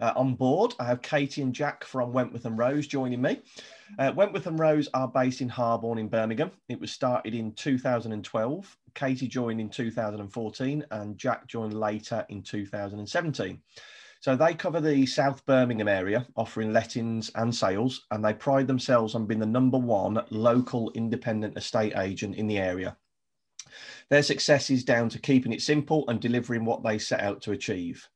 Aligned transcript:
uh, 0.00 0.12
on 0.16 0.34
board. 0.34 0.74
I 0.80 0.84
have 0.84 1.02
Katie 1.02 1.42
and 1.42 1.54
Jack 1.54 1.84
from 1.84 2.12
Wentworth 2.12 2.44
and 2.44 2.58
Rose 2.58 2.86
joining 2.86 3.22
me. 3.22 3.40
Uh, 3.98 4.12
Wentworth 4.14 4.46
and 4.46 4.58
Rose 4.58 4.88
are 4.94 5.08
based 5.08 5.40
in 5.40 5.48
Harborne 5.48 5.98
in 5.98 6.08
Birmingham. 6.08 6.50
It 6.68 6.80
was 6.80 6.92
started 6.92 7.34
in 7.34 7.52
2012. 7.52 8.76
Katie 8.94 9.28
joined 9.28 9.60
in 9.60 9.68
2014 9.68 10.84
and 10.90 11.18
Jack 11.18 11.46
joined 11.46 11.74
later 11.74 12.24
in 12.28 12.42
2017. 12.42 13.60
So 14.20 14.36
they 14.36 14.52
cover 14.52 14.82
the 14.82 15.06
South 15.06 15.46
Birmingham 15.46 15.88
area, 15.88 16.26
offering 16.36 16.74
lettings 16.74 17.30
and 17.36 17.54
sales, 17.54 18.06
and 18.10 18.22
they 18.22 18.34
pride 18.34 18.66
themselves 18.66 19.14
on 19.14 19.24
being 19.24 19.40
the 19.40 19.46
number 19.46 19.78
one 19.78 20.22
local 20.28 20.90
independent 20.92 21.56
estate 21.56 21.94
agent 21.96 22.36
in 22.36 22.46
the 22.46 22.58
area. 22.58 22.98
Their 24.10 24.22
success 24.22 24.68
is 24.68 24.84
down 24.84 25.08
to 25.10 25.18
keeping 25.18 25.52
it 25.52 25.62
simple 25.62 26.04
and 26.08 26.20
delivering 26.20 26.66
what 26.66 26.82
they 26.82 26.98
set 26.98 27.20
out 27.20 27.40
to 27.42 27.52
achieve. 27.52 28.09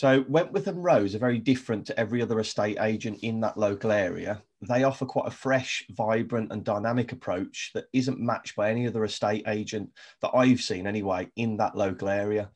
So 0.00 0.24
Wentworth 0.28 0.66
and 0.66 0.82
Rose 0.82 1.14
are 1.14 1.18
very 1.18 1.38
different 1.38 1.86
to 1.86 2.00
every 2.00 2.22
other 2.22 2.40
estate 2.40 2.78
agent 2.80 3.18
in 3.20 3.38
that 3.40 3.58
local 3.58 3.92
area. 3.92 4.42
They 4.66 4.84
offer 4.84 5.04
quite 5.04 5.28
a 5.28 5.30
fresh, 5.30 5.84
vibrant, 5.90 6.50
and 6.52 6.64
dynamic 6.64 7.12
approach 7.12 7.70
that 7.74 7.84
isn't 7.92 8.18
matched 8.18 8.56
by 8.56 8.70
any 8.70 8.86
other 8.86 9.04
estate 9.04 9.44
agent 9.46 9.90
that 10.22 10.30
I've 10.32 10.62
seen 10.62 10.86
anyway 10.86 11.28
in 11.36 11.58
that 11.58 11.76
local 11.76 12.08
area. 12.08 12.48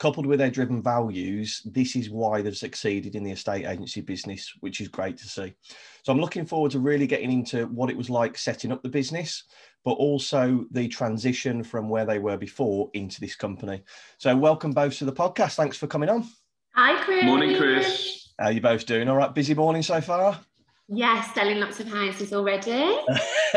Coupled 0.00 0.26
with 0.26 0.40
their 0.40 0.50
driven 0.50 0.82
values, 0.82 1.62
this 1.64 1.94
is 1.94 2.10
why 2.10 2.42
they've 2.42 2.56
succeeded 2.56 3.14
in 3.14 3.22
the 3.22 3.30
estate 3.30 3.66
agency 3.66 4.00
business, 4.00 4.52
which 4.58 4.80
is 4.80 4.88
great 4.88 5.16
to 5.18 5.28
see. 5.28 5.54
So 6.02 6.12
I'm 6.12 6.20
looking 6.20 6.44
forward 6.44 6.72
to 6.72 6.80
really 6.80 7.06
getting 7.06 7.30
into 7.30 7.66
what 7.66 7.90
it 7.90 7.96
was 7.96 8.10
like 8.10 8.36
setting 8.36 8.72
up 8.72 8.82
the 8.82 8.88
business, 8.88 9.44
but 9.84 9.92
also 9.92 10.64
the 10.72 10.88
transition 10.88 11.62
from 11.62 11.88
where 11.88 12.04
they 12.04 12.18
were 12.18 12.36
before 12.36 12.90
into 12.94 13.20
this 13.20 13.36
company. 13.36 13.80
So 14.18 14.36
welcome 14.36 14.72
both 14.72 14.98
to 14.98 15.04
the 15.04 15.12
podcast. 15.12 15.54
Thanks 15.54 15.76
for 15.76 15.86
coming 15.86 16.08
on. 16.08 16.26
Hi, 16.74 17.02
Chris. 17.04 17.24
Morning, 17.24 17.56
Chris. 17.56 18.28
How 18.38 18.46
are 18.46 18.52
you 18.52 18.60
both 18.60 18.86
doing? 18.86 19.08
All 19.08 19.16
right, 19.16 19.34
busy 19.34 19.54
morning 19.54 19.82
so 19.82 20.00
far? 20.00 20.40
Yes, 20.88 21.34
selling 21.34 21.58
lots 21.58 21.80
of 21.80 21.88
houses 21.88 22.32
already. 22.32 22.70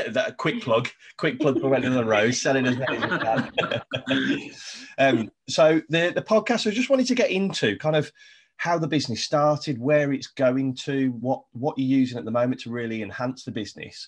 that 0.09 0.35
quick 0.37 0.61
plug, 0.61 0.89
quick 1.17 1.39
plug 1.39 1.59
for 1.59 1.69
Wentworth 1.69 1.95
and 1.95 2.09
Rose, 2.09 2.41
selling 2.41 2.65
as 2.65 2.77
many 2.77 2.97
as 2.97 3.11
we 3.11 3.17
can. 3.19 4.51
um, 4.97 5.31
so 5.47 5.81
the 5.89 6.11
the 6.13 6.21
podcast, 6.21 6.67
I 6.67 6.71
just 6.71 6.89
wanted 6.89 7.07
to 7.07 7.15
get 7.15 7.29
into 7.29 7.77
kind 7.77 7.95
of 7.95 8.11
how 8.57 8.77
the 8.77 8.87
business 8.87 9.23
started, 9.23 9.79
where 9.79 10.11
it's 10.11 10.27
going 10.27 10.75
to, 10.83 11.09
what 11.19 11.43
what 11.53 11.77
you're 11.77 11.99
using 11.99 12.17
at 12.17 12.25
the 12.25 12.31
moment 12.31 12.61
to 12.61 12.71
really 12.71 13.01
enhance 13.01 13.43
the 13.43 13.51
business. 13.51 14.07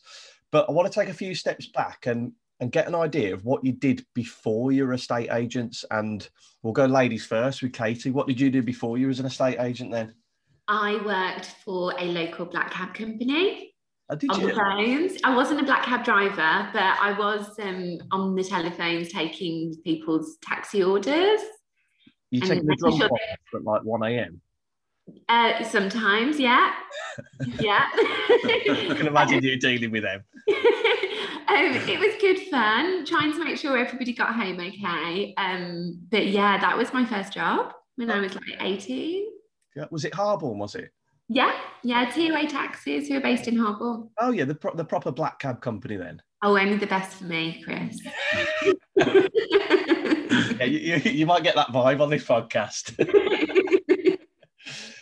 But 0.51 0.67
I 0.67 0.71
want 0.71 0.91
to 0.91 0.99
take 0.99 1.09
a 1.09 1.13
few 1.13 1.35
steps 1.35 1.67
back 1.67 2.07
and 2.07 2.31
and 2.59 2.71
get 2.71 2.87
an 2.87 2.95
idea 2.95 3.33
of 3.33 3.43
what 3.43 3.65
you 3.65 3.73
did 3.73 4.05
before 4.13 4.71
you 4.71 4.85
were 4.85 4.93
estate 4.93 5.29
agents. 5.31 5.83
And 5.91 6.27
we'll 6.63 6.73
go 6.73 6.85
ladies 6.85 7.25
first 7.25 7.61
with 7.61 7.73
Katie. 7.73 8.11
What 8.11 8.27
did 8.27 8.39
you 8.39 8.49
do 8.49 8.61
before 8.61 8.97
you 8.97 9.07
was 9.07 9.19
an 9.19 9.25
estate 9.25 9.59
agent 9.59 9.91
then? 9.91 10.13
I 10.67 10.99
worked 11.05 11.47
for 11.63 11.93
a 11.99 12.05
local 12.05 12.45
black 12.45 12.71
cab 12.71 12.93
company. 12.93 13.73
Oh, 14.09 14.15
did 14.15 14.29
on 14.31 14.41
you? 14.41 14.47
the 14.47 14.55
phones. 14.55 15.19
I 15.23 15.35
wasn't 15.35 15.61
a 15.61 15.63
black 15.63 15.83
cab 15.83 16.03
driver, 16.03 16.69
but 16.73 16.97
I 16.99 17.15
was 17.17 17.59
um, 17.59 17.97
on 18.11 18.35
the 18.35 18.43
telephones 18.43 19.11
taking 19.11 19.75
people's 19.83 20.37
taxi 20.41 20.83
orders. 20.83 21.41
You 22.31 22.41
take 22.41 22.65
the 22.65 22.75
drum 22.79 22.97
sure 22.97 23.09
at 23.55 23.63
like 23.63 23.83
1 23.83 24.03
a.m. 24.03 24.41
Uh, 25.29 25.63
sometimes, 25.63 26.39
yeah, 26.39 26.73
yeah. 27.59 27.87
I 27.93 28.93
can 28.97 29.07
imagine 29.07 29.43
you 29.43 29.59
dealing 29.59 29.91
with 29.91 30.03
them. 30.03 30.23
um, 31.55 31.89
it 31.89 31.99
was 31.99 32.15
good 32.19 32.39
fun, 32.49 33.05
trying 33.05 33.31
to 33.33 33.43
make 33.43 33.57
sure 33.57 33.77
everybody 33.77 34.13
got 34.13 34.35
home 34.35 34.59
okay. 34.59 35.33
Um, 35.37 35.99
but 36.09 36.27
yeah, 36.27 36.57
that 36.59 36.77
was 36.77 36.93
my 36.93 37.05
first 37.05 37.33
job 37.33 37.73
when 37.95 38.11
I 38.11 38.19
was 38.19 38.35
like 38.35 38.43
18. 38.59 39.25
Yeah. 39.75 39.85
Was 39.91 40.05
it 40.05 40.13
Harborne, 40.13 40.57
was 40.57 40.75
it? 40.75 40.91
Yeah, 41.27 41.57
yeah, 41.83 42.09
TOA 42.11 42.47
taxis 42.47 43.07
who 43.07 43.17
are 43.17 43.21
based 43.21 43.47
in 43.47 43.57
Harborne. 43.57 44.09
Oh, 44.19 44.31
yeah, 44.31 44.45
the, 44.45 44.53
pro- 44.53 44.75
the 44.75 44.85
proper 44.85 45.11
black 45.11 45.39
cab 45.39 45.59
company 45.59 45.95
then. 45.95 46.21
Oh, 46.43 46.55
only 46.57 46.77
the 46.77 46.85
best 46.85 47.17
for 47.17 47.23
me, 47.23 47.63
Chris. 47.63 47.99
Yeah, 50.59 50.65
you, 50.65 50.95
you, 50.95 51.11
you 51.11 51.25
might 51.25 51.43
get 51.43 51.55
that 51.55 51.67
vibe 51.67 52.01
on 52.01 52.09
this 52.09 52.23
podcast. 52.23 52.97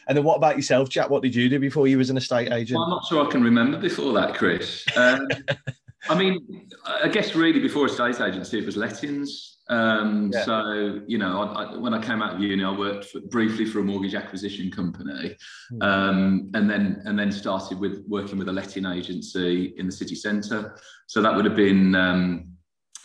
and 0.08 0.18
then 0.18 0.24
what 0.24 0.35
about 0.35 0.56
yourself, 0.56 0.90
Jack? 0.90 1.09
What 1.09 1.22
did 1.22 1.35
you 1.35 1.50
do 1.50 1.59
before 1.59 1.88
you 1.88 1.97
was 1.97 2.09
an 2.09 2.18
estate 2.18 2.52
agent? 2.52 2.78
Well, 2.78 2.85
I'm 2.85 2.90
not 2.91 3.06
sure 3.06 3.25
I 3.25 3.30
can 3.30 3.44
remember 3.44 3.78
before 3.80 4.14
that, 4.14 4.35
Chris. 4.35 4.85
Um, 4.96 5.28
I 6.09 6.16
mean, 6.16 6.68
I 6.86 7.08
guess 7.08 7.36
really 7.36 7.59
before 7.59 7.86
a 7.86 7.90
estate 7.90 8.19
agency, 8.22 8.59
it 8.59 8.66
was 8.66 8.75
lettings. 8.78 9.58
Um, 9.69 10.31
Yeah. 10.34 10.44
So, 10.44 11.02
you 11.08 11.18
know, 11.18 11.41
I, 11.41 11.64
I, 11.64 11.78
when 11.78 11.94
I 11.94 12.02
came 12.03 12.22
out 12.22 12.36
of 12.36 12.41
uni, 12.41 12.64
I 12.64 12.72
worked 12.72 13.06
for, 13.06 13.22
briefly 13.22 13.66
for 13.66 13.80
a 13.80 13.84
mortgage 13.84 14.14
acquisition 14.16 14.69
company, 14.72 15.36
Hmm. 15.72 15.81
um, 15.81 16.50
and 16.53 16.69
then 16.69 17.02
and 17.06 17.18
then 17.18 17.31
started 17.31 17.80
with 17.80 18.03
working 18.08 18.38
with 18.38 18.50
a 18.50 18.52
letting 18.52 18.86
agency 18.86 19.74
in 19.78 19.86
the 19.86 19.91
city 19.91 20.16
centre. 20.16 20.78
So 21.08 21.22
that 21.22 21.34
would 21.34 21.46
have 21.46 21.56
been, 21.56 21.96
um, 21.96 22.47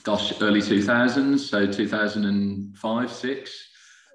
gosh, 0.02 0.32
early 0.42 0.60
2000s, 0.60 1.38
so 1.38 1.66
2005, 1.70 3.12
six. 3.12 3.52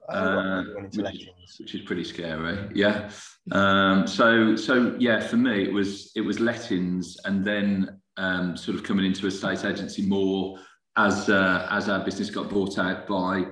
Oh, 0.09 0.15
uh, 0.17 0.61
you 0.63 0.73
went 0.75 0.85
into 0.95 1.03
which- 1.03 1.29
which 1.59 1.75
is 1.75 1.81
pretty 1.81 2.03
scary. 2.03 2.57
Yeah. 2.73 3.09
Um, 3.51 4.07
so 4.07 4.55
so 4.55 4.95
yeah, 4.99 5.19
for 5.21 5.37
me 5.37 5.63
it 5.63 5.71
was 5.71 6.11
it 6.15 6.21
was 6.21 6.39
lettings, 6.41 7.17
and 7.25 7.45
then 7.45 8.01
um, 8.17 8.55
sort 8.57 8.77
of 8.77 8.83
coming 8.83 9.05
into 9.05 9.27
a 9.27 9.31
state 9.31 9.65
agency 9.65 10.05
more 10.05 10.59
as 10.95 11.29
uh, 11.29 11.67
as 11.71 11.89
our 11.89 12.03
business 12.03 12.29
got 12.29 12.49
bought 12.49 12.77
out 12.77 13.07
by 13.07 13.45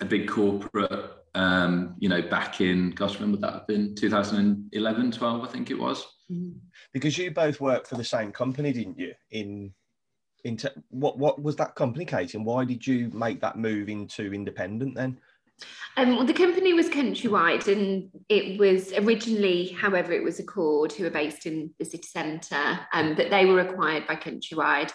a 0.00 0.04
big 0.04 0.28
corporate. 0.28 1.14
Um, 1.34 1.94
you 1.98 2.08
know, 2.08 2.22
back 2.22 2.60
in 2.60 2.90
gosh, 2.90 3.18
would 3.20 3.40
that 3.40 3.52
have 3.52 3.66
been? 3.66 3.94
2011, 3.94 5.12
12, 5.12 5.44
I 5.44 5.46
think 5.46 5.70
it 5.70 5.78
was. 5.78 6.04
Because 6.92 7.16
you 7.16 7.30
both 7.30 7.60
worked 7.60 7.86
for 7.86 7.94
the 7.94 8.04
same 8.04 8.32
company, 8.32 8.72
didn't 8.72 8.98
you? 8.98 9.14
In 9.30 9.72
in 10.44 10.56
te- 10.56 10.68
what 10.88 11.18
what 11.18 11.42
was 11.42 11.56
that 11.56 11.74
complicating? 11.74 12.44
Why 12.44 12.64
did 12.64 12.86
you 12.86 13.10
make 13.12 13.40
that 13.40 13.56
move 13.56 13.88
into 13.88 14.32
independent 14.32 14.94
then? 14.94 15.18
Um, 15.96 16.16
well, 16.16 16.24
the 16.24 16.32
company 16.32 16.72
was 16.74 16.88
countrywide, 16.88 17.66
and 17.66 18.08
it 18.28 18.58
was 18.58 18.92
originally, 18.92 19.68
however, 19.68 20.12
it 20.12 20.22
was 20.22 20.38
Accord, 20.38 20.92
who 20.92 21.04
are 21.06 21.10
based 21.10 21.44
in 21.44 21.74
the 21.78 21.84
city 21.84 22.06
centre, 22.06 22.78
um, 22.92 23.16
but 23.16 23.30
they 23.30 23.46
were 23.46 23.60
acquired 23.60 24.06
by 24.06 24.14
Countrywide. 24.14 24.92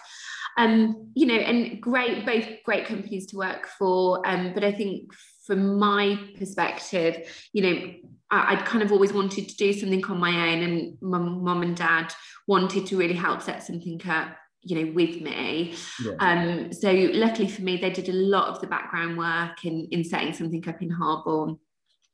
Um, 0.56 1.10
you 1.14 1.26
know, 1.26 1.34
and 1.34 1.80
great, 1.82 2.24
both 2.24 2.48
great 2.64 2.86
companies 2.86 3.26
to 3.26 3.36
work 3.36 3.66
for. 3.66 4.26
Um, 4.26 4.54
but 4.54 4.64
I 4.64 4.72
think 4.72 5.12
from 5.46 5.78
my 5.78 6.18
perspective, 6.38 7.28
you 7.52 7.62
know, 7.62 7.94
I, 8.30 8.54
I'd 8.54 8.64
kind 8.64 8.82
of 8.82 8.90
always 8.90 9.12
wanted 9.12 9.48
to 9.48 9.56
do 9.56 9.72
something 9.74 10.04
on 10.06 10.18
my 10.18 10.52
own, 10.52 10.62
and 10.62 10.96
my 11.02 11.18
mum 11.18 11.62
and 11.62 11.76
dad 11.76 12.14
wanted 12.46 12.86
to 12.86 12.96
really 12.96 13.14
help 13.14 13.42
set 13.42 13.62
something 13.62 14.00
up 14.08 14.36
you 14.64 14.84
know 14.84 14.92
with 14.92 15.20
me 15.20 15.74
Yeah. 16.04 16.12
um 16.20 16.72
so 16.72 16.90
luckily 17.12 17.48
for 17.48 17.62
me 17.62 17.76
they 17.76 17.90
did 17.90 18.08
a 18.08 18.12
lot 18.12 18.48
of 18.48 18.60
the 18.60 18.66
background 18.66 19.18
work 19.18 19.64
in 19.64 19.88
in 19.90 20.04
setting 20.04 20.32
something 20.32 20.66
up 20.68 20.80
in 20.82 20.90
Harborne 20.90 21.58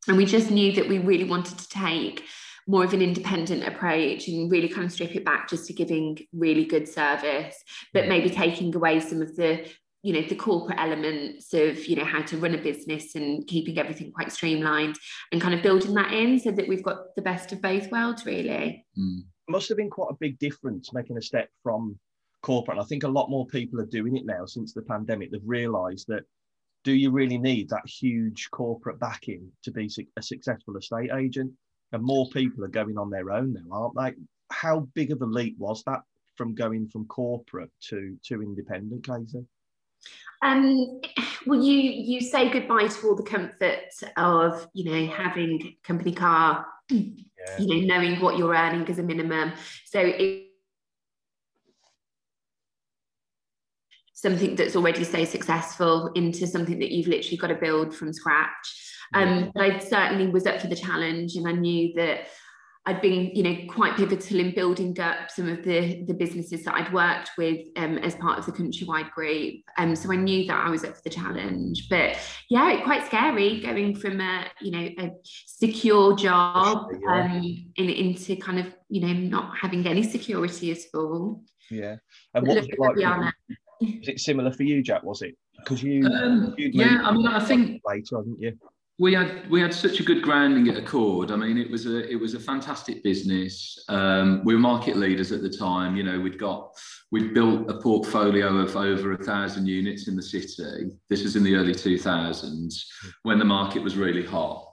and 0.09 0.17
we 0.17 0.25
just 0.27 0.51
knew 0.51 0.73
that 0.73 0.89
we 0.89 0.99
really 0.99 1.25
wanted 1.25 1.59
to 1.59 1.69
take 1.69 2.25
more 2.67 2.85
of 2.85 2.93
an 2.95 3.03
independent 3.03 3.65
approach 3.67 4.29
and 4.29 4.51
really 4.51 4.69
kind 4.69 4.85
of 4.85 4.93
strip 4.93 5.15
it 5.17 5.25
back 5.25 5.49
just 5.49 5.67
to 5.67 5.73
giving 5.73 6.19
really 6.33 6.65
good 6.65 6.87
service 6.89 7.57
but 7.95 8.09
maybe 8.09 8.31
taking 8.31 8.75
away 8.75 9.01
some 9.01 9.23
of 9.23 9.35
the 9.37 9.67
you 10.03 10.13
know 10.15 10.23
the 10.29 10.35
corporate 10.35 10.79
elements 10.79 11.53
of 11.53 11.87
you 11.87 11.95
know 11.97 12.05
how 12.05 12.23
to 12.23 12.37
run 12.39 12.55
a 12.55 12.59
business 12.63 13.15
and 13.15 13.47
keeping 13.47 13.79
everything 13.79 14.11
quite 14.13 14.33
streamlined 14.33 14.97
and 15.31 15.41
kind 15.43 15.55
of 15.55 15.63
building 15.63 15.95
that 15.95 16.13
in 16.13 16.39
so 16.39 16.51
that 16.51 16.67
we've 16.69 16.83
got 16.83 17.15
the 17.17 17.23
best 17.23 17.53
of 17.53 17.61
both 17.63 17.91
worlds 17.93 18.25
really 18.27 18.85
Mm. 18.99 19.21
must 19.49 19.69
have 19.69 19.77
been 19.79 19.91
quite 19.91 20.11
a 20.11 20.17
big 20.19 20.39
difference 20.39 20.93
making 20.93 21.17
a 21.19 21.23
step 21.23 21.49
from 21.63 21.99
corporate. 22.43 22.79
And 22.79 22.85
I 22.85 22.87
think 22.89 23.05
a 23.05 23.09
lot 23.09 23.31
more 23.31 23.47
people 23.47 23.81
are 23.81 23.87
doing 23.87 24.17
it 24.17 24.27
now 24.27 24.47
since 24.47 24.73
the 24.73 24.83
pandemic. 24.83 25.31
They've 25.31 25.41
realised 25.45 26.07
that 26.09 26.25
do 26.85 26.93
you 26.93 27.11
really 27.11 27.39
need 27.39 27.69
that 27.69 27.87
huge 27.87 28.49
corporate 28.51 28.99
backing 28.99 29.51
to 29.65 29.71
be 29.71 29.91
a 30.17 30.23
successful 30.23 30.77
estate 30.77 31.11
agent? 31.13 31.53
And 31.93 32.03
more 32.03 32.29
people 32.31 32.65
are 32.65 32.69
going 32.69 32.97
on 32.97 33.11
their 33.11 33.31
own 33.31 33.53
now, 33.53 33.93
aren't 33.97 34.17
they? 34.17 34.23
How 34.51 34.89
big 34.95 35.13
of 35.13 35.21
a 35.23 35.27
leap 35.27 35.57
was 35.59 35.83
that 35.85 36.01
from 36.37 36.55
going 36.55 36.89
from 36.89 37.07
corporate 37.07 37.71
to 37.89 38.17
to 38.27 38.43
independent, 38.43 39.05
Katie? 39.07 39.45
Um, 40.43 41.01
well, 41.47 41.63
you 41.63 41.75
you 41.75 42.21
say 42.21 42.49
goodbye 42.49 42.87
to 42.87 43.07
all 43.07 43.17
the 43.17 43.23
comfort 43.23 43.93
of 44.17 44.67
you 44.73 44.91
know 44.91 45.13
having 45.13 45.77
company 45.85 46.13
car, 46.13 46.65
Yeah. 46.89 47.59
you 47.59 47.67
know 47.67 47.95
knowing 47.95 48.21
what 48.21 48.39
you're 48.39 48.55
earning 48.55 48.89
as 48.89 48.99
a 48.99 49.03
minimum. 49.03 49.53
So 49.85 50.01
it 50.01 50.50
something 54.21 54.55
that's 54.55 54.77
already 54.77 55.05
so 55.05 55.25
successful 55.25 56.11
into 56.15 56.47
something 56.47 56.79
that 56.79 56.91
you've 56.91 57.09
literally 57.09 57.37
got 57.37 57.49
to 57.49 57.55
build 57.55 57.95
from 57.95 58.13
scratch. 58.13 58.97
Um, 59.15 59.51
but 59.55 59.63
I 59.63 59.79
certainly 59.79 60.29
was 60.29 60.47
up 60.47 60.61
for 60.61 60.69
the 60.69 60.77
challenge, 60.77 61.37
and 61.37 61.49
I 61.49 61.53
knew 61.53 61.95
that 61.97 62.29
I'd 62.87 63.03
been, 63.03 63.31
you 63.35 63.43
know, 63.43 63.57
quite 63.69 63.97
pivotal 63.97 64.41
in 64.41 64.55
building 64.55 64.99
up 65.01 65.31
some 65.31 65.49
of 65.49 65.63
the 65.65 66.05
the 66.07 66.15
businesses 66.15 66.65
that 66.65 66.75
I'd 66.75 66.93
worked 66.93 67.33
with 67.37 67.59
um, 67.77 67.99
as 67.99 68.15
part 68.15 68.39
of 68.39 68.47
the 68.47 68.53
countrywide 68.53 69.11
group. 69.11 69.57
Um, 69.77 69.95
so 69.95 70.13
I 70.13 70.17
knew 70.17 70.47
that 70.47 70.67
I 70.67 70.71
was 70.71 70.85
up 70.85 70.97
for 70.97 71.03
the 71.03 71.11
challenge. 71.11 71.89
But 71.91 72.17
yeah, 72.49 72.73
it's 72.73 72.85
quite 72.85 73.05
scary 73.07 73.61
going 73.61 73.97
from 73.97 74.21
a, 74.21 74.47
you 74.61 74.71
know, 74.71 74.89
a 74.99 75.11
secure 75.25 76.17
job 76.17 76.89
um, 77.09 77.43
in, 77.77 77.91
into 77.91 78.37
kind 78.37 78.59
of, 78.59 78.67
you 78.89 79.01
know, 79.03 79.13
not 79.13 79.59
having 79.61 79.87
any 79.87 80.03
security 80.03 80.73
at 80.73 80.79
all. 80.95 81.43
Yeah. 81.71 81.97
And 82.35 82.47
what 82.47 82.57
was 82.57 82.67
it 82.67 82.79
like? 82.79 82.97
Was 83.81 84.09
it 84.09 84.21
similar 84.21 84.53
for 84.53 84.63
you, 84.63 84.83
Jack? 84.83 85.03
Was 85.03 85.23
it? 85.23 85.37
Because 85.59 85.83
you, 85.83 86.07
um, 86.07 86.55
yeah, 86.57 87.03
I 87.05 87.13
mean, 87.13 87.27
I 87.27 87.41
think 87.41 87.83
later, 87.85 88.17
haven't 88.17 88.41
you? 88.41 88.57
we 89.01 89.15
had 89.15 89.49
we 89.49 89.63
had 89.63 89.73
such 89.73 89.99
a 89.99 90.03
good 90.03 90.21
grounding 90.21 90.69
at 90.69 90.77
Accord. 90.77 91.31
I 91.31 91.37
mean, 91.37 91.57
it 91.57 91.71
was 91.71 91.87
a 91.87 92.07
it 92.07 92.21
was 92.21 92.35
a 92.35 92.39
fantastic 92.39 93.03
business. 93.03 93.83
Um, 93.89 94.43
we 94.45 94.53
were 94.55 94.61
market 94.61 94.97
leaders 94.97 95.33
at 95.33 95.41
the 95.41 95.49
time. 95.49 95.97
You 95.97 96.03
know, 96.03 96.21
we'd 96.21 96.39
got 96.39 96.79
we'd 97.11 97.33
built 97.33 97.71
a 97.71 97.81
portfolio 97.81 98.59
of 98.59 98.77
over 98.77 99.15
a 99.15 99.25
thousand 99.25 99.67
units 99.67 100.07
in 100.07 100.17
the 100.17 100.23
city. 100.23 100.91
This 101.09 101.23
was 101.23 101.35
in 101.35 101.43
the 101.43 101.55
early 101.55 101.75
two 101.75 101.97
thousands 101.97 102.87
when 103.23 103.39
the 103.39 103.45
market 103.45 103.83
was 103.83 103.97
really 103.97 104.25
hot. 104.25 104.70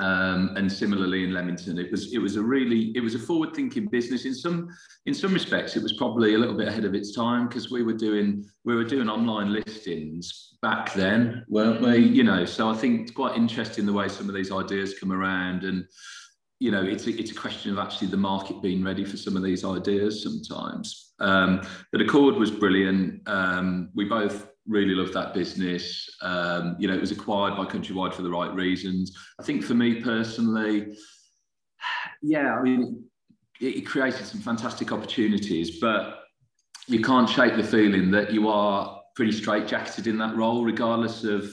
Um, 0.00 0.56
and 0.56 0.72
similarly 0.72 1.24
in 1.24 1.34
Leamington, 1.34 1.78
it 1.78 1.90
was 1.90 2.14
it 2.14 2.18
was 2.18 2.36
a 2.36 2.42
really 2.42 2.90
it 2.96 3.00
was 3.00 3.14
a 3.14 3.18
forward 3.18 3.54
thinking 3.54 3.86
business 3.86 4.24
in 4.24 4.34
some 4.34 4.68
in 5.04 5.12
some 5.12 5.34
respects. 5.34 5.76
It 5.76 5.82
was 5.82 5.92
probably 5.92 6.34
a 6.34 6.38
little 6.38 6.56
bit 6.56 6.68
ahead 6.68 6.86
of 6.86 6.94
its 6.94 7.14
time 7.14 7.48
because 7.48 7.70
we 7.70 7.82
were 7.82 7.92
doing 7.92 8.44
we 8.64 8.74
were 8.74 8.84
doing 8.84 9.10
online 9.10 9.52
listings 9.52 10.56
back 10.62 10.94
then, 10.94 11.44
weren't 11.48 11.82
we? 11.82 11.98
You 11.98 12.24
know, 12.24 12.46
so 12.46 12.70
I 12.70 12.74
think 12.74 13.02
it's 13.02 13.10
quite 13.10 13.36
interesting 13.36 13.84
the 13.84 13.92
way 13.92 14.08
some 14.08 14.28
of 14.28 14.34
these 14.34 14.50
ideas 14.50 14.98
come 14.98 15.12
around, 15.12 15.64
and 15.64 15.84
you 16.60 16.70
know, 16.70 16.82
it's 16.82 17.06
a, 17.06 17.18
it's 17.18 17.30
a 17.30 17.34
question 17.34 17.70
of 17.70 17.78
actually 17.78 18.08
the 18.08 18.16
market 18.16 18.62
being 18.62 18.82
ready 18.82 19.04
for 19.04 19.18
some 19.18 19.36
of 19.36 19.42
these 19.42 19.64
ideas 19.64 20.22
sometimes. 20.22 21.12
Um, 21.18 21.62
but 21.92 22.00
Accord 22.00 22.36
was 22.36 22.50
brilliant. 22.50 23.28
Um, 23.28 23.90
we 23.94 24.06
both 24.06 24.49
really 24.70 24.94
loved 24.94 25.12
that 25.14 25.34
business. 25.34 26.08
Um, 26.22 26.76
you 26.78 26.88
know, 26.88 26.94
it 26.94 27.00
was 27.00 27.10
acquired 27.10 27.56
by 27.56 27.64
Countrywide 27.64 28.14
for 28.14 28.22
the 28.22 28.30
right 28.30 28.52
reasons. 28.54 29.16
I 29.38 29.42
think 29.42 29.64
for 29.64 29.74
me 29.74 30.00
personally, 30.00 30.96
yeah, 32.22 32.54
I 32.54 32.62
mean, 32.62 33.04
it, 33.60 33.76
it 33.76 33.86
created 33.86 34.24
some 34.24 34.40
fantastic 34.40 34.92
opportunities, 34.92 35.80
but 35.80 36.20
you 36.86 37.02
can't 37.02 37.28
shake 37.28 37.56
the 37.56 37.64
feeling 37.64 38.10
that 38.12 38.32
you 38.32 38.48
are 38.48 39.00
pretty 39.16 39.32
straitjacketed 39.32 40.06
in 40.06 40.18
that 40.18 40.36
role, 40.36 40.64
regardless 40.64 41.24
of 41.24 41.44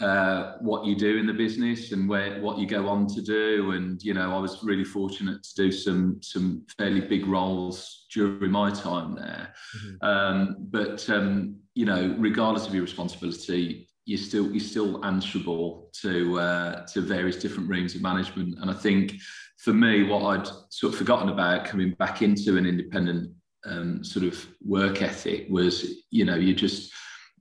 uh, 0.00 0.52
what 0.60 0.84
you 0.84 0.94
do 0.94 1.18
in 1.18 1.26
the 1.26 1.32
business 1.32 1.92
and 1.92 2.08
where 2.08 2.40
what 2.40 2.58
you 2.58 2.66
go 2.66 2.88
on 2.88 3.06
to 3.08 3.20
do. 3.20 3.72
And 3.72 4.00
you 4.02 4.14
know, 4.14 4.34
I 4.36 4.38
was 4.38 4.62
really 4.62 4.84
fortunate 4.84 5.42
to 5.42 5.54
do 5.54 5.72
some 5.72 6.18
some 6.22 6.64
fairly 6.76 7.00
big 7.00 7.26
roles 7.26 8.06
during 8.12 8.50
my 8.50 8.70
time 8.70 9.14
there. 9.14 9.54
Mm-hmm. 9.76 10.06
Um, 10.06 10.56
but 10.58 11.08
um, 11.10 11.56
you 11.74 11.84
know, 11.84 12.14
regardless 12.18 12.66
of 12.66 12.74
your 12.74 12.82
responsibility, 12.82 13.88
you're 14.04 14.18
still 14.18 14.50
you're 14.50 14.60
still 14.60 15.04
answerable 15.04 15.90
to 16.02 16.38
uh, 16.38 16.86
to 16.86 17.00
various 17.00 17.36
different 17.36 17.68
rooms 17.68 17.94
of 17.94 18.02
management. 18.02 18.58
And 18.60 18.70
I 18.70 18.74
think 18.74 19.14
for 19.58 19.72
me, 19.72 20.04
what 20.04 20.22
I'd 20.24 20.46
sort 20.70 20.92
of 20.92 20.98
forgotten 20.98 21.28
about 21.28 21.64
coming 21.64 21.90
back 21.98 22.22
into 22.22 22.56
an 22.56 22.66
independent 22.66 23.32
um, 23.66 24.04
sort 24.04 24.24
of 24.24 24.46
work 24.64 25.02
ethic 25.02 25.46
was, 25.50 26.04
you 26.10 26.24
know, 26.24 26.36
you 26.36 26.54
just 26.54 26.92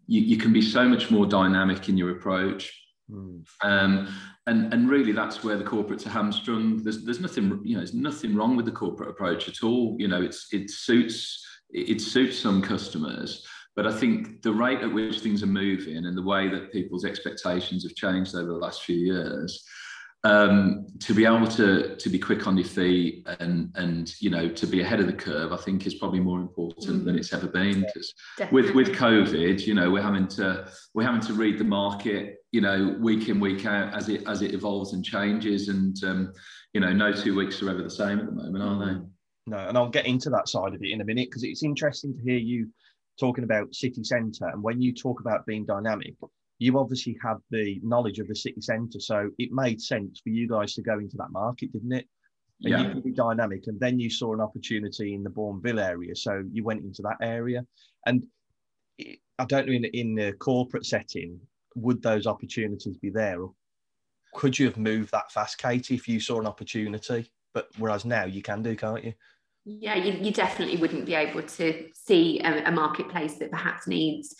you, 0.07 0.21
you 0.21 0.37
can 0.37 0.51
be 0.51 0.61
so 0.61 0.87
much 0.87 1.11
more 1.11 1.25
dynamic 1.25 1.89
in 1.89 1.97
your 1.97 2.11
approach. 2.11 2.73
Mm. 3.11 3.43
Um, 3.61 4.13
and 4.47 4.73
and 4.73 4.89
really 4.89 5.11
that's 5.11 5.43
where 5.43 5.57
the 5.57 5.63
corporates 5.63 6.05
are 6.05 6.11
hamstrung. 6.11 6.83
There's 6.83 7.03
there's 7.03 7.19
nothing 7.19 7.61
you 7.63 7.75
know 7.75 7.81
there's 7.81 7.93
nothing 7.93 8.35
wrong 8.35 8.55
with 8.55 8.65
the 8.65 8.71
corporate 8.71 9.09
approach 9.09 9.47
at 9.47 9.63
all. 9.63 9.95
You 9.99 10.07
know 10.07 10.21
it's 10.21 10.47
it 10.51 10.69
suits 10.69 11.45
it 11.69 12.01
suits 12.01 12.39
some 12.39 12.61
customers, 12.61 13.45
but 13.75 13.85
I 13.85 13.91
think 13.91 14.41
the 14.41 14.53
rate 14.53 14.79
at 14.79 14.93
which 14.93 15.19
things 15.19 15.43
are 15.43 15.47
moving 15.47 16.05
and 16.05 16.17
the 16.17 16.23
way 16.23 16.47
that 16.47 16.71
people's 16.71 17.03
expectations 17.03 17.83
have 17.83 17.93
changed 17.95 18.35
over 18.35 18.47
the 18.47 18.57
last 18.57 18.83
few 18.83 18.95
years 18.95 19.65
um, 20.27 20.85
to 20.99 21.13
be 21.13 21.25
able 21.25 21.47
to 21.47 21.95
to 21.95 22.09
be 22.09 22.19
quick 22.19 22.47
on 22.47 22.57
your 22.57 22.67
feet 22.67 23.25
and 23.39 23.71
and 23.75 24.13
you 24.19 24.29
know 24.29 24.49
to 24.49 24.67
be 24.67 24.81
ahead 24.81 24.99
of 24.99 25.07
the 25.07 25.13
curve, 25.13 25.53
I 25.53 25.57
think 25.57 25.87
is 25.87 25.95
probably 25.95 26.19
more 26.19 26.39
important 26.39 27.01
mm. 27.01 27.05
than 27.05 27.17
it's 27.17 27.31
ever 27.33 27.47
been. 27.47 27.81
Because 27.81 28.13
with 28.51 28.75
with 28.75 28.89
COVID, 28.89 29.65
you 29.65 29.73
know, 29.73 29.89
we're 29.89 30.01
having 30.01 30.27
to 30.29 30.69
we're 30.93 31.05
having 31.05 31.21
to 31.21 31.33
read 31.33 31.57
the 31.57 31.63
market, 31.63 32.37
you 32.51 32.59
know, 32.59 32.97
week 32.99 33.29
in 33.29 33.39
week 33.39 33.65
out 33.65 33.93
as 33.93 34.09
it 34.09 34.27
as 34.27 34.41
it 34.41 34.53
evolves 34.53 34.93
and 34.93 35.03
changes, 35.03 35.69
and 35.69 36.03
um, 36.03 36.33
you 36.73 36.81
know, 36.81 36.91
no 36.91 37.13
two 37.13 37.33
weeks 37.33 37.61
are 37.61 37.69
ever 37.69 37.83
the 37.83 37.89
same 37.89 38.19
at 38.19 38.25
the 38.25 38.31
moment, 38.33 38.63
are 38.63 38.85
they? 38.85 38.99
No, 39.49 39.57
and 39.59 39.77
I'll 39.77 39.89
get 39.89 40.07
into 40.07 40.29
that 40.31 40.49
side 40.49 40.73
of 40.73 40.83
it 40.83 40.91
in 40.91 40.99
a 40.99 41.05
minute 41.05 41.29
because 41.29 41.43
it's 41.43 41.63
interesting 41.63 42.13
to 42.13 42.21
hear 42.21 42.37
you 42.37 42.67
talking 43.17 43.45
about 43.45 43.73
city 43.73 44.03
centre 44.03 44.47
and 44.49 44.61
when 44.61 44.79
you 44.79 44.93
talk 44.93 45.21
about 45.21 45.45
being 45.45 45.65
dynamic 45.65 46.13
you 46.59 46.79
obviously 46.79 47.17
have 47.23 47.37
the 47.51 47.79
knowledge 47.83 48.19
of 48.19 48.27
the 48.27 48.35
city 48.35 48.61
centre, 48.61 48.99
so 48.99 49.29
it 49.37 49.49
made 49.51 49.81
sense 49.81 50.19
for 50.23 50.29
you 50.29 50.47
guys 50.47 50.73
to 50.73 50.81
go 50.81 50.99
into 50.99 51.17
that 51.17 51.31
market, 51.31 51.71
didn't 51.71 51.93
it? 51.93 52.07
And 52.63 52.71
yeah. 52.71 52.81
you 52.81 52.93
could 52.93 53.03
be 53.03 53.11
dynamic, 53.11 53.63
and 53.67 53.79
then 53.79 53.99
you 53.99 54.09
saw 54.09 54.33
an 54.33 54.41
opportunity 54.41 55.13
in 55.13 55.23
the 55.23 55.29
Bournville 55.29 55.83
area, 55.83 56.15
so 56.15 56.43
you 56.51 56.63
went 56.63 56.83
into 56.83 57.03
that 57.03 57.17
area. 57.21 57.65
And 58.05 58.25
I 59.37 59.45
don't 59.45 59.67
know 59.67 59.73
in 59.73 59.85
in 59.85 60.15
the 60.15 60.33
corporate 60.33 60.85
setting, 60.85 61.39
would 61.75 62.01
those 62.01 62.25
opportunities 62.25 62.97
be 62.97 63.11
there, 63.11 63.41
or 63.41 63.53
could 64.33 64.57
you 64.57 64.65
have 64.65 64.77
moved 64.77 65.11
that 65.11 65.31
fast, 65.31 65.59
Katie, 65.59 65.95
if 65.95 66.07
you 66.07 66.19
saw 66.19 66.39
an 66.39 66.47
opportunity? 66.47 67.31
But 67.53 67.69
whereas 67.77 68.05
now 68.05 68.25
you 68.25 68.41
can 68.41 68.63
do, 68.63 68.75
can't 68.75 69.03
you? 69.03 69.13
Yeah, 69.65 69.95
you, 69.95 70.13
you 70.13 70.31
definitely 70.31 70.77
wouldn't 70.77 71.05
be 71.05 71.13
able 71.13 71.43
to 71.43 71.89
see 71.93 72.39
a, 72.39 72.69
a 72.69 72.71
marketplace 72.71 73.35
that 73.35 73.51
perhaps 73.51 73.85
needs 73.85 74.33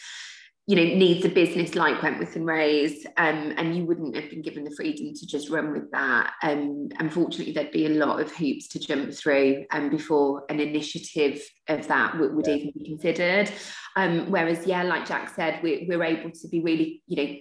you 0.68 0.76
know 0.76 0.84
needs 0.84 1.24
a 1.24 1.30
business 1.30 1.76
like 1.76 2.04
Wentworth 2.04 2.36
and 2.36 2.46
Rose, 2.46 3.06
um, 3.16 3.54
and 3.56 3.76
you 3.76 3.86
wouldn't 3.86 4.16
have 4.18 4.30
been 4.30 4.42
given 4.42 4.66
the 4.66 4.76
freedom 4.76 5.14
to 5.14 5.26
just 5.26 5.50
run 5.50 5.72
with 5.72 5.90
that. 5.92 6.34
Um, 6.44 6.90
unfortunately, 7.00 7.54
there'd 7.54 7.72
be 7.72 7.86
a 7.86 7.90
lot 8.06 8.20
of 8.20 8.36
hoops 8.36 8.68
to 8.70 8.80
jump 8.80 9.14
through 9.14 9.66
um, 9.72 9.90
before 9.90 10.44
an 10.50 10.60
initiative 10.60 11.42
of 11.70 11.88
that 11.88 12.20
would, 12.20 12.36
would 12.36 12.48
yeah. 12.48 12.56
even 12.56 12.74
be 12.78 12.86
considered. 12.86 13.50
Um, 13.96 14.30
whereas, 14.30 14.68
yeah, 14.68 14.84
like 14.84 15.08
Jack 15.08 15.34
said, 15.34 15.64
we, 15.64 15.88
we're 15.90 16.04
able 16.04 16.32
to 16.32 16.48
be 16.50 16.60
really, 16.60 17.02
you 17.08 17.16
know, 17.16 17.36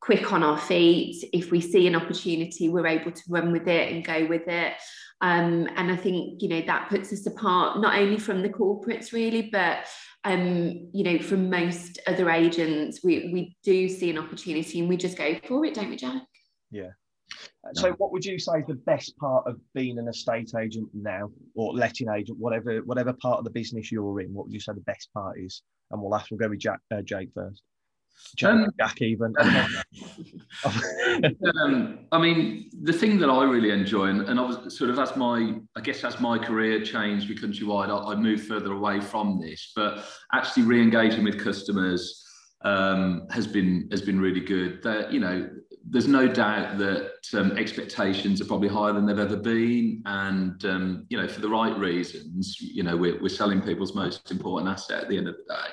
quick 0.00 0.32
on 0.32 0.42
our 0.42 0.58
feet. 0.58 1.24
If 1.32 1.50
we 1.52 1.60
see 1.60 1.86
an 1.86 1.94
opportunity, 1.94 2.68
we're 2.68 2.86
able 2.86 3.12
to 3.12 3.22
run 3.28 3.52
with 3.52 3.68
it 3.68 3.92
and 3.92 4.04
go 4.04 4.26
with 4.26 4.48
it. 4.48 4.74
Um, 5.22 5.68
and 5.76 5.90
I 5.90 5.96
think, 5.96 6.42
you 6.42 6.48
know, 6.48 6.62
that 6.62 6.88
puts 6.90 7.12
us 7.12 7.26
apart 7.26 7.80
not 7.80 7.96
only 7.96 8.18
from 8.18 8.42
the 8.42 8.48
corporates 8.48 9.12
really, 9.12 9.48
but 9.52 9.86
um, 10.24 10.88
you 10.92 11.04
know, 11.04 11.18
from 11.18 11.48
most 11.48 11.98
other 12.06 12.30
agents, 12.30 13.00
we, 13.02 13.30
we 13.32 13.56
do 13.64 13.88
see 13.88 14.10
an 14.10 14.18
opportunity 14.18 14.80
and 14.80 14.88
we 14.88 14.96
just 14.96 15.16
go 15.16 15.38
for 15.46 15.64
it, 15.64 15.74
don't 15.74 15.90
we, 15.90 15.96
Jack? 15.96 16.22
Yeah. 16.70 16.90
So, 17.74 17.92
what 17.92 18.12
would 18.12 18.24
you 18.24 18.38
say 18.38 18.58
is 18.58 18.66
the 18.66 18.74
best 18.74 19.16
part 19.16 19.46
of 19.46 19.58
being 19.74 19.98
an 19.98 20.08
estate 20.08 20.52
agent 20.60 20.88
now, 20.92 21.30
or 21.54 21.72
letting 21.72 22.08
agent, 22.10 22.38
whatever 22.38 22.78
whatever 22.80 23.12
part 23.14 23.38
of 23.38 23.44
the 23.44 23.50
business 23.50 23.90
you're 23.90 24.20
in? 24.20 24.34
What 24.34 24.46
would 24.46 24.52
you 24.52 24.60
say 24.60 24.72
the 24.74 24.80
best 24.82 25.08
part 25.14 25.38
is? 25.38 25.62
And 25.90 26.00
we'll 26.02 26.14
ask, 26.14 26.30
we'll 26.30 26.38
go 26.38 26.48
with 26.48 26.58
Jack, 26.58 26.80
uh, 26.90 27.02
Jake 27.02 27.30
first. 27.34 27.62
Um, 28.44 28.70
Jack, 28.78 29.02
even. 29.02 29.34
um, 31.64 31.98
I 32.12 32.18
mean, 32.18 32.70
the 32.82 32.92
thing 32.92 33.18
that 33.18 33.28
I 33.28 33.44
really 33.44 33.70
enjoy, 33.70 34.06
and, 34.06 34.22
and 34.22 34.38
I 34.38 34.42
was 34.42 34.76
sort 34.76 34.90
of 34.90 34.98
as 34.98 35.16
my, 35.16 35.54
I 35.76 35.80
guess 35.80 36.02
as 36.04 36.20
my 36.20 36.38
career 36.38 36.82
changed 36.82 37.28
with 37.28 37.42
Countrywide, 37.42 37.88
I, 37.88 38.12
I 38.12 38.14
moved 38.14 38.46
further 38.48 38.72
away 38.72 39.00
from 39.00 39.40
this. 39.40 39.72
But 39.74 40.04
actually, 40.32 40.64
re-engaging 40.64 41.24
with 41.24 41.42
customers 41.42 42.24
um, 42.64 43.26
has 43.30 43.46
been 43.46 43.88
has 43.90 44.02
been 44.02 44.20
really 44.20 44.40
good. 44.40 44.82
That 44.82 45.12
you 45.12 45.20
know, 45.20 45.48
there's 45.84 46.08
no 46.08 46.28
doubt 46.28 46.78
that 46.78 47.20
um, 47.34 47.52
expectations 47.58 48.40
are 48.40 48.46
probably 48.46 48.68
higher 48.68 48.92
than 48.92 49.06
they've 49.06 49.18
ever 49.18 49.36
been, 49.36 50.02
and 50.06 50.64
um, 50.64 51.06
you 51.08 51.20
know, 51.20 51.28
for 51.28 51.40
the 51.40 51.48
right 51.48 51.76
reasons. 51.76 52.56
You 52.60 52.82
know, 52.82 52.96
we're, 52.96 53.20
we're 53.20 53.28
selling 53.28 53.60
people's 53.60 53.94
most 53.94 54.30
important 54.30 54.70
asset 54.70 55.02
at 55.02 55.08
the 55.08 55.18
end 55.18 55.28
of 55.28 55.36
the 55.36 55.54
day. 55.54 55.70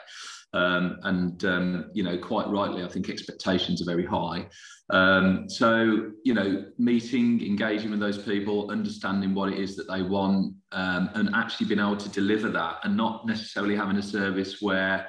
Um, 0.54 0.98
and 1.04 1.46
um, 1.46 1.92
you 1.94 2.04
know, 2.04 2.18
quite 2.18 2.48
rightly, 2.48 2.84
I 2.84 2.88
think 2.88 3.10
expectations 3.10 3.82
are 3.82 3.86
very 3.86 4.06
high. 4.06 4.48
Um, 4.92 5.48
so 5.48 6.12
you 6.24 6.34
know, 6.34 6.66
meeting, 6.78 7.46
engaging 7.46 7.92
with 7.92 8.00
those 8.00 8.18
people, 8.18 8.72
understanding 8.72 9.36
what 9.36 9.54
it 9.54 9.60
is 9.60 9.76
that 9.76 9.88
they 9.92 10.02
want, 10.02 10.56
um, 10.72 11.10
and 11.14 11.30
actually 11.36 11.68
being 11.68 11.80
able 11.80 11.98
to 11.98 12.10
deliver 12.10 12.50
that, 12.50 12.80
and 12.84 12.98
not 12.98 13.28
necessarily 13.28 13.76
having 13.76 13.98
a 13.98 14.02
service 14.02 14.58
where 14.62 15.08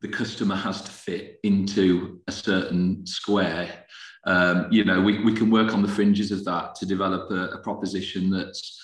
the 0.00 0.08
customer 0.08 0.54
has 0.54 0.82
to 0.82 0.90
fit 0.90 1.38
into 1.42 2.20
a 2.28 2.32
certain 2.32 3.04
square. 3.06 3.84
Um, 4.26 4.68
you 4.70 4.84
know, 4.84 5.00
we, 5.00 5.22
we 5.24 5.32
can 5.32 5.50
work 5.50 5.74
on 5.74 5.82
the 5.82 5.88
fringes 5.88 6.30
of 6.30 6.44
that 6.44 6.74
to 6.76 6.86
develop 6.86 7.30
a, 7.30 7.56
a 7.56 7.58
proposition 7.58 8.30
that's 8.30 8.80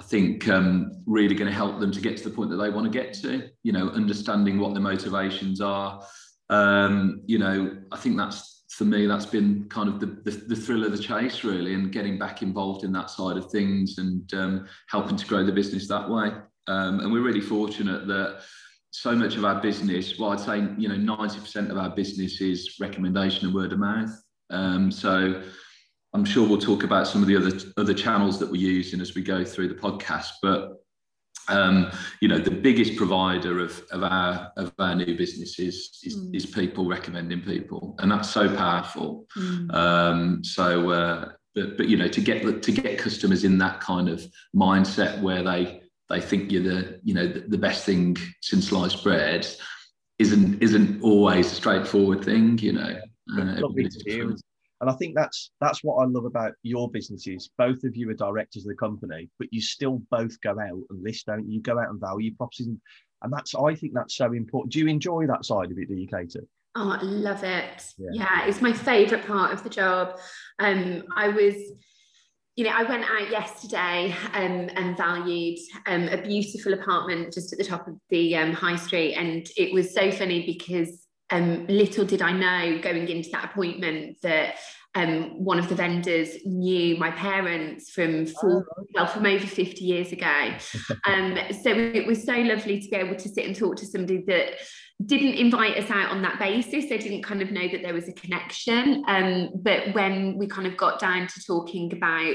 I 0.00 0.04
think 0.04 0.48
um, 0.48 1.02
really 1.06 1.34
going 1.34 1.50
to 1.50 1.56
help 1.56 1.80
them 1.80 1.90
to 1.92 2.00
get 2.00 2.16
to 2.18 2.24
the 2.24 2.34
point 2.34 2.50
that 2.50 2.56
they 2.56 2.70
want 2.70 2.90
to 2.90 2.98
get 2.98 3.14
to. 3.14 3.48
You 3.62 3.72
know, 3.72 3.88
understanding 3.90 4.58
what 4.58 4.74
their 4.74 4.82
motivations 4.82 5.60
are. 5.60 6.02
Um, 6.50 7.22
you 7.26 7.38
know, 7.38 7.76
I 7.90 7.96
think 7.96 8.16
that's 8.16 8.64
for 8.70 8.84
me. 8.84 9.06
That's 9.06 9.26
been 9.26 9.66
kind 9.68 9.88
of 9.88 10.00
the, 10.00 10.06
the, 10.06 10.36
the 10.48 10.56
thrill 10.56 10.84
of 10.84 10.92
the 10.92 10.98
chase, 10.98 11.44
really, 11.44 11.74
and 11.74 11.90
getting 11.90 12.18
back 12.18 12.42
involved 12.42 12.84
in 12.84 12.92
that 12.92 13.10
side 13.10 13.36
of 13.36 13.50
things 13.50 13.98
and 13.98 14.32
um, 14.34 14.66
helping 14.88 15.16
to 15.16 15.26
grow 15.26 15.44
the 15.44 15.52
business 15.52 15.88
that 15.88 16.08
way. 16.08 16.30
Um, 16.68 17.00
and 17.00 17.12
we're 17.12 17.22
really 17.22 17.40
fortunate 17.40 18.06
that 18.06 18.42
so 18.90 19.14
much 19.14 19.36
of 19.36 19.44
our 19.44 19.60
business, 19.60 20.18
well, 20.18 20.32
I'd 20.32 20.40
say 20.40 20.68
you 20.78 20.88
know, 20.88 20.96
ninety 20.96 21.40
percent 21.40 21.70
of 21.70 21.78
our 21.78 21.90
business 21.90 22.40
is 22.40 22.76
recommendation 22.80 23.46
and 23.46 23.54
word 23.54 23.72
of 23.72 23.78
mouth. 23.78 24.10
Um, 24.50 24.90
so 24.90 25.42
I'm 26.16 26.24
sure 26.24 26.48
we'll 26.48 26.56
talk 26.56 26.82
about 26.82 27.06
some 27.06 27.20
of 27.20 27.28
the 27.28 27.36
other 27.36 27.52
other 27.76 27.92
channels 27.92 28.38
that 28.38 28.50
we're 28.50 28.56
using 28.56 29.02
as 29.02 29.14
we 29.14 29.22
go 29.22 29.44
through 29.44 29.68
the 29.68 29.74
podcast. 29.74 30.30
But 30.40 30.82
um, 31.48 31.90
you 32.22 32.28
know, 32.28 32.38
the 32.38 32.50
biggest 32.50 32.96
provider 32.96 33.60
of, 33.60 33.84
of 33.90 34.02
our 34.02 34.50
of 34.56 34.72
our 34.78 34.94
new 34.94 35.14
business 35.14 35.58
is 35.58 36.00
is, 36.02 36.16
mm. 36.16 36.34
is 36.34 36.46
people 36.46 36.86
recommending 36.86 37.42
people, 37.42 37.96
and 37.98 38.10
that's 38.10 38.30
so 38.30 38.48
powerful. 38.56 39.26
Mm. 39.36 39.74
Um, 39.74 40.42
so, 40.42 40.88
uh, 40.88 41.32
but 41.54 41.76
but 41.76 41.86
you 41.86 41.98
know, 41.98 42.08
to 42.08 42.20
get 42.22 42.62
to 42.62 42.72
get 42.72 42.98
customers 42.98 43.44
in 43.44 43.58
that 43.58 43.80
kind 43.80 44.08
of 44.08 44.26
mindset 44.54 45.20
where 45.20 45.42
they 45.42 45.82
they 46.08 46.22
think 46.22 46.50
you're 46.50 46.62
the 46.62 46.98
you 47.04 47.12
know 47.12 47.26
the, 47.26 47.40
the 47.40 47.58
best 47.58 47.84
thing 47.84 48.16
since 48.40 48.68
sliced 48.68 49.04
bread 49.04 49.46
isn't 50.18 50.62
isn't 50.62 51.02
always 51.02 51.52
a 51.52 51.54
straightforward 51.54 52.24
thing. 52.24 52.56
You 52.56 52.72
know, 52.72 53.00
uh, 53.38 53.60
and 54.80 54.90
I 54.90 54.92
think 54.94 55.14
that's 55.14 55.50
that's 55.60 55.82
what 55.82 55.96
I 55.96 56.06
love 56.06 56.24
about 56.24 56.52
your 56.62 56.90
businesses. 56.90 57.50
Both 57.56 57.84
of 57.84 57.96
you 57.96 58.10
are 58.10 58.14
directors 58.14 58.64
of 58.64 58.68
the 58.68 58.74
company, 58.74 59.30
but 59.38 59.48
you 59.50 59.60
still 59.60 60.02
both 60.10 60.40
go 60.40 60.50
out 60.50 60.82
and 60.90 61.02
list, 61.02 61.26
don't 61.26 61.48
you? 61.48 61.56
You 61.56 61.62
go 61.62 61.78
out 61.78 61.88
and 61.88 62.00
value 62.00 62.34
properties, 62.34 62.66
and, 62.66 62.80
and 63.22 63.32
that's 63.32 63.54
I 63.54 63.74
think 63.74 63.94
that's 63.94 64.16
so 64.16 64.32
important. 64.32 64.72
Do 64.72 64.80
you 64.80 64.88
enjoy 64.88 65.26
that 65.26 65.44
side 65.44 65.70
of 65.70 65.78
it, 65.78 65.88
do 65.88 65.94
you, 65.94 66.06
Katie? 66.06 66.40
Oh, 66.74 66.90
I 66.90 67.02
love 67.02 67.42
it. 67.42 67.84
Yeah, 67.96 68.10
yeah 68.12 68.46
it's 68.46 68.60
my 68.60 68.72
favourite 68.72 69.26
part 69.26 69.52
of 69.52 69.62
the 69.62 69.70
job. 69.70 70.18
Um, 70.58 71.04
I 71.14 71.28
was 71.28 71.54
you 72.56 72.64
know, 72.64 72.70
I 72.70 72.84
went 72.84 73.04
out 73.04 73.30
yesterday 73.30 74.16
um, 74.32 74.70
and 74.76 74.96
valued 74.96 75.58
um, 75.86 76.08
a 76.08 76.16
beautiful 76.16 76.72
apartment 76.72 77.34
just 77.34 77.52
at 77.52 77.58
the 77.58 77.64
top 77.64 77.86
of 77.86 77.96
the 78.08 78.34
um, 78.34 78.52
high 78.52 78.76
street. 78.76 79.14
And 79.14 79.46
it 79.58 79.74
was 79.74 79.92
so 79.92 80.10
funny 80.10 80.46
because 80.46 81.05
um, 81.30 81.66
little 81.66 82.04
did 82.04 82.22
I 82.22 82.32
know 82.32 82.80
going 82.80 83.08
into 83.08 83.30
that 83.30 83.46
appointment 83.46 84.18
that 84.22 84.56
um, 84.94 85.44
one 85.44 85.58
of 85.58 85.68
the 85.68 85.74
vendors 85.74 86.30
knew 86.46 86.96
my 86.96 87.10
parents 87.10 87.90
from 87.90 88.24
four, 88.26 88.66
oh, 88.78 88.84
well, 88.94 89.06
from 89.06 89.26
over 89.26 89.46
50 89.46 89.84
years 89.84 90.12
ago. 90.12 90.54
Um, 91.06 91.38
so 91.62 91.70
it 91.70 92.04
was 92.04 92.24
so 92.24 92.32
lovely 92.32 92.80
to 92.80 92.88
be 92.88 92.96
able 92.96 93.14
to 93.14 93.28
sit 93.28 93.46
and 93.46 93.54
talk 93.54 93.76
to 93.76 93.86
somebody 93.86 94.24
that 94.26 94.54
didn't 95.04 95.34
invite 95.34 95.76
us 95.76 95.88
out 95.88 96.10
on 96.10 96.22
that 96.22 96.38
basis. 96.38 96.88
They 96.88 96.98
didn't 96.98 97.22
kind 97.22 97.42
of 97.42 97.52
know 97.52 97.68
that 97.68 97.82
there 97.82 97.94
was 97.94 98.08
a 98.08 98.12
connection. 98.12 99.04
Um, 99.06 99.50
but 99.54 99.94
when 99.94 100.36
we 100.36 100.48
kind 100.48 100.66
of 100.66 100.76
got 100.76 100.98
down 100.98 101.28
to 101.28 101.44
talking 101.46 101.92
about 101.92 102.34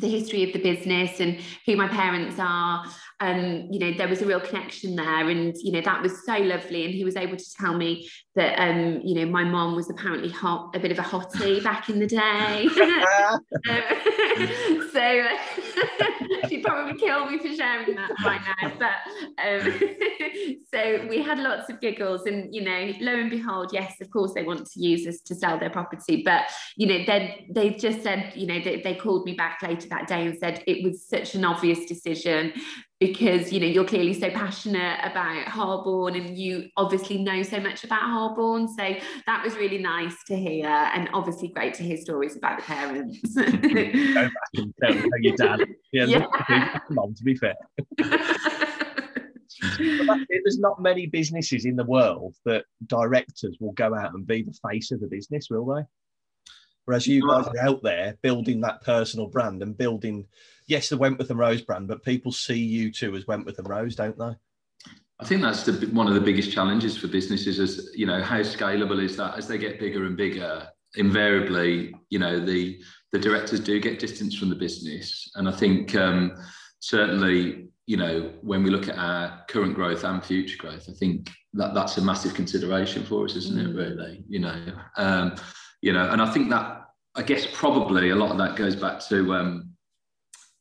the 0.00 0.08
history 0.08 0.42
of 0.42 0.52
the 0.52 0.58
business 0.58 1.20
and 1.20 1.38
who 1.66 1.76
my 1.76 1.88
parents 1.88 2.36
are. 2.38 2.84
Um, 3.22 3.68
you 3.70 3.78
know 3.78 3.92
there 3.98 4.08
was 4.08 4.22
a 4.22 4.26
real 4.26 4.40
connection 4.40 4.96
there 4.96 5.28
and 5.28 5.54
you 5.62 5.72
know 5.72 5.82
that 5.82 6.02
was 6.02 6.24
so 6.24 6.38
lovely. 6.38 6.86
And 6.86 6.94
he 6.94 7.04
was 7.04 7.16
able 7.16 7.36
to 7.36 7.54
tell 7.58 7.74
me 7.74 8.08
that 8.34 8.58
um, 8.58 9.00
you 9.04 9.14
know 9.14 9.26
my 9.30 9.44
mom 9.44 9.76
was 9.76 9.90
apparently 9.90 10.30
hot 10.30 10.74
a 10.74 10.80
bit 10.80 10.90
of 10.90 10.98
a 10.98 11.02
hottie 11.02 11.62
back 11.62 11.88
in 11.90 11.98
the 11.98 12.06
day. 12.06 12.66
Um, 12.66 13.40
so 14.92 15.26
she'd 16.48 16.62
probably 16.62 16.98
kill 16.98 17.26
me 17.26 17.38
for 17.38 17.54
sharing 17.54 17.94
that 17.94 18.10
right 18.24 18.40
now 18.60 18.72
but 18.78 19.44
um, 19.44 19.80
so 20.74 21.06
we 21.08 21.22
had 21.22 21.38
lots 21.38 21.70
of 21.70 21.80
giggles 21.80 22.26
and 22.26 22.54
you 22.54 22.62
know 22.62 22.92
lo 23.00 23.12
and 23.12 23.30
behold 23.30 23.70
yes 23.72 24.00
of 24.00 24.10
course 24.10 24.32
they 24.34 24.42
want 24.42 24.66
to 24.66 24.80
use 24.80 25.06
us 25.06 25.20
to 25.20 25.34
sell 25.34 25.58
their 25.58 25.70
property 25.70 26.22
but 26.24 26.44
you 26.76 26.86
know 26.86 27.04
then 27.06 27.30
they 27.50 27.70
just 27.70 28.02
said 28.02 28.32
you 28.34 28.46
know 28.46 28.60
they, 28.60 28.80
they 28.80 28.94
called 28.94 29.24
me 29.24 29.34
back 29.34 29.58
later 29.62 29.88
that 29.88 30.06
day 30.06 30.26
and 30.26 30.38
said 30.38 30.62
it 30.66 30.84
was 30.84 31.06
such 31.06 31.34
an 31.34 31.44
obvious 31.44 31.86
decision 31.86 32.52
because 33.00 33.50
you 33.50 33.58
know 33.58 33.66
you're 33.66 33.86
clearly 33.86 34.12
so 34.12 34.30
passionate 34.30 34.98
about 35.02 35.46
Harborne 35.46 36.14
and 36.14 36.38
you 36.38 36.68
obviously 36.76 37.22
know 37.22 37.42
so 37.42 37.58
much 37.58 37.82
about 37.82 38.02
Harborne. 38.02 38.68
So 38.68 38.94
that 39.26 39.42
was 39.42 39.56
really 39.56 39.78
nice 39.78 40.22
to 40.24 40.36
hear 40.36 40.66
and 40.66 41.08
obviously 41.14 41.48
great 41.48 41.74
to 41.74 41.82
hear 41.82 41.96
stories 41.96 42.36
about 42.36 42.58
the 42.58 42.64
parents. 42.64 43.34
Go 43.34 43.42
back 43.42 44.32
and 44.54 44.74
tell, 44.82 44.94
your 45.20 45.36
dad. 45.36 45.66
Yeah, 45.92 46.04
yeah. 46.04 46.78
mom 46.90 47.14
to 47.14 47.24
be 47.24 47.34
fair. 47.34 47.56
There's 49.78 50.58
not 50.58 50.80
many 50.80 51.06
businesses 51.06 51.64
in 51.64 51.76
the 51.76 51.84
world 51.84 52.34
that 52.44 52.64
directors 52.86 53.56
will 53.60 53.72
go 53.72 53.94
out 53.94 54.14
and 54.14 54.26
be 54.26 54.42
the 54.42 54.56
face 54.68 54.90
of 54.90 55.00
the 55.00 55.06
business 55.06 55.48
will 55.50 55.66
they 55.66 55.82
Whereas 56.90 57.06
you 57.06 57.24
guys 57.24 57.46
are 57.46 57.68
out 57.68 57.84
there 57.84 58.18
building 58.20 58.60
that 58.62 58.82
personal 58.82 59.28
brand 59.28 59.62
and 59.62 59.78
building, 59.78 60.26
yes, 60.66 60.88
the 60.88 60.96
Wentworth 60.96 61.30
and 61.30 61.38
Rose 61.38 61.62
brand, 61.62 61.86
but 61.86 62.02
people 62.02 62.32
see 62.32 62.58
you 62.58 62.90
too 62.90 63.14
as 63.14 63.28
Wentworth 63.28 63.60
and 63.60 63.68
Rose, 63.68 63.94
don't 63.94 64.18
they? 64.18 64.34
I 65.20 65.24
think 65.24 65.40
that's 65.40 65.62
the, 65.62 65.86
one 65.92 66.08
of 66.08 66.14
the 66.14 66.20
biggest 66.20 66.50
challenges 66.50 66.96
for 66.96 67.06
businesses 67.06 67.60
is, 67.60 67.92
you 67.94 68.06
know, 68.06 68.20
how 68.20 68.40
scalable 68.40 69.00
is 69.00 69.16
that 69.18 69.38
as 69.38 69.46
they 69.46 69.56
get 69.56 69.78
bigger 69.78 70.04
and 70.04 70.16
bigger? 70.16 70.66
Invariably, 70.96 71.94
you 72.08 72.18
know, 72.18 72.44
the 72.44 72.82
the 73.12 73.20
directors 73.20 73.60
do 73.60 73.78
get 73.78 74.00
distance 74.00 74.34
from 74.34 74.48
the 74.48 74.56
business, 74.56 75.30
and 75.36 75.48
I 75.48 75.52
think 75.52 75.94
um, 75.94 76.36
certainly, 76.80 77.68
you 77.86 77.98
know, 77.98 78.32
when 78.42 78.64
we 78.64 78.70
look 78.70 78.88
at 78.88 78.98
our 78.98 79.44
current 79.46 79.76
growth 79.76 80.02
and 80.02 80.24
future 80.24 80.58
growth, 80.58 80.88
I 80.88 80.94
think 80.94 81.30
that 81.52 81.72
that's 81.72 81.98
a 81.98 82.02
massive 82.02 82.34
consideration 82.34 83.04
for 83.04 83.26
us, 83.26 83.36
isn't 83.36 83.56
mm. 83.56 83.68
it? 83.68 83.76
Really, 83.76 84.24
you 84.28 84.40
know, 84.40 84.72
um, 84.96 85.36
you 85.82 85.92
know, 85.92 86.10
and 86.10 86.20
I 86.20 86.30
think 86.30 86.50
that 86.50 86.79
I 87.20 87.22
guess 87.22 87.46
probably 87.52 88.08
a 88.08 88.16
lot 88.16 88.30
of 88.30 88.38
that 88.38 88.56
goes 88.56 88.74
back 88.74 88.98
to 89.10 89.34
um, 89.34 89.72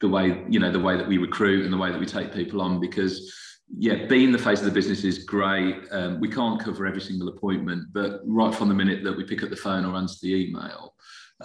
the 0.02 0.10
way 0.10 0.44
you 0.50 0.60
know 0.60 0.70
the 0.70 0.80
way 0.80 0.98
that 0.98 1.08
we 1.08 1.18
recruit 1.18 1.64
and 1.64 1.72
the 1.72 1.78
way 1.78 1.90
that 1.90 2.00
we 2.00 2.06
take 2.06 2.34
people 2.34 2.62
on 2.62 2.82
because 2.82 3.34
yeah, 3.78 4.08
being 4.08 4.34
the 4.34 4.38
face 4.38 4.60
of 4.60 4.66
the 4.66 4.72
business 4.72 5.06
is 5.06 5.24
great. 5.24 5.78
Um, 5.92 6.20
we 6.20 6.28
can't 6.28 6.60
cover 6.60 6.86
every 6.86 7.00
single 7.00 7.30
appointment, 7.30 7.86
but 7.94 8.20
right 8.26 8.54
from 8.54 8.68
the 8.68 8.74
minute 8.74 9.06
that 9.06 9.16
we 9.16 9.24
pick 9.24 9.42
up 9.42 9.52
the 9.52 9.56
phone 9.56 9.86
or 9.86 9.96
answer 9.96 10.18
the 10.22 10.36
email, 10.36 10.96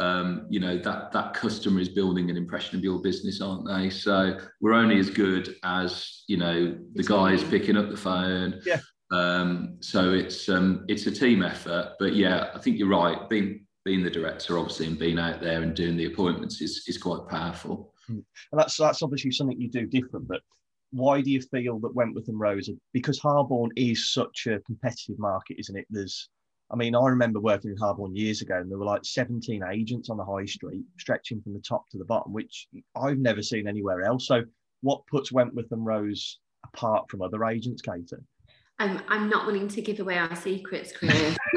um, 0.00 0.46
you 0.50 0.58
know 0.58 0.78
that 0.78 1.12
that 1.12 1.32
customer 1.32 1.78
is 1.78 1.90
building 1.90 2.28
an 2.28 2.36
impression 2.36 2.76
of 2.76 2.82
your 2.82 3.00
business, 3.00 3.40
aren't 3.40 3.68
they? 3.68 3.90
So 3.90 4.36
we're 4.60 4.72
only 4.72 4.98
as 4.98 5.10
good 5.10 5.54
as 5.62 6.24
you 6.26 6.38
know 6.38 6.76
the 6.94 7.04
guys 7.04 7.44
picking 7.44 7.76
up 7.76 7.88
the 7.88 7.96
phone. 7.96 8.60
Yeah. 8.66 8.80
Um, 9.12 9.76
so 9.78 10.12
it's 10.12 10.48
um, 10.48 10.84
it's 10.88 11.06
a 11.06 11.12
team 11.12 11.44
effort, 11.44 11.92
but 12.00 12.16
yeah, 12.16 12.50
I 12.52 12.58
think 12.58 12.80
you're 12.80 12.88
right. 12.88 13.28
Being 13.28 13.64
being 13.84 14.02
the 14.02 14.10
director, 14.10 14.58
obviously, 14.58 14.86
and 14.86 14.98
being 14.98 15.18
out 15.18 15.40
there 15.40 15.62
and 15.62 15.74
doing 15.74 15.96
the 15.96 16.06
appointments 16.06 16.60
is 16.60 16.84
is 16.88 16.98
quite 16.98 17.26
powerful. 17.28 17.92
Hmm. 18.06 18.20
And 18.52 18.60
that's 18.60 18.76
that's 18.76 19.02
obviously 19.02 19.30
something 19.30 19.60
you 19.60 19.70
do 19.70 19.86
different. 19.86 20.26
But 20.28 20.40
why 20.94 21.20
do 21.20 21.30
you 21.30 21.40
feel 21.40 21.78
that 21.80 21.94
Wentworth 21.94 22.28
and 22.28 22.38
Rose? 22.38 22.70
Because 22.92 23.18
Harborne 23.18 23.72
is 23.76 24.12
such 24.12 24.46
a 24.46 24.60
competitive 24.60 25.18
market, 25.18 25.58
isn't 25.58 25.76
it? 25.76 25.86
There's, 25.90 26.28
I 26.70 26.76
mean, 26.76 26.94
I 26.94 27.08
remember 27.08 27.40
working 27.40 27.72
in 27.72 27.76
Harborne 27.76 28.14
years 28.14 28.42
ago, 28.42 28.56
and 28.56 28.70
there 28.70 28.78
were 28.78 28.84
like 28.84 29.04
17 29.04 29.62
agents 29.72 30.08
on 30.08 30.16
the 30.16 30.24
high 30.24 30.44
street, 30.44 30.84
stretching 30.98 31.42
from 31.42 31.52
the 31.52 31.60
top 31.60 31.88
to 31.90 31.98
the 31.98 32.04
bottom, 32.04 32.32
which 32.32 32.68
I've 32.94 33.18
never 33.18 33.42
seen 33.42 33.66
anywhere 33.66 34.02
else. 34.02 34.28
So, 34.28 34.44
what 34.82 35.06
puts 35.06 35.32
Wentworth 35.32 35.72
and 35.72 35.84
Rose 35.84 36.38
apart 36.64 37.10
from 37.10 37.22
other 37.22 37.44
agents, 37.44 37.82
Katie? 37.82 38.22
I'm, 38.84 39.00
I'm 39.08 39.30
not 39.30 39.46
willing 39.46 39.68
to 39.68 39.80
give 39.80 39.98
away 40.00 40.18
our 40.18 40.36
secrets, 40.36 40.92
Chris. 40.92 41.36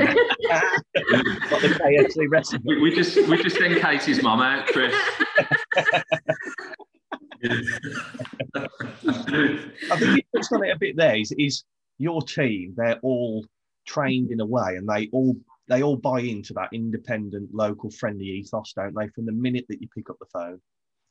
we, 2.64 2.82
we 2.82 2.96
just 2.96 3.18
we 3.28 3.44
just 3.44 3.58
send 3.58 3.82
Katie's 3.82 4.24
mum 4.24 4.40
out, 4.40 4.66
Chris. 4.68 4.96
I 5.84 5.94
think 9.98 10.16
you 10.16 10.22
touched 10.36 10.54
on 10.54 10.64
it 10.64 10.74
a 10.74 10.78
bit 10.80 10.96
there. 10.96 11.18
Is, 11.18 11.34
is 11.38 11.66
your 11.98 12.22
team? 12.22 12.74
They're 12.78 13.00
all 13.02 13.46
trained 13.86 14.32
in 14.32 14.40
a 14.40 14.46
way, 14.46 14.78
and 14.78 14.88
they 14.88 15.10
all 15.12 15.36
they 15.68 15.84
all 15.84 15.98
buy 15.98 16.22
into 16.22 16.54
that 16.54 16.70
independent, 16.72 17.54
local, 17.54 17.92
friendly 17.92 18.26
ethos, 18.26 18.72
don't 18.74 18.96
they? 18.96 19.10
From 19.10 19.26
the 19.26 19.34
minute 19.34 19.66
that 19.68 19.82
you 19.82 19.90
pick 19.94 20.10
up 20.10 20.18
the 20.20 20.28
phone. 20.32 20.62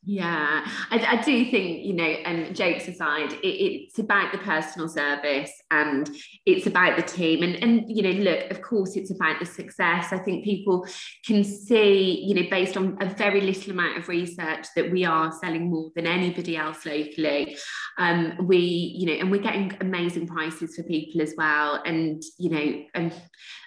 Yeah, 0.08 0.64
I, 0.92 0.98
I, 1.04 1.20
do 1.20 1.50
think, 1.50 1.84
you 1.84 1.92
know, 1.92 2.04
and 2.04 2.54
jokes 2.54 2.86
aside, 2.86 3.32
it, 3.32 3.46
it's 3.48 3.98
about 3.98 4.30
the 4.30 4.38
personal 4.38 4.88
service 4.88 5.50
and 5.72 6.08
it's 6.46 6.68
about 6.68 6.96
the 6.96 7.02
team. 7.02 7.42
And, 7.42 7.56
and, 7.56 7.84
you 7.88 8.04
know, 8.04 8.10
look, 8.10 8.48
of 8.52 8.62
course, 8.62 8.94
it's 8.94 9.10
about 9.10 9.40
the 9.40 9.46
success. 9.46 10.12
I 10.12 10.18
think 10.18 10.44
people 10.44 10.86
can 11.26 11.42
see, 11.42 12.24
you 12.24 12.36
know, 12.36 12.48
based 12.48 12.76
on 12.76 12.96
a 13.00 13.06
very 13.06 13.40
little 13.40 13.72
amount 13.72 13.98
of 13.98 14.08
research 14.08 14.68
that 14.76 14.92
we 14.92 15.04
are 15.04 15.32
selling 15.32 15.72
more 15.72 15.90
than 15.96 16.06
anybody 16.06 16.56
else 16.56 16.86
locally. 16.86 17.58
Um, 17.98 18.46
we, 18.46 18.58
you 18.58 19.06
know, 19.06 19.14
and 19.14 19.28
we're 19.28 19.42
getting 19.42 19.76
amazing 19.80 20.28
prices 20.28 20.76
for 20.76 20.84
people 20.84 21.20
as 21.20 21.34
well. 21.36 21.82
And, 21.84 22.22
you 22.38 22.50
know, 22.50 22.84
and 22.94 23.12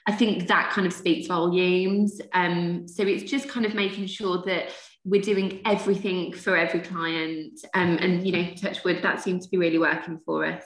I 0.08 0.14
think 0.14 0.48
that 0.48 0.72
kind 0.72 0.88
of 0.88 0.94
speaks 0.94 1.28
volumes. 1.28 2.22
Um, 2.34 2.88
so 2.88 3.04
it's 3.04 3.30
just 3.30 3.50
kind 3.50 3.66
of 3.66 3.76
making 3.76 4.08
sure 4.08 4.42
that 4.46 4.72
we're 5.10 5.22
doing 5.22 5.62
everything 5.66 6.34
for 6.34 6.56
every 6.56 6.82
client. 6.82 7.60
Um, 7.74 7.98
and, 7.98 8.26
you 8.26 8.32
know, 8.32 8.54
touch 8.56 8.84
wood, 8.84 9.02
that 9.02 9.22
seems 9.22 9.46
to 9.46 9.52
be 9.52 9.58
really 9.58 9.80
working 9.80 10.20
for 10.26 10.46
us. 10.46 10.64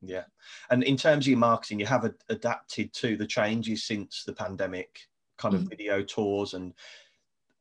Yeah. 0.00 0.24
And 0.70 0.82
in 0.82 0.96
terms 0.96 1.26
of 1.26 1.30
your 1.30 1.38
marketing, 1.38 1.80
you 1.80 1.86
have 1.86 2.04
a, 2.04 2.14
adapted 2.28 2.92
to 2.94 3.16
the 3.16 3.26
changes 3.26 3.84
since 3.84 4.24
the 4.24 4.32
pandemic, 4.32 5.00
kind 5.36 5.54
of 5.54 5.62
mm-hmm. 5.62 5.70
video 5.70 6.02
tours. 6.02 6.54
And 6.54 6.72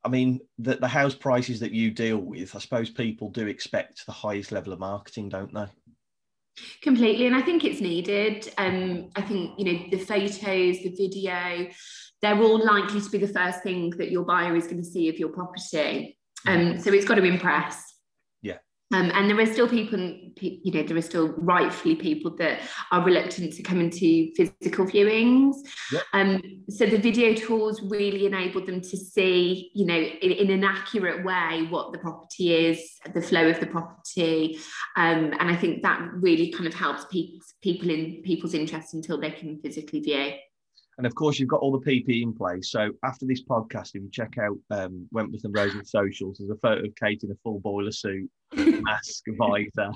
I 0.05 0.09
mean, 0.09 0.39
the, 0.57 0.75
the 0.75 0.87
house 0.87 1.15
prices 1.15 1.59
that 1.59 1.71
you 1.71 1.91
deal 1.91 2.19
with, 2.19 2.55
I 2.55 2.59
suppose 2.59 2.89
people 2.89 3.29
do 3.29 3.47
expect 3.47 4.05
the 4.05 4.11
highest 4.13 4.51
level 4.51 4.71
of 4.71 4.79
marketing, 4.79 5.29
don't 5.29 5.53
they? 5.53 5.65
Completely. 6.81 7.25
And 7.25 7.35
I 7.35 7.41
think 7.41 7.63
it's 7.63 7.81
needed. 7.81 8.53
Um, 8.57 9.09
I 9.15 9.21
think, 9.21 9.57
you 9.57 9.65
know, 9.65 9.85
the 9.91 9.97
photos, 9.97 10.79
the 10.83 10.95
video, 10.97 11.69
they're 12.21 12.41
all 12.41 12.65
likely 12.65 13.01
to 13.01 13.09
be 13.09 13.17
the 13.17 13.27
first 13.27 13.63
thing 13.63 13.91
that 13.91 14.11
your 14.11 14.25
buyer 14.25 14.55
is 14.55 14.65
going 14.65 14.83
to 14.83 14.89
see 14.89 15.09
of 15.09 15.17
your 15.17 15.29
property. 15.29 16.17
Um, 16.47 16.79
so 16.79 16.91
it's 16.93 17.05
got 17.05 17.15
to 17.15 17.23
impress. 17.23 17.89
Um, 18.91 19.11
and 19.13 19.29
there 19.29 19.39
are 19.39 19.45
still 19.45 19.69
people, 19.69 19.99
you 19.99 20.71
know, 20.71 20.81
there 20.81 20.97
are 20.97 21.01
still 21.01 21.27
rightfully 21.37 21.95
people 21.95 22.35
that 22.37 22.61
are 22.91 23.03
reluctant 23.03 23.53
to 23.53 23.63
come 23.63 23.79
into 23.79 24.31
physical 24.35 24.85
viewings. 24.85 25.57
Yep. 25.91 26.03
Um, 26.13 26.41
so 26.69 26.87
the 26.87 26.97
video 26.97 27.35
tours 27.35 27.81
really 27.83 28.25
enabled 28.25 28.65
them 28.65 28.81
to 28.81 28.97
see, 28.97 29.69
you 29.75 29.85
know, 29.85 29.93
in, 29.93 30.31
in, 30.31 30.49
an 30.49 30.63
accurate 30.63 31.23
way 31.23 31.67
what 31.69 31.91
the 31.91 31.99
property 31.99 32.55
is, 32.55 32.81
the 33.13 33.21
flow 33.21 33.47
of 33.47 33.59
the 33.59 33.67
property, 33.67 34.57
um, 34.95 35.33
and 35.39 35.51
I 35.51 35.55
think 35.55 35.83
that 35.83 36.01
really 36.13 36.51
kind 36.51 36.65
of 36.65 36.73
helps 36.73 37.05
pe- 37.11 37.39
people 37.61 37.91
in 37.91 38.23
people's 38.23 38.55
interest 38.55 38.95
until 38.95 39.19
they 39.19 39.31
can 39.31 39.59
physically 39.59 39.99
view. 39.99 40.31
And 40.99 41.05
of 41.05 41.15
course, 41.15 41.39
you've 41.39 41.47
got 41.47 41.61
all 41.61 41.71
the 41.71 41.79
PPE 41.79 42.23
in 42.23 42.33
place. 42.33 42.71
So 42.71 42.89
after 43.05 43.25
this 43.25 43.41
podcast, 43.41 43.95
if 43.95 44.03
you 44.03 44.09
check 44.11 44.33
out 44.37 44.57
um, 44.69 45.07
Wentworth 45.13 45.45
and 45.45 45.55
Rose's 45.55 45.91
socials, 45.91 46.39
there's 46.39 46.49
a 46.49 46.59
photo 46.59 46.85
of 46.85 46.93
Kate 47.01 47.23
in 47.23 47.31
a 47.31 47.35
full 47.41 47.61
boiler 47.61 47.93
suit, 47.93 48.29
mask, 48.53 49.23
visor. 49.37 49.91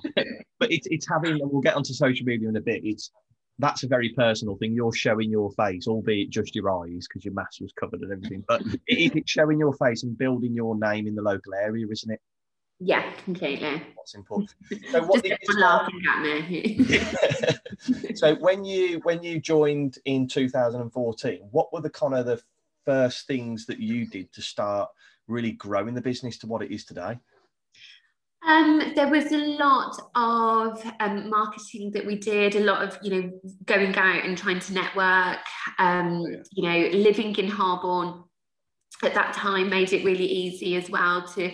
but 0.59 0.71
it's 0.71 0.87
it's 0.89 1.05
having, 1.05 1.33
and 1.41 1.51
we'll 1.51 1.61
get 1.61 1.75
onto 1.75 1.91
social 1.91 2.25
media 2.25 2.47
in 2.47 2.55
a 2.55 2.61
bit. 2.61 2.85
It's 2.85 3.11
that's 3.59 3.83
a 3.83 3.87
very 3.87 4.13
personal 4.13 4.55
thing. 4.55 4.73
You're 4.73 4.93
showing 4.93 5.29
your 5.29 5.51
face, 5.51 5.87
albeit 5.87 6.29
just 6.29 6.55
your 6.55 6.71
eyes, 6.71 7.05
because 7.09 7.25
your 7.25 7.33
mask 7.33 7.59
was 7.59 7.73
covered 7.77 7.99
and 7.99 8.13
everything. 8.13 8.45
But 8.47 8.61
it's 8.87 9.29
showing 9.29 9.59
your 9.59 9.73
face 9.73 10.03
and 10.03 10.17
building 10.17 10.53
your 10.53 10.79
name 10.79 11.05
in 11.05 11.15
the 11.15 11.21
local 11.21 11.53
area, 11.53 11.85
isn't 11.91 12.13
it? 12.13 12.21
Yeah, 12.79 13.11
completely. 13.23 13.81
What's 13.95 14.15
important. 14.15 14.53
So 14.91 15.03
what 15.03 15.23
Just 15.23 15.41
did 15.41 15.57
laughing 15.57 16.01
at 16.09 16.21
me. 16.21 16.85
so 18.15 18.35
when 18.35 18.65
you 18.65 18.99
when 19.03 19.23
you 19.23 19.39
joined 19.39 19.99
in 20.05 20.27
2014, 20.27 21.47
what 21.51 21.71
were 21.71 21.81
the 21.81 21.89
kind 21.89 22.13
of 22.13 22.25
the 22.25 22.41
first 22.85 23.27
things 23.27 23.65
that 23.67 23.79
you 23.79 24.05
did 24.05 24.31
to 24.33 24.41
start 24.41 24.89
really 25.27 25.51
growing 25.51 25.93
the 25.93 26.01
business 26.01 26.37
to 26.39 26.47
what 26.47 26.61
it 26.61 26.71
is 26.71 26.85
today? 26.85 27.17
Um, 28.45 28.91
there 28.95 29.07
was 29.07 29.31
a 29.31 29.37
lot 29.37 29.97
of 30.15 30.85
um, 30.99 31.29
marketing 31.29 31.91
that 31.91 32.05
we 32.05 32.17
did, 32.17 32.55
a 32.55 32.59
lot 32.59 32.83
of 32.83 32.97
you 33.01 33.09
know 33.09 33.31
going 33.65 33.95
out 33.95 34.25
and 34.25 34.37
trying 34.37 34.59
to 34.59 34.73
network. 34.73 35.39
Um, 35.79 36.21
oh, 36.21 36.27
yeah. 36.27 36.41
You 36.51 36.63
know, 36.63 36.97
living 36.97 37.35
in 37.35 37.47
Harborne 37.47 38.23
at 39.01 39.13
that 39.13 39.33
time 39.33 39.69
made 39.69 39.93
it 39.93 40.05
really 40.05 40.25
easy 40.25 40.75
as 40.75 40.89
well 40.89 41.25
to 41.27 41.51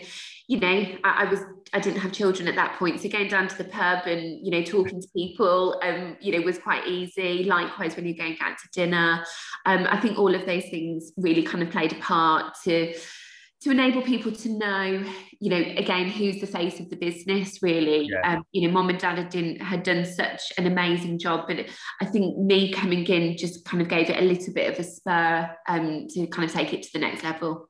you 0.49 0.59
know, 0.59 0.67
I, 1.03 1.25
I, 1.25 1.29
was 1.29 1.41
I 1.73 1.79
didn't 1.79 1.99
have 1.99 2.11
children 2.11 2.47
at 2.47 2.55
that 2.55 2.79
point, 2.79 2.99
so 2.99 3.07
going 3.07 3.27
down 3.27 3.47
to 3.49 3.57
the 3.57 3.65
pub 3.65 4.07
and 4.07 4.43
you 4.43 4.49
know 4.49 4.63
talking 4.63 4.99
to 4.99 5.07
people, 5.15 5.79
um, 5.83 6.17
you 6.19 6.31
know, 6.31 6.41
was 6.43 6.57
quite 6.57 6.87
easy. 6.87 7.43
Likewise, 7.43 7.95
when 7.95 8.07
you're 8.07 8.17
going 8.17 8.35
out 8.41 8.57
to 8.57 8.67
dinner, 8.73 9.23
um, 9.67 9.85
I 9.87 9.99
think 10.01 10.17
all 10.17 10.33
of 10.33 10.47
those 10.47 10.63
things 10.63 11.11
really 11.17 11.43
kind 11.43 11.63
of 11.63 11.69
played 11.69 11.93
a 11.93 11.99
part 11.99 12.55
to 12.63 12.95
to 13.61 13.69
enable 13.69 14.01
people 14.01 14.31
to 14.31 14.49
know, 14.49 15.03
you 15.39 15.49
know, 15.51 15.61
again, 15.77 16.09
who's 16.09 16.41
the 16.41 16.47
face 16.47 16.79
of 16.79 16.89
the 16.89 16.95
business, 16.95 17.61
really. 17.61 18.07
Yeah. 18.09 18.37
Um, 18.37 18.43
you 18.51 18.65
know, 18.65 18.73
mom 18.73 18.89
and 18.89 18.97
dad 18.97 19.19
had, 19.19 19.29
done 19.29 19.57
had 19.57 19.83
done 19.83 20.03
such 20.03 20.41
an 20.57 20.65
amazing 20.65 21.19
job, 21.19 21.45
but 21.47 21.67
I 22.01 22.05
think 22.05 22.39
me 22.39 22.71
coming 22.71 23.05
in 23.05 23.37
just 23.37 23.65
kind 23.65 23.83
of 23.83 23.87
gave 23.87 24.09
it 24.09 24.17
a 24.17 24.25
little 24.25 24.53
bit 24.53 24.73
of 24.73 24.79
a 24.79 24.83
spur 24.83 25.55
um, 25.67 26.07
to 26.09 26.25
kind 26.25 26.49
of 26.49 26.51
take 26.51 26.73
it 26.73 26.81
to 26.83 26.89
the 26.93 26.99
next 26.99 27.23
level 27.23 27.67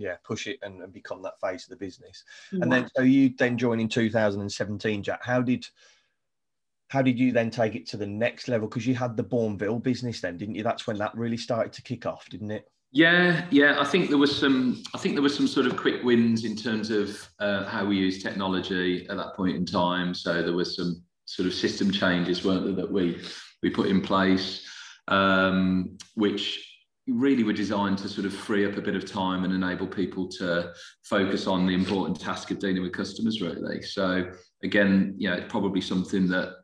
yeah, 0.00 0.16
push 0.24 0.46
it 0.46 0.58
and, 0.62 0.82
and, 0.82 0.92
become 0.92 1.22
that 1.22 1.40
face 1.40 1.64
of 1.64 1.70
the 1.70 1.76
business. 1.76 2.24
Yeah. 2.50 2.60
And 2.62 2.72
then 2.72 2.88
so 2.96 3.02
you 3.02 3.34
then 3.38 3.58
joined 3.58 3.80
in 3.80 3.88
2017, 3.88 5.02
Jack. 5.02 5.24
How 5.24 5.42
did 5.42 5.66
how 6.88 7.02
did 7.02 7.18
you 7.18 7.30
then 7.30 7.50
take 7.50 7.76
it 7.76 7.86
to 7.88 7.96
the 7.96 8.06
next 8.06 8.48
level? 8.48 8.66
Because 8.66 8.86
you 8.86 8.94
had 8.94 9.16
the 9.16 9.22
Bournville 9.22 9.82
business 9.82 10.20
then, 10.20 10.36
didn't 10.36 10.56
you? 10.56 10.62
That's 10.62 10.86
when 10.86 10.98
that 10.98 11.14
really 11.14 11.36
started 11.36 11.72
to 11.74 11.82
kick 11.82 12.06
off, 12.06 12.28
didn't 12.28 12.50
it? 12.50 12.68
Yeah, 12.92 13.46
yeah. 13.50 13.76
I 13.78 13.84
think 13.84 14.08
there 14.08 14.18
was 14.18 14.36
some. 14.36 14.82
I 14.94 14.98
think 14.98 15.14
there 15.14 15.22
was 15.22 15.36
some 15.36 15.46
sort 15.46 15.66
of 15.66 15.76
quick 15.76 16.02
wins 16.02 16.44
in 16.44 16.56
terms 16.56 16.90
of 16.90 17.28
uh, 17.38 17.64
how 17.66 17.84
we 17.84 17.96
use 17.96 18.22
technology 18.22 19.06
at 19.08 19.16
that 19.16 19.36
point 19.36 19.54
in 19.54 19.64
time. 19.64 20.14
So 20.14 20.42
there 20.42 20.54
was 20.54 20.74
some 20.76 21.02
sort 21.26 21.46
of 21.46 21.54
system 21.54 21.92
changes, 21.92 22.44
weren't 22.44 22.64
there, 22.64 22.74
that 22.74 22.90
we 22.90 23.22
we 23.62 23.70
put 23.70 23.86
in 23.86 24.00
place, 24.00 24.66
um, 25.06 25.96
which 26.14 26.69
really 27.10 27.42
were 27.42 27.52
designed 27.52 27.98
to 27.98 28.08
sort 28.08 28.26
of 28.26 28.32
free 28.32 28.66
up 28.66 28.76
a 28.76 28.80
bit 28.80 28.94
of 28.94 29.10
time 29.10 29.44
and 29.44 29.52
enable 29.52 29.86
people 29.86 30.28
to 30.28 30.72
focus 31.04 31.46
on 31.46 31.66
the 31.66 31.74
important 31.74 32.20
task 32.20 32.50
of 32.50 32.58
dealing 32.58 32.82
with 32.82 32.92
customers 32.92 33.40
really. 33.40 33.82
So 33.82 34.30
again 34.62 35.14
you 35.18 35.28
know 35.28 35.36
it's 35.36 35.50
probably 35.50 35.80
something 35.80 36.28
that 36.28 36.54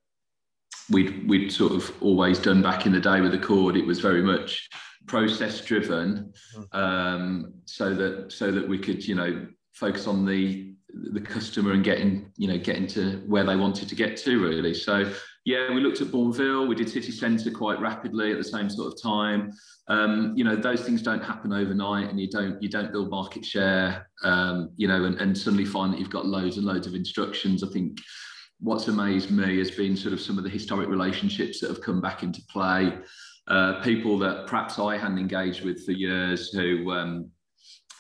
we'd 0.91 1.29
we'd 1.29 1.53
sort 1.53 1.73
of 1.73 1.93
always 2.01 2.39
done 2.39 2.63
back 2.63 2.87
in 2.87 2.93
the 2.93 3.01
day 3.01 3.21
with 3.21 3.35
Accord. 3.35 3.77
It 3.77 3.87
was 3.87 4.01
very 4.01 4.23
much 4.23 4.69
process 5.07 5.61
driven 5.65 6.33
mm-hmm. 6.57 6.79
um, 6.79 7.55
so 7.65 7.95
that 7.95 8.33
so 8.33 8.51
that 8.51 8.69
we 8.69 8.79
could 8.79 9.07
you 9.07 9.15
know 9.15 9.47
focus 9.73 10.07
on 10.07 10.25
the 10.25 10.75
the 11.13 11.21
customer 11.21 11.73
and 11.73 11.85
getting 11.85 12.31
you 12.37 12.49
know 12.49 12.59
getting 12.59 12.87
to 12.87 13.23
where 13.27 13.45
they 13.45 13.57
wanted 13.57 13.89
to 13.89 13.95
get 13.95 14.17
to 14.19 14.43
really. 14.43 14.75
So 14.75 15.11
yeah 15.47 15.73
we 15.73 15.81
looked 15.81 16.03
at 16.03 16.09
bournville 16.09 16.69
we 16.69 16.75
did 16.75 16.91
city 16.91 17.13
centre 17.13 17.51
quite 17.51 17.81
rapidly 17.81 18.33
at 18.33 18.37
the 18.37 18.45
same 18.45 18.69
sort 18.69 18.93
of 18.93 19.03
time. 19.03 19.53
Um, 19.89 20.35
you 20.37 20.45
know 20.45 20.57
those 20.57 20.83
things 20.83 21.01
don't 21.01 21.25
happen 21.25 21.53
overnight 21.53 22.11
and 22.11 22.21
you 22.21 22.29
don't 22.29 22.61
you 22.61 22.69
don't 22.69 22.93
build 22.93 23.09
market 23.09 23.45
share 23.45 24.09
um, 24.25 24.71
you 24.77 24.89
know 24.89 25.05
and, 25.05 25.19
and 25.21 25.39
suddenly 25.39 25.65
find 25.65 25.93
that 25.93 26.01
you've 26.01 26.11
got 26.11 26.27
loads 26.27 26.59
and 26.59 26.67
loads 26.67 26.87
of 26.87 26.95
instructions. 26.95 27.63
I 27.63 27.69
think 27.69 28.01
what's 28.59 28.89
amazed 28.89 29.31
me 29.31 29.59
has 29.59 29.71
been 29.71 29.97
sort 29.97 30.13
of 30.13 30.21
some 30.21 30.39
of 30.39 30.45
the 30.45 30.51
historic 30.51 30.89
relationships 30.89 31.61
that 31.61 31.71
have 31.71 31.81
come 31.81 32.01
back 32.01 32.23
into 32.23 32.43
play. 32.51 32.99
Uh, 33.49 33.81
people 33.81 34.19
that 34.19 34.45
perhaps 34.49 34.77
i 34.77 34.97
hadn't 34.99 35.21
engaged 35.21 35.65
with 35.65 35.85
for 35.87 35.93
years 35.93 36.51
who 36.51 36.91
um, 36.91 37.31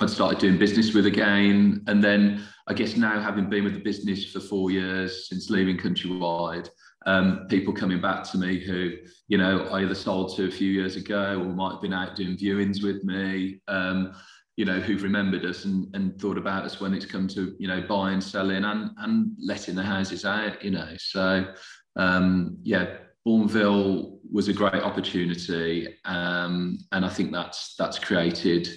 I'd 0.00 0.11
started 0.11 0.40
doing 0.40 0.59
business 0.59 0.92
with 0.92 1.06
again. 1.06 1.85
And 1.87 2.02
then 2.02 2.42
I 2.66 2.74
guess 2.74 2.96
now 2.96 3.20
having 3.20 3.48
been 3.48 3.64
with 3.64 3.74
the 3.74 3.80
business 3.80 4.24
for 4.32 4.40
four 4.40 4.70
years 4.70 5.28
since 5.28 5.48
leaving 5.48 5.78
Countrywide, 5.78 6.68
um, 7.06 7.46
people 7.48 7.72
coming 7.72 8.00
back 8.00 8.24
to 8.24 8.38
me 8.38 8.58
who, 8.58 8.92
you 9.28 9.38
know, 9.38 9.66
I 9.68 9.82
either 9.82 9.94
sold 9.94 10.36
to 10.36 10.48
a 10.48 10.50
few 10.50 10.70
years 10.70 10.96
ago 10.96 11.40
or 11.40 11.44
might 11.44 11.72
have 11.72 11.80
been 11.80 11.92
out 11.92 12.16
doing 12.16 12.36
viewings 12.36 12.82
with 12.82 13.04
me, 13.04 13.60
um, 13.68 14.12
you 14.56 14.64
know, 14.64 14.80
who've 14.80 15.02
remembered 15.02 15.44
us 15.44 15.64
and, 15.64 15.94
and 15.94 16.20
thought 16.20 16.36
about 16.36 16.64
us 16.64 16.80
when 16.80 16.94
it's 16.94 17.06
come 17.06 17.28
to, 17.28 17.54
you 17.58 17.68
know, 17.68 17.82
buying, 17.88 18.20
selling 18.20 18.64
and, 18.64 18.90
and 18.98 19.30
letting 19.38 19.76
the 19.76 19.82
houses 19.82 20.24
out, 20.24 20.62
you 20.64 20.72
know. 20.72 20.88
So, 20.98 21.46
um, 21.94 22.58
yeah, 22.62 22.96
Bournville 23.26 24.18
was 24.32 24.48
a 24.48 24.52
great 24.52 24.82
opportunity. 24.82 25.88
Um, 26.04 26.78
and 26.90 27.04
I 27.04 27.08
think 27.08 27.30
that's, 27.32 27.76
that's 27.76 28.00
created 28.00 28.68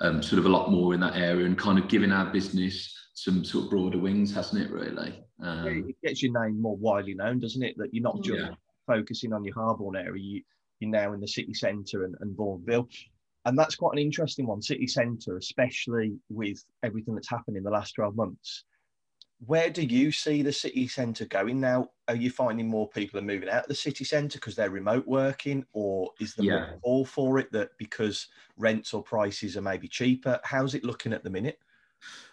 um, 0.00 0.22
sort 0.22 0.38
of 0.38 0.46
a 0.46 0.50
lot 0.50 0.70
more 0.70 0.92
in 0.92 1.00
that 1.00 1.16
area 1.16 1.46
and 1.46 1.56
kind 1.56 1.78
of 1.78 1.88
giving 1.88 2.12
our 2.12 2.30
business 2.30 2.94
some 3.14 3.44
sort 3.44 3.64
of 3.64 3.70
broader 3.70 3.98
wings, 3.98 4.34
hasn't 4.34 4.62
it? 4.62 4.70
Really, 4.70 5.22
um, 5.42 5.64
yeah, 5.64 5.72
it 5.88 5.96
gets 6.02 6.22
your 6.22 6.40
name 6.42 6.60
more 6.60 6.76
widely 6.76 7.14
known, 7.14 7.38
doesn't 7.38 7.62
it? 7.62 7.76
That 7.78 7.92
you're 7.92 8.02
not 8.02 8.22
just 8.22 8.40
yeah. 8.40 8.54
focusing 8.86 9.32
on 9.32 9.44
your 9.44 9.54
Harborne 9.54 9.96
area, 9.96 10.22
you, 10.22 10.42
you're 10.80 10.90
now 10.90 11.12
in 11.12 11.20
the 11.20 11.28
city 11.28 11.54
centre 11.54 12.04
and, 12.04 12.14
and 12.20 12.36
Bournville. 12.36 12.88
And 13.46 13.58
that's 13.58 13.76
quite 13.76 13.92
an 13.92 13.98
interesting 13.98 14.46
one, 14.46 14.60
city 14.60 14.86
centre, 14.86 15.36
especially 15.36 16.18
with 16.28 16.62
everything 16.82 17.14
that's 17.14 17.30
happened 17.30 17.56
in 17.56 17.62
the 17.62 17.70
last 17.70 17.94
12 17.94 18.14
months 18.14 18.64
where 19.46 19.70
do 19.70 19.82
you 19.82 20.12
see 20.12 20.42
the 20.42 20.52
city 20.52 20.86
centre 20.86 21.24
going 21.24 21.60
now? 21.60 21.88
Are 22.08 22.16
you 22.16 22.30
finding 22.30 22.68
more 22.68 22.88
people 22.88 23.18
are 23.18 23.22
moving 23.24 23.48
out 23.48 23.62
of 23.62 23.68
the 23.68 23.74
city 23.74 24.04
centre 24.04 24.38
because 24.38 24.54
they're 24.54 24.70
remote 24.70 25.06
working, 25.06 25.64
or 25.72 26.10
is 26.20 26.34
there 26.34 26.46
yeah. 26.46 26.70
all 26.82 27.06
for 27.06 27.38
it 27.38 27.50
that 27.52 27.70
because 27.78 28.28
rents 28.58 28.92
or 28.92 29.02
prices 29.02 29.56
are 29.56 29.62
maybe 29.62 29.88
cheaper? 29.88 30.38
How's 30.44 30.74
it 30.74 30.84
looking 30.84 31.12
at 31.12 31.24
the 31.24 31.30
minute? 31.30 31.58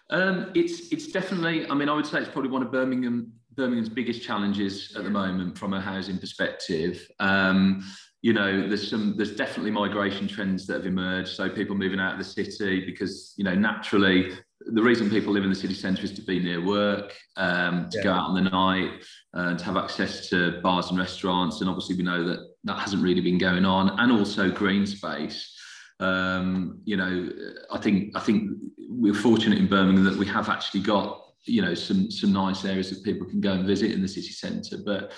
Um, 0.10 0.52
it's 0.56 0.92
it's 0.92 1.12
definitely. 1.12 1.70
I 1.70 1.74
mean, 1.74 1.90
I 1.90 1.94
would 1.94 2.06
say 2.06 2.20
it's 2.20 2.30
probably 2.30 2.52
one 2.52 2.64
of 2.64 2.72
Birmingham 2.72 3.34
Birmingham's 3.56 3.90
biggest 3.90 4.22
challenges 4.22 4.96
at 4.96 5.04
the 5.04 5.10
moment 5.10 5.58
from 5.58 5.74
a 5.74 5.82
housing 5.82 6.18
perspective. 6.18 7.10
Um, 7.20 7.84
you 8.22 8.34
know, 8.34 8.68
there's 8.68 8.90
some 8.90 9.16
there's 9.18 9.36
definitely 9.36 9.72
migration 9.72 10.28
trends 10.28 10.66
that 10.68 10.76
have 10.76 10.86
emerged. 10.86 11.30
So 11.30 11.50
people 11.50 11.76
moving 11.76 12.00
out 12.00 12.14
of 12.14 12.20
the 12.20 12.24
city 12.24 12.86
because 12.86 13.34
you 13.38 13.44
know 13.44 13.56
naturally 13.56 14.32
the 14.66 14.82
reason 14.82 15.10
people 15.10 15.34
live 15.34 15.44
in 15.44 15.50
the 15.50 15.56
city 15.56 15.74
centre 15.74 16.04
is 16.04 16.12
to 16.14 16.22
be 16.22 16.40
near 16.40 16.64
work, 16.64 17.16
um, 17.38 17.90
to 17.90 17.98
yeah. 17.98 18.04
go 18.04 18.12
out 18.12 18.30
on 18.30 18.36
the 18.36 18.50
night, 18.50 19.04
uh, 19.34 19.56
to 19.56 19.64
have 19.64 19.78
access 19.78 20.30
to 20.30 20.60
bars 20.62 20.90
and 20.90 20.98
restaurants. 20.98 21.62
And 21.62 21.70
obviously, 21.70 21.96
we 21.96 22.04
know 22.04 22.24
that 22.28 22.40
that 22.66 22.80
hasn't 22.80 23.02
really 23.02 23.22
been 23.22 23.38
going 23.38 23.66
on, 23.66 24.00
and 24.00 24.12
also 24.12 24.52
green 24.52 24.86
space. 24.86 25.57
Um, 26.00 26.80
you 26.86 26.98
know, 26.98 27.30
I 27.72 27.78
think 27.80 28.16
I 28.16 28.20
think 28.20 28.52
we're 28.78 29.14
fortunate 29.14 29.58
in 29.58 29.68
Birmingham 29.68 30.04
that 30.06 30.18
we 30.18 30.26
have 30.28 30.50
actually 30.50 30.82
got 30.82 31.22
you 31.46 31.62
know 31.62 31.74
some 31.74 32.12
some 32.12 32.32
nice 32.32 32.66
areas 32.66 32.90
that 32.90 33.04
people 33.04 33.28
can 33.28 33.42
go 33.42 33.54
and 33.54 33.66
visit 33.66 33.92
in 33.92 34.02
the 34.02 34.08
city 34.08 34.32
centre, 34.32 34.78
but. 34.86 35.12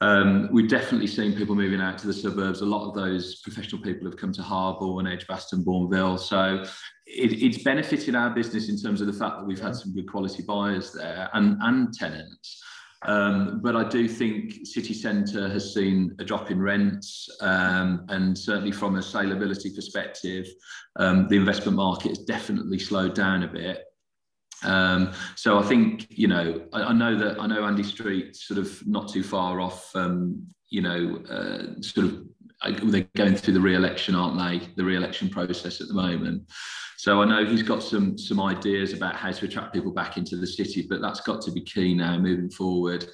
Um, 0.00 0.48
we've 0.50 0.68
definitely 0.68 1.06
seen 1.06 1.36
people 1.36 1.54
moving 1.54 1.80
out 1.80 1.96
to 1.98 2.08
the 2.08 2.12
suburbs. 2.12 2.60
A 2.60 2.66
lot 2.66 2.88
of 2.88 2.94
those 2.96 3.36
professional 3.36 3.80
people 3.80 4.04
have 4.10 4.16
come 4.16 4.32
to 4.32 4.42
Harborne, 4.42 5.06
Edgbaston, 5.06 5.64
Bournville. 5.64 6.18
So 6.18 6.64
it, 7.06 7.40
it's 7.40 7.62
benefited 7.62 8.16
our 8.16 8.30
business 8.30 8.68
in 8.68 8.76
terms 8.76 9.00
of 9.00 9.06
the 9.06 9.12
fact 9.12 9.38
that 9.38 9.46
we've 9.46 9.60
had 9.60 9.76
some 9.76 9.94
good 9.94 10.10
quality 10.10 10.42
buyers 10.42 10.92
there 10.92 11.30
and, 11.34 11.56
and 11.62 11.94
tenants. 11.94 12.60
Um, 13.04 13.60
but 13.62 13.74
I 13.74 13.88
do 13.88 14.06
think 14.06 14.64
city 14.64 14.94
centre 14.94 15.48
has 15.48 15.74
seen 15.74 16.14
a 16.20 16.24
drop 16.24 16.50
in 16.50 16.60
rents, 16.60 17.28
um, 17.40 18.06
and 18.08 18.38
certainly 18.38 18.70
from 18.70 18.96
a 18.96 19.00
saleability 19.00 19.74
perspective, 19.74 20.46
um, 20.96 21.26
the 21.28 21.36
investment 21.36 21.76
market 21.76 22.10
has 22.10 22.18
definitely 22.18 22.78
slowed 22.78 23.14
down 23.14 23.42
a 23.42 23.48
bit. 23.48 23.84
Um, 24.64 25.12
so 25.34 25.58
I 25.58 25.62
think 25.62 26.06
you 26.10 26.28
know 26.28 26.62
I, 26.72 26.82
I, 26.82 26.92
know 26.92 27.18
that 27.18 27.40
I 27.40 27.48
know 27.48 27.64
Andy 27.64 27.82
Street 27.82 28.36
sort 28.36 28.58
of 28.58 28.86
not 28.86 29.08
too 29.08 29.24
far 29.24 29.60
off. 29.60 29.94
Um, 29.96 30.46
you 30.72 30.80
know, 30.80 31.22
uh, 31.28 31.82
sort 31.82 32.06
of 32.06 32.24
they're 32.84 33.08
going 33.16 33.34
through 33.34 33.54
the 33.54 33.60
re-election, 33.60 34.14
aren't 34.14 34.38
they? 34.38 34.66
The 34.76 34.84
re-election 34.84 35.28
process 35.28 35.80
at 35.80 35.88
the 35.88 35.94
moment. 35.94 36.50
So 36.98 37.20
I 37.20 37.24
know 37.24 37.44
he's 37.44 37.64
got 37.64 37.82
some 37.82 38.16
some 38.16 38.40
ideas 38.40 38.92
about 38.92 39.16
how 39.16 39.32
to 39.32 39.44
attract 39.44 39.74
people 39.74 39.90
back 39.90 40.16
into 40.16 40.36
the 40.36 40.46
city, 40.46 40.86
but 40.88 41.00
that's 41.00 41.20
got 41.20 41.42
to 41.42 41.50
be 41.50 41.60
key 41.60 41.94
now 41.94 42.16
moving 42.16 42.50
forward. 42.50 43.08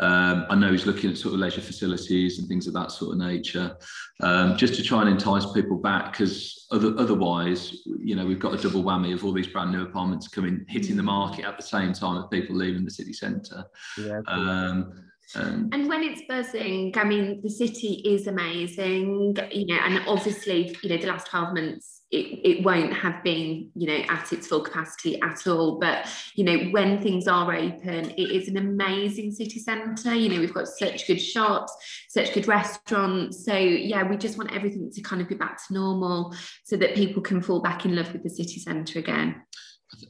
Um, 0.00 0.46
I 0.50 0.56
know 0.56 0.72
he's 0.72 0.86
looking 0.86 1.10
at 1.10 1.18
sort 1.18 1.34
of 1.34 1.40
leisure 1.40 1.60
facilities 1.60 2.38
and 2.38 2.48
things 2.48 2.66
of 2.66 2.74
that 2.74 2.90
sort 2.90 3.12
of 3.12 3.18
nature, 3.18 3.76
um, 4.22 4.56
just 4.56 4.74
to 4.74 4.82
try 4.82 5.02
and 5.02 5.10
entice 5.10 5.46
people 5.52 5.76
back. 5.76 6.12
Because 6.12 6.66
other, 6.72 6.94
otherwise, 6.98 7.82
you 7.98 8.16
know, 8.16 8.26
we've 8.26 8.40
got 8.40 8.54
a 8.54 8.62
double 8.62 8.82
whammy 8.82 9.14
of 9.14 9.24
all 9.24 9.32
these 9.32 9.46
brand 9.46 9.70
new 9.70 9.82
apartments 9.82 10.26
coming 10.26 10.64
hitting 10.68 10.96
the 10.96 11.02
market 11.02 11.44
at 11.44 11.56
the 11.56 11.62
same 11.62 11.92
time 11.92 12.16
as 12.16 12.24
people 12.30 12.56
leaving 12.56 12.84
the 12.84 12.90
city 12.90 13.12
centre. 13.12 13.64
Yeah, 13.98 14.20
um, 14.26 14.92
um, 15.34 15.70
and 15.72 15.88
when 15.88 16.02
it's 16.02 16.22
buzzing, 16.28 16.92
I 16.96 17.04
mean, 17.04 17.40
the 17.42 17.50
city 17.50 18.02
is 18.04 18.26
amazing, 18.26 19.36
you 19.50 19.66
know, 19.66 19.76
and 19.82 20.00
obviously, 20.06 20.76
you 20.82 20.88
know, 20.88 20.96
the 20.96 21.06
last 21.06 21.26
12 21.28 21.54
months, 21.54 22.02
it, 22.10 22.40
it 22.44 22.64
won't 22.64 22.92
have 22.92 23.24
been, 23.24 23.70
you 23.74 23.86
know, 23.88 24.04
at 24.08 24.32
its 24.32 24.46
full 24.46 24.60
capacity 24.60 25.20
at 25.20 25.46
all. 25.46 25.80
But, 25.80 26.06
you 26.34 26.44
know, 26.44 26.70
when 26.70 27.02
things 27.02 27.26
are 27.26 27.52
open, 27.52 28.10
it 28.10 28.30
is 28.30 28.48
an 28.48 28.56
amazing 28.56 29.32
city 29.32 29.58
centre. 29.58 30.14
You 30.14 30.28
know, 30.28 30.40
we've 30.40 30.54
got 30.54 30.68
such 30.68 31.06
good 31.08 31.20
shops, 31.20 31.72
such 32.08 32.32
good 32.32 32.46
restaurants. 32.46 33.44
So, 33.44 33.56
yeah, 33.56 34.08
we 34.08 34.16
just 34.16 34.38
want 34.38 34.54
everything 34.54 34.90
to 34.92 35.00
kind 35.00 35.20
of 35.20 35.28
be 35.28 35.34
back 35.34 35.58
to 35.66 35.74
normal 35.74 36.34
so 36.62 36.76
that 36.76 36.94
people 36.94 37.22
can 37.22 37.42
fall 37.42 37.60
back 37.60 37.84
in 37.84 37.96
love 37.96 38.12
with 38.12 38.22
the 38.22 38.30
city 38.30 38.60
centre 38.60 39.00
again. 39.00 39.42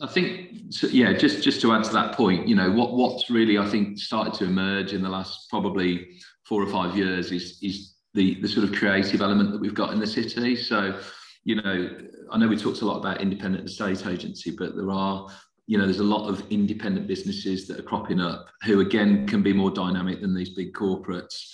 I 0.01 0.07
think, 0.07 0.51
so, 0.70 0.87
yeah, 0.88 1.12
just 1.12 1.42
just 1.42 1.61
to 1.62 1.73
add 1.73 1.85
to 1.85 1.92
that 1.92 2.14
point, 2.14 2.49
you 2.49 2.55
know, 2.55 2.70
what 2.70 2.94
what's 2.94 3.31
really 3.31 3.59
I 3.59 3.68
think 3.68 3.99
started 3.99 4.35
to 4.35 4.44
emerge 4.44 4.92
in 4.92 5.03
the 5.03 5.09
last 5.09 5.49
probably 5.51 6.09
four 6.47 6.62
or 6.62 6.66
five 6.66 6.97
years 6.97 7.33
is 7.33 7.59
is 7.62 7.94
the 8.14 8.40
the 8.40 8.49
sort 8.49 8.64
of 8.64 8.75
creative 8.75 9.20
element 9.20 9.53
that 9.53 9.61
we've 9.61 9.75
got 9.75 9.92
in 9.92 10.01
the 10.01 10.07
city. 10.07 10.57
So, 10.57 10.99
you 11.44 11.57
know, 11.57 11.99
I 12.31 12.38
know 12.38 12.49
we 12.49 12.57
talked 12.57 12.83
a 12.83 12.87
lot 12.87 12.99
about 12.99 13.20
independent 13.20 13.68
estate 13.68 14.07
agency, 14.07 14.51
but 14.57 14.77
there 14.77 14.90
are 14.90 15.29
you 15.66 15.79
know 15.79 15.85
there's 15.85 16.01
a 16.01 16.05
lot 16.05 16.29
of 16.29 16.44
independent 16.51 17.07
businesses 17.07 17.66
that 17.68 17.79
are 17.79 17.83
cropping 17.83 18.20
up 18.20 18.49
who 18.64 18.81
again 18.81 19.27
can 19.27 19.42
be 19.42 19.53
more 19.53 19.70
dynamic 19.70 20.20
than 20.20 20.35
these 20.35 20.51
big 20.51 20.73
corporates. 20.73 21.51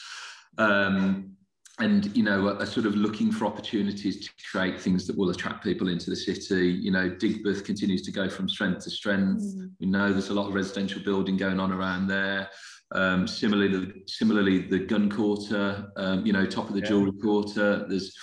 Um, 0.58 1.36
and 1.80 2.14
you 2.16 2.22
know 2.22 2.48
are, 2.48 2.66
sort 2.66 2.86
of 2.86 2.94
looking 2.94 3.32
for 3.32 3.46
opportunities 3.46 4.26
to 4.26 4.30
create 4.50 4.80
things 4.80 5.06
that 5.06 5.16
will 5.16 5.30
attract 5.30 5.64
people 5.64 5.88
into 5.88 6.10
the 6.10 6.16
city. 6.16 6.68
You 6.68 6.90
know 6.90 7.10
digbeth 7.10 7.64
continues 7.64 8.02
to 8.02 8.12
go 8.12 8.28
from 8.28 8.48
strength 8.48 8.84
to 8.84 8.90
strength. 8.90 9.42
Mm. 9.42 9.70
we 9.80 9.86
know 9.86 10.12
there's 10.12 10.28
a 10.28 10.34
lot 10.34 10.48
of 10.48 10.54
residential 10.54 11.02
building 11.02 11.36
going 11.36 11.60
on 11.60 11.72
around 11.72 12.06
there. 12.06 12.48
Um, 12.92 13.26
similarly 13.26 14.02
similarly 14.06 14.58
the 14.58 14.80
gun 14.80 15.10
quarter 15.10 15.92
um, 15.96 16.26
you 16.26 16.32
know 16.32 16.44
top 16.44 16.68
of 16.68 16.74
the 16.74 16.80
yeah. 16.80 16.88
jewelry 16.88 17.12
quarter. 17.20 17.86
There's 17.88 18.14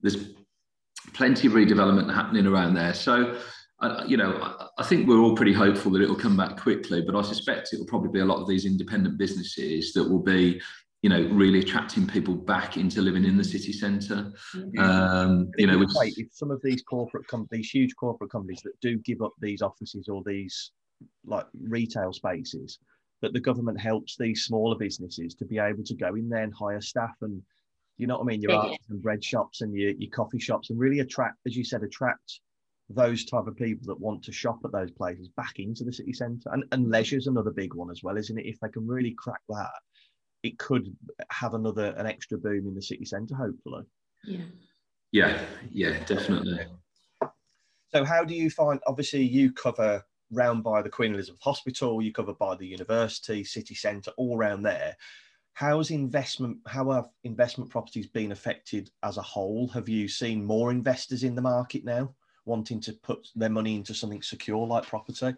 there's 0.00 0.32
plenty 1.12 1.46
of 1.46 1.54
redevelopment 1.54 2.12
happening 2.12 2.46
around 2.46 2.74
there. 2.74 2.94
So 2.94 3.38
uh, 3.80 4.04
you 4.06 4.16
know, 4.16 4.38
I, 4.40 4.68
I 4.78 4.84
think 4.84 5.06
we're 5.06 5.18
all 5.18 5.36
pretty 5.36 5.52
hopeful 5.52 5.92
that 5.92 6.00
it 6.00 6.08
will 6.08 6.16
come 6.16 6.36
back 6.36 6.56
quickly, 6.56 7.02
but 7.02 7.14
I 7.14 7.22
suspect 7.22 7.72
it 7.72 7.78
will 7.78 7.86
probably 7.86 8.10
be 8.10 8.20
a 8.20 8.24
lot 8.24 8.40
of 8.40 8.48
these 8.48 8.64
independent 8.64 9.18
businesses 9.18 9.92
that 9.92 10.08
will 10.08 10.22
be 10.22 10.60
you 11.04 11.10
know, 11.10 11.28
really 11.32 11.58
attracting 11.58 12.06
people 12.06 12.34
back 12.34 12.78
into 12.78 13.02
living 13.02 13.26
in 13.26 13.36
the 13.36 13.44
city 13.44 13.74
centre. 13.74 14.32
Mm-hmm. 14.56 14.78
Um, 14.78 15.50
you 15.58 15.66
know, 15.66 15.76
which... 15.76 15.90
if 16.16 16.28
some 16.32 16.50
of 16.50 16.62
these 16.64 16.80
corporate 16.80 17.28
companies, 17.28 17.68
huge 17.68 17.94
corporate 17.94 18.30
companies 18.30 18.62
that 18.64 18.72
do 18.80 18.96
give 19.00 19.20
up 19.20 19.32
these 19.38 19.60
offices 19.60 20.08
or 20.08 20.22
these 20.24 20.70
like 21.26 21.44
retail 21.60 22.14
spaces, 22.14 22.78
that 23.20 23.34
the 23.34 23.40
government 23.40 23.78
helps 23.78 24.16
these 24.16 24.44
smaller 24.44 24.78
businesses 24.78 25.34
to 25.34 25.44
be 25.44 25.58
able 25.58 25.84
to 25.84 25.94
go 25.94 26.14
in 26.14 26.30
there 26.30 26.42
and 26.42 26.54
hire 26.58 26.80
staff 26.80 27.14
and 27.20 27.42
you 27.98 28.06
know 28.06 28.16
what 28.16 28.22
I 28.22 28.26
mean, 28.28 28.40
your 28.40 28.52
yeah. 28.52 28.58
arts 28.70 28.88
and 28.88 29.02
bread 29.02 29.22
shops 29.22 29.60
and 29.60 29.74
your, 29.74 29.90
your 29.90 30.10
coffee 30.10 30.40
shops 30.40 30.70
and 30.70 30.78
really 30.78 31.00
attract, 31.00 31.36
as 31.46 31.54
you 31.54 31.64
said, 31.64 31.82
attract 31.82 32.40
those 32.88 33.26
type 33.26 33.46
of 33.46 33.56
people 33.56 33.86
that 33.88 34.00
want 34.00 34.24
to 34.24 34.32
shop 34.32 34.60
at 34.64 34.72
those 34.72 34.90
places 34.90 35.28
back 35.36 35.58
into 35.58 35.84
the 35.84 35.92
city 35.92 36.14
centre. 36.14 36.48
And, 36.50 36.64
and 36.72 36.90
leisure's 36.90 37.26
another 37.26 37.50
big 37.50 37.74
one 37.74 37.90
as 37.90 38.02
well, 38.02 38.16
isn't 38.16 38.38
it? 38.38 38.46
If 38.46 38.58
they 38.60 38.70
can 38.70 38.86
really 38.86 39.14
crack 39.18 39.42
that, 39.50 39.70
it 40.44 40.58
could 40.58 40.94
have 41.30 41.54
another 41.54 41.94
an 41.96 42.06
extra 42.06 42.38
boom 42.38 42.68
in 42.68 42.74
the 42.74 42.82
city 42.82 43.04
centre, 43.04 43.34
hopefully. 43.34 43.82
Yeah. 44.24 44.44
Yeah, 45.10 45.40
yeah, 45.70 46.04
definitely. 46.04 46.66
So, 47.92 48.04
how 48.04 48.24
do 48.24 48.34
you 48.34 48.50
find? 48.50 48.80
Obviously, 48.86 49.22
you 49.22 49.52
cover 49.52 50.04
round 50.32 50.64
by 50.64 50.82
the 50.82 50.90
Queen 50.90 51.14
Elizabeth 51.14 51.40
Hospital, 51.40 52.02
you 52.02 52.12
cover 52.12 52.34
by 52.34 52.56
the 52.56 52.66
university, 52.66 53.44
city 53.44 53.74
centre, 53.74 54.10
all 54.16 54.36
around 54.36 54.62
there. 54.62 54.96
How's 55.52 55.92
investment? 55.92 56.58
How 56.66 56.90
have 56.90 57.10
investment 57.22 57.70
properties 57.70 58.08
been 58.08 58.32
affected 58.32 58.90
as 59.04 59.16
a 59.16 59.22
whole? 59.22 59.68
Have 59.68 59.88
you 59.88 60.08
seen 60.08 60.44
more 60.44 60.72
investors 60.72 61.22
in 61.22 61.36
the 61.36 61.42
market 61.42 61.84
now 61.84 62.12
wanting 62.44 62.80
to 62.80 62.92
put 62.92 63.28
their 63.36 63.48
money 63.48 63.76
into 63.76 63.94
something 63.94 64.20
secure 64.20 64.66
like 64.66 64.84
property? 64.84 65.32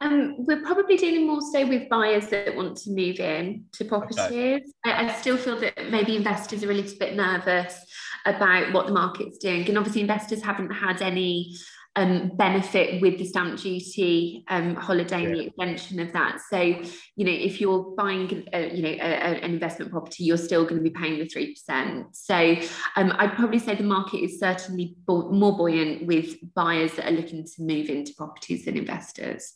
Um, 0.00 0.36
we're 0.38 0.62
probably 0.62 0.96
dealing 0.96 1.26
more 1.26 1.40
so 1.40 1.66
with 1.66 1.88
buyers 1.88 2.28
that 2.28 2.54
want 2.54 2.76
to 2.78 2.90
move 2.90 3.18
in 3.18 3.64
to 3.72 3.84
properties. 3.84 4.18
Okay. 4.18 4.62
I, 4.84 5.08
I, 5.08 5.12
still 5.14 5.36
feel 5.36 5.58
that 5.58 5.90
maybe 5.90 6.14
investors 6.14 6.62
are 6.62 6.70
a 6.70 6.74
little 6.74 6.98
bit 6.98 7.16
nervous 7.16 7.84
about 8.24 8.72
what 8.72 8.86
the 8.86 8.92
market's 8.92 9.38
doing. 9.38 9.68
And 9.68 9.76
obviously, 9.76 10.02
investors 10.02 10.40
haven't 10.40 10.70
had 10.70 11.02
any 11.02 11.56
um, 11.96 12.30
benefit 12.36 13.02
with 13.02 13.18
the 13.18 13.24
stamp 13.24 13.58
duty 13.58 14.44
um, 14.48 14.76
holiday 14.76 15.22
yeah. 15.22 15.28
and 15.28 15.36
the 15.36 15.46
extension 15.46 15.98
of 15.98 16.12
that. 16.12 16.38
So, 16.48 16.60
you 16.60 17.24
know, 17.24 17.32
if 17.32 17.60
you're 17.60 17.82
buying, 17.96 18.46
a, 18.52 18.72
you 18.72 18.82
know, 18.82 18.90
a, 18.90 19.00
a, 19.00 19.42
an 19.42 19.50
investment 19.50 19.90
property, 19.90 20.22
you're 20.22 20.36
still 20.36 20.62
going 20.62 20.76
to 20.76 20.82
be 20.82 20.90
paying 20.90 21.18
the 21.18 21.26
three 21.26 21.54
percent. 21.54 22.14
So, 22.14 22.56
um, 22.94 23.12
I'd 23.16 23.34
probably 23.34 23.58
say 23.58 23.74
the 23.74 23.82
market 23.82 24.18
is 24.18 24.38
certainly 24.38 24.94
more 25.08 25.56
buoyant 25.56 26.06
with 26.06 26.36
buyers 26.54 26.92
that 26.92 27.06
are 27.06 27.16
looking 27.16 27.44
to 27.44 27.62
move 27.62 27.88
into 27.88 28.14
properties 28.14 28.66
than 28.66 28.76
investors. 28.76 29.54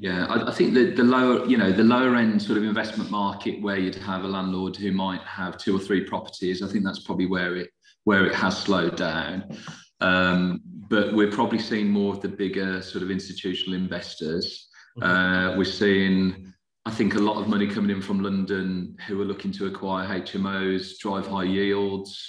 Yeah, 0.00 0.26
I, 0.26 0.50
I, 0.50 0.52
think 0.52 0.74
the, 0.74 0.92
the 0.92 1.02
lower, 1.02 1.44
you 1.46 1.56
know, 1.56 1.72
the 1.72 1.82
lower 1.82 2.14
end 2.14 2.40
sort 2.40 2.56
of 2.56 2.62
investment 2.62 3.10
market 3.10 3.60
where 3.60 3.76
you'd 3.76 3.96
have 3.96 4.22
a 4.22 4.28
landlord 4.28 4.76
who 4.76 4.92
might 4.92 5.22
have 5.22 5.58
two 5.58 5.74
or 5.74 5.80
three 5.80 6.04
properties, 6.04 6.62
I 6.62 6.68
think 6.68 6.84
that's 6.84 7.00
probably 7.00 7.26
where 7.26 7.56
it 7.56 7.70
where 8.04 8.24
it 8.24 8.32
has 8.32 8.56
slowed 8.56 8.96
down. 8.96 9.58
Um, 10.00 10.60
but 10.88 11.14
we're 11.14 11.32
probably 11.32 11.58
seeing 11.58 11.88
more 11.88 12.14
of 12.14 12.22
the 12.22 12.28
bigger 12.28 12.80
sort 12.80 13.02
of 13.02 13.10
institutional 13.10 13.76
investors. 13.76 14.68
Mm-hmm. 14.98 15.02
Uh, 15.02 15.56
we're 15.56 15.64
seeing, 15.64 16.54
I 16.86 16.92
think, 16.92 17.16
a 17.16 17.18
lot 17.18 17.40
of 17.40 17.48
money 17.48 17.66
coming 17.66 17.90
in 17.90 18.00
from 18.00 18.20
London 18.20 18.96
who 19.08 19.20
are 19.20 19.24
looking 19.24 19.50
to 19.52 19.66
acquire 19.66 20.06
HMOs, 20.20 20.96
drive 21.00 21.26
high 21.26 21.42
yields. 21.42 22.24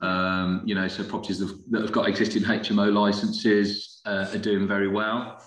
Um, 0.00 0.62
you 0.66 0.74
know, 0.74 0.88
so 0.88 1.04
properties 1.04 1.38
that 1.38 1.80
have 1.80 1.92
got 1.92 2.08
existing 2.08 2.42
HMO 2.42 2.92
licenses 2.92 4.00
uh, 4.04 4.26
are 4.32 4.38
doing 4.38 4.66
very 4.66 4.88
well. 4.88 5.40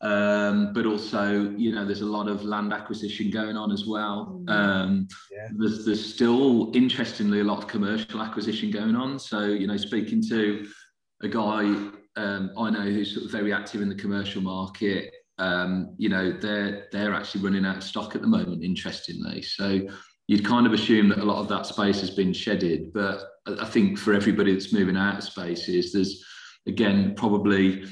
Um, 0.00 0.72
but 0.72 0.86
also, 0.86 1.50
you 1.56 1.72
know, 1.72 1.84
there's 1.84 2.02
a 2.02 2.06
lot 2.06 2.28
of 2.28 2.44
land 2.44 2.72
acquisition 2.72 3.30
going 3.30 3.56
on 3.56 3.72
as 3.72 3.84
well. 3.84 4.40
Mm. 4.44 4.50
Um, 4.50 5.08
yeah. 5.32 5.48
there's, 5.56 5.84
there's 5.84 6.14
still, 6.14 6.70
interestingly, 6.74 7.40
a 7.40 7.44
lot 7.44 7.58
of 7.58 7.66
commercial 7.66 8.22
acquisition 8.22 8.70
going 8.70 8.94
on. 8.94 9.18
So, 9.18 9.46
you 9.46 9.66
know, 9.66 9.76
speaking 9.76 10.22
to 10.28 10.68
a 11.22 11.28
guy 11.28 11.90
um, 12.18 12.50
I 12.58 12.70
know 12.70 12.82
who's 12.82 13.14
sort 13.14 13.26
of 13.26 13.32
very 13.32 13.52
active 13.52 13.80
in 13.80 13.88
the 13.88 13.94
commercial 13.94 14.42
market, 14.42 15.14
um, 15.38 15.94
you 15.98 16.08
know, 16.08 16.32
they're 16.32 16.88
they're 16.90 17.14
actually 17.14 17.42
running 17.42 17.64
out 17.64 17.76
of 17.76 17.84
stock 17.84 18.16
at 18.16 18.22
the 18.22 18.26
moment. 18.26 18.64
Interestingly, 18.64 19.40
so 19.42 19.80
you'd 20.26 20.44
kind 20.44 20.66
of 20.66 20.72
assume 20.72 21.08
that 21.10 21.18
a 21.18 21.24
lot 21.24 21.38
of 21.38 21.48
that 21.48 21.66
space 21.66 22.00
has 22.00 22.10
been 22.10 22.32
shedded, 22.32 22.92
but 22.92 23.22
I 23.46 23.64
think 23.64 23.98
for 23.98 24.12
everybody 24.12 24.52
that's 24.52 24.72
moving 24.72 24.96
out 24.96 25.18
of 25.18 25.24
spaces, 25.24 25.92
there's 25.92 26.24
again 26.66 27.14
probably 27.14 27.84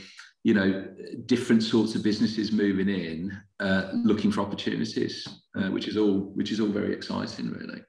you 0.46 0.54
know, 0.54 0.86
different 1.26 1.60
sorts 1.60 1.96
of 1.96 2.04
businesses 2.04 2.52
moving 2.52 2.88
in, 2.88 3.36
uh, 3.58 3.90
looking 3.92 4.30
for 4.30 4.42
opportunities, 4.42 5.26
uh, 5.56 5.68
which 5.70 5.88
is 5.88 5.96
all 5.96 6.20
which 6.36 6.52
is 6.52 6.60
all 6.60 6.68
very 6.68 6.92
exciting, 6.92 7.50
really. 7.50 7.82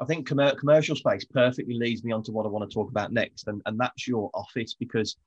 I 0.00 0.06
think 0.06 0.26
com- 0.26 0.56
commercial 0.56 0.96
space 0.96 1.26
perfectly 1.26 1.74
leads 1.74 2.04
me 2.04 2.12
on 2.12 2.22
to 2.22 2.32
what 2.32 2.46
I 2.46 2.48
want 2.48 2.68
to 2.68 2.74
talk 2.74 2.88
about 2.88 3.12
next, 3.12 3.46
and, 3.46 3.60
and 3.66 3.78
that's 3.78 4.08
your 4.08 4.30
office 4.32 4.72
because 4.72 5.18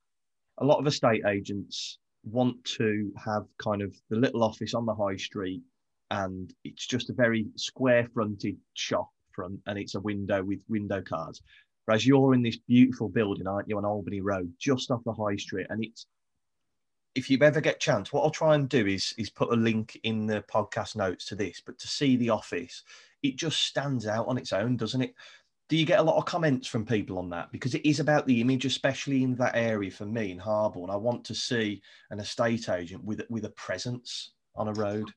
a 0.57 0.65
lot 0.65 0.79
of 0.79 0.87
estate 0.87 1.21
agents 1.27 1.99
want 2.23 2.55
to 2.79 3.11
have 3.23 3.43
kind 3.59 3.83
of 3.83 3.95
the 4.09 4.17
little 4.17 4.43
office 4.43 4.73
on 4.73 4.87
the 4.87 4.95
high 4.95 5.17
street, 5.17 5.61
and 6.09 6.51
it's 6.63 6.87
just 6.87 7.11
a 7.11 7.13
very 7.13 7.45
square 7.57 8.07
fronted 8.11 8.57
shop 8.73 9.07
front, 9.35 9.59
and 9.67 9.77
it's 9.77 9.93
a 9.93 9.99
window 9.99 10.43
with 10.43 10.63
window 10.67 11.03
cards. 11.03 11.43
Whereas 11.85 12.07
you're 12.07 12.33
in 12.33 12.41
this 12.41 12.57
beautiful 12.57 13.07
building, 13.07 13.45
aren't 13.45 13.69
you, 13.69 13.77
on 13.77 13.85
Albany 13.85 14.21
Road, 14.21 14.51
just 14.57 14.89
off 14.89 15.03
the 15.03 15.13
high 15.13 15.35
street, 15.35 15.67
and 15.69 15.83
it's 15.85 16.07
if 17.15 17.29
you 17.29 17.37
ever 17.41 17.61
get 17.61 17.79
chance, 17.79 18.13
what 18.13 18.23
I'll 18.23 18.31
try 18.31 18.55
and 18.55 18.69
do 18.69 18.85
is 18.87 19.13
is 19.17 19.29
put 19.29 19.51
a 19.51 19.55
link 19.55 19.99
in 20.03 20.25
the 20.25 20.43
podcast 20.43 20.95
notes 20.95 21.25
to 21.25 21.35
this. 21.35 21.61
But 21.65 21.77
to 21.79 21.87
see 21.87 22.15
the 22.15 22.29
office, 22.29 22.83
it 23.23 23.35
just 23.35 23.63
stands 23.63 24.07
out 24.07 24.27
on 24.27 24.37
its 24.37 24.53
own, 24.53 24.77
doesn't 24.77 25.01
it? 25.01 25.13
Do 25.69 25.77
you 25.77 25.85
get 25.85 25.99
a 25.99 26.03
lot 26.03 26.17
of 26.17 26.25
comments 26.25 26.67
from 26.67 26.85
people 26.85 27.17
on 27.17 27.29
that? 27.29 27.51
Because 27.51 27.75
it 27.75 27.87
is 27.87 27.99
about 27.99 28.27
the 28.27 28.41
image, 28.41 28.65
especially 28.65 29.23
in 29.23 29.35
that 29.35 29.55
area 29.55 29.89
for 29.89 30.05
me 30.05 30.31
in 30.31 30.37
Harborne. 30.39 30.89
I 30.89 30.97
want 30.97 31.23
to 31.25 31.35
see 31.35 31.81
an 32.09 32.19
estate 32.19 32.69
agent 32.69 33.03
with 33.03 33.21
with 33.29 33.45
a 33.45 33.51
presence 33.51 34.31
on 34.55 34.67
a 34.67 34.73
road. 34.73 35.09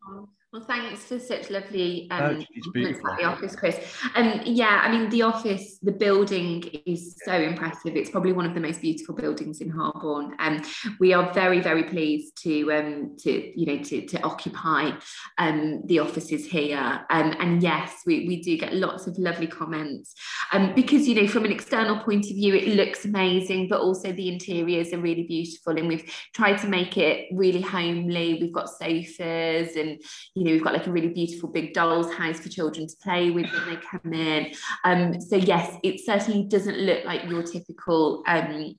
Well, 0.54 0.62
thanks 0.62 1.02
for 1.02 1.18
such 1.18 1.50
lovely 1.50 2.06
um, 2.12 2.46
it's 2.54 2.68
beautiful. 2.68 3.00
about 3.00 3.18
the 3.18 3.24
office, 3.24 3.56
Chris. 3.56 3.76
Um, 4.14 4.40
yeah, 4.44 4.82
I 4.84 4.88
mean, 4.88 5.10
the 5.10 5.22
office, 5.22 5.80
the 5.82 5.90
building 5.90 6.62
is 6.86 7.16
so 7.24 7.32
impressive. 7.32 7.96
It's 7.96 8.08
probably 8.08 8.30
one 8.30 8.46
of 8.46 8.54
the 8.54 8.60
most 8.60 8.80
beautiful 8.80 9.16
buildings 9.16 9.60
in 9.60 9.68
Harborne, 9.68 10.36
and 10.38 10.64
we 11.00 11.12
are 11.12 11.34
very, 11.34 11.60
very 11.60 11.82
pleased 11.82 12.40
to 12.44 12.72
um, 12.72 13.16
to 13.22 13.60
you 13.60 13.66
know 13.66 13.82
to, 13.82 14.06
to 14.06 14.22
occupy 14.22 14.92
um, 15.38 15.82
the 15.86 15.98
offices 15.98 16.46
here. 16.46 17.04
Um, 17.10 17.34
and 17.40 17.60
yes, 17.60 18.02
we, 18.06 18.28
we 18.28 18.40
do 18.40 18.56
get 18.56 18.74
lots 18.74 19.08
of 19.08 19.18
lovely 19.18 19.48
comments 19.48 20.14
um, 20.52 20.72
because 20.76 21.08
you 21.08 21.20
know 21.20 21.26
from 21.26 21.46
an 21.46 21.50
external 21.50 21.98
point 21.98 22.26
of 22.26 22.36
view, 22.36 22.54
it 22.54 22.76
looks 22.76 23.04
amazing, 23.04 23.66
but 23.68 23.80
also 23.80 24.12
the 24.12 24.28
interiors 24.32 24.92
are 24.92 25.00
really 25.00 25.24
beautiful, 25.24 25.76
and 25.76 25.88
we've 25.88 26.08
tried 26.32 26.58
to 26.58 26.68
make 26.68 26.96
it 26.96 27.26
really 27.32 27.60
homely. 27.60 28.38
We've 28.40 28.54
got 28.54 28.68
sofas 28.68 29.74
and 29.74 30.00
you 30.36 30.43
know, 30.44 30.52
we've 30.52 30.64
got 30.64 30.72
like 30.72 30.87
a 30.87 30.92
really 30.92 31.09
beautiful 31.09 31.48
big 31.48 31.72
doll's 31.72 32.12
house 32.12 32.40
for 32.40 32.48
children 32.48 32.87
to 32.87 32.94
play 33.02 33.30
with 33.30 33.46
when 33.52 33.74
they 33.74 33.80
come 33.80 34.12
in. 34.12 34.52
Um, 34.85 35.20
so 35.20 35.37
yes, 35.37 35.76
it 35.83 36.00
certainly 36.04 36.44
doesn't 36.44 36.78
look 36.78 37.04
like 37.04 37.24
your 37.24 37.42
typical 37.42 38.22
um, 38.26 38.74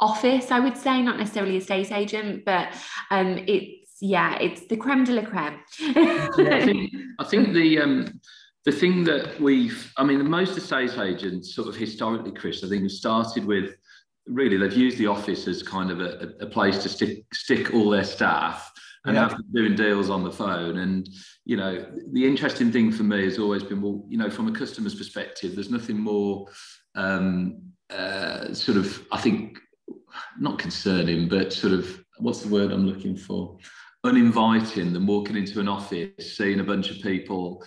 office, 0.00 0.50
I 0.50 0.60
would 0.60 0.76
say, 0.76 1.02
not 1.02 1.18
necessarily 1.18 1.56
a 1.56 1.58
estate 1.58 1.92
agent, 1.92 2.44
but 2.44 2.74
um, 3.10 3.38
it's 3.46 3.98
yeah, 4.00 4.38
it's 4.38 4.66
the 4.66 4.76
creme 4.76 5.04
de 5.04 5.12
la 5.12 5.22
creme. 5.22 5.60
I 5.78 6.62
think, 6.64 6.92
I 7.18 7.24
think 7.24 7.52
the 7.52 7.80
um, 7.80 8.20
the 8.64 8.72
thing 8.72 9.04
that 9.04 9.40
we've, 9.40 9.92
I 9.96 10.04
mean, 10.04 10.28
most 10.28 10.56
estate 10.56 10.98
agents, 10.98 11.54
sort 11.54 11.68
of 11.68 11.76
historically, 11.76 12.32
Chris, 12.32 12.64
I 12.64 12.68
think 12.68 12.82
have 12.82 12.92
started 12.92 13.44
with 13.44 13.74
really 14.26 14.56
they've 14.56 14.72
used 14.72 14.98
the 14.98 15.06
office 15.06 15.48
as 15.48 15.62
kind 15.62 15.90
of 15.90 16.00
a, 16.00 16.32
a 16.40 16.46
place 16.46 16.78
to 16.82 16.88
stick 16.88 17.24
stick 17.32 17.74
all 17.74 17.90
their 17.90 18.04
staff 18.04 18.69
and 19.04 19.14
Yeah. 19.14 19.28
have 19.28 19.52
doing 19.52 19.74
deals 19.74 20.10
on 20.10 20.24
the 20.24 20.30
phone. 20.30 20.78
And 20.78 21.08
you 21.44 21.56
know, 21.56 21.86
the 22.12 22.26
interesting 22.26 22.70
thing 22.70 22.92
for 22.92 23.02
me 23.02 23.24
has 23.24 23.38
always 23.38 23.62
been, 23.62 23.80
well, 23.80 24.04
you 24.08 24.18
know, 24.18 24.30
from 24.30 24.48
a 24.48 24.52
customer's 24.52 24.94
perspective, 24.94 25.54
there's 25.54 25.70
nothing 25.70 25.98
more 25.98 26.48
um, 26.94 27.62
uh, 27.90 28.52
sort 28.52 28.76
of, 28.78 29.06
I 29.10 29.20
think, 29.20 29.58
not 30.38 30.58
concerning, 30.58 31.28
but 31.28 31.52
sort 31.52 31.72
of, 31.72 32.04
what's 32.18 32.42
the 32.42 32.48
word 32.48 32.70
I'm 32.72 32.86
looking 32.86 33.16
for? 33.16 33.58
Uninviting 34.04 34.92
than 34.92 35.06
walking 35.06 35.36
into 35.36 35.60
an 35.60 35.68
office, 35.68 36.36
seeing 36.36 36.60
a 36.60 36.64
bunch 36.64 36.90
of 36.90 37.00
people 37.00 37.64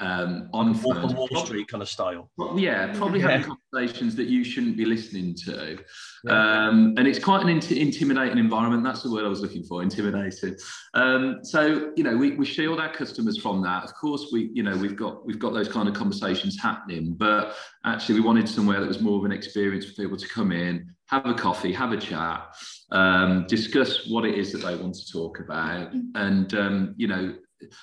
um, 0.00 0.48
on 0.52 0.72
Walk 0.82 0.96
phones. 0.96 1.12
on 1.12 1.16
Wall 1.16 1.44
Street 1.46 1.68
kind 1.68 1.82
of 1.82 1.88
style. 1.88 2.30
Well, 2.36 2.58
yeah, 2.58 2.92
probably 2.96 3.20
Yeah. 3.20 3.30
having 3.30 3.56
conversations 3.72 4.16
that 4.16 4.26
you 4.26 4.42
shouldn't 4.44 4.76
be 4.76 4.84
listening 4.84 5.34
to. 5.46 5.78
Yeah. 6.24 6.66
Um, 6.66 6.94
and 6.96 7.06
it's 7.06 7.18
quite 7.18 7.42
an 7.42 7.48
int- 7.48 7.70
intimidating 7.70 8.38
environment. 8.38 8.82
That's 8.82 9.02
the 9.02 9.10
word 9.10 9.24
I 9.24 9.28
was 9.28 9.40
looking 9.40 9.62
for, 9.62 9.82
intimidating. 9.82 10.56
Um, 10.94 11.40
so, 11.42 11.92
you 11.96 12.02
know, 12.02 12.16
we, 12.16 12.32
we 12.32 12.44
shield 12.44 12.80
our 12.80 12.92
customers 12.92 13.38
from 13.38 13.62
that. 13.62 13.84
Of 13.84 13.94
course, 13.94 14.30
we, 14.32 14.50
you 14.52 14.62
know, 14.62 14.76
we've 14.76 14.96
got 14.96 15.24
we've 15.24 15.38
got 15.38 15.52
those 15.54 15.68
kind 15.68 15.88
of 15.88 15.94
conversations 15.94 16.58
happening, 16.60 17.14
but 17.14 17.54
actually 17.84 18.16
we 18.16 18.22
wanted 18.22 18.48
somewhere 18.48 18.80
that 18.80 18.88
was 18.88 19.00
more 19.00 19.18
of 19.18 19.24
an 19.24 19.32
experience 19.32 19.84
for 19.84 19.92
people 19.92 20.16
to 20.16 20.28
come 20.28 20.50
in, 20.50 20.86
have 21.06 21.26
a 21.26 21.34
coffee, 21.34 21.72
have 21.72 21.92
a 21.92 21.96
chat, 21.96 22.54
um, 22.90 23.46
discuss 23.48 24.08
what 24.08 24.24
it 24.24 24.34
is 24.34 24.50
that 24.52 24.58
they 24.58 24.74
want 24.76 24.94
to 24.94 25.12
talk 25.12 25.38
about. 25.40 25.92
And, 26.14 26.52
um, 26.54 26.94
you 26.96 27.06
know, 27.06 27.34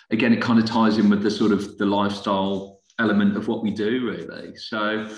again, 0.09 0.33
it 0.33 0.41
kind 0.41 0.59
of 0.59 0.65
ties 0.65 0.97
in 0.97 1.09
with 1.09 1.23
the 1.23 1.31
sort 1.31 1.51
of 1.51 1.77
the 1.77 1.85
lifestyle 1.85 2.81
element 2.99 3.35
of 3.37 3.47
what 3.47 3.63
we 3.63 3.71
do, 3.71 4.05
really. 4.09 4.55
So, 4.55 5.09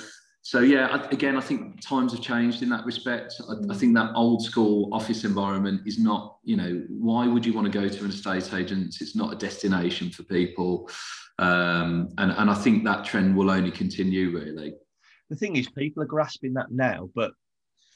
so 0.42 0.60
yeah, 0.60 0.88
I- 0.88 1.08
again, 1.10 1.36
I 1.38 1.42
think 1.42 1.82
times 1.82 2.12
have 2.14 2.22
changed 2.22 2.62
in 2.64 2.70
that 2.70 2.86
respect. 2.86 3.34
I, 3.50 3.54
I 3.74 3.76
think 3.76 3.94
that 3.96 4.12
old 4.16 4.44
school 4.44 4.90
office 4.94 5.24
environment 5.24 5.82
is 5.86 6.00
not, 6.00 6.38
you 6.44 6.56
know, 6.58 6.84
why 6.90 7.28
would 7.28 7.46
you 7.46 7.54
want 7.54 7.72
to 7.72 7.80
go 7.82 7.88
to 7.88 8.04
an 8.04 8.10
estate 8.10 8.54
agent? 8.54 8.98
It's 9.02 9.16
not 9.16 9.34
a 9.34 9.36
destination 9.38 10.10
for 10.10 10.24
people, 10.24 10.90
um, 11.40 12.10
and 12.18 12.32
and 12.32 12.50
I 12.50 12.54
think 12.56 12.84
that 12.84 13.06
trend 13.06 13.36
will 13.36 13.50
only 13.50 13.72
continue, 13.72 14.32
really. 14.32 14.76
the 15.30 15.36
thing 15.36 15.56
is, 15.56 15.68
people 15.70 16.04
are 16.04 16.06
grasping 16.16 16.54
that 16.54 16.72
now, 16.72 17.10
but 17.16 17.32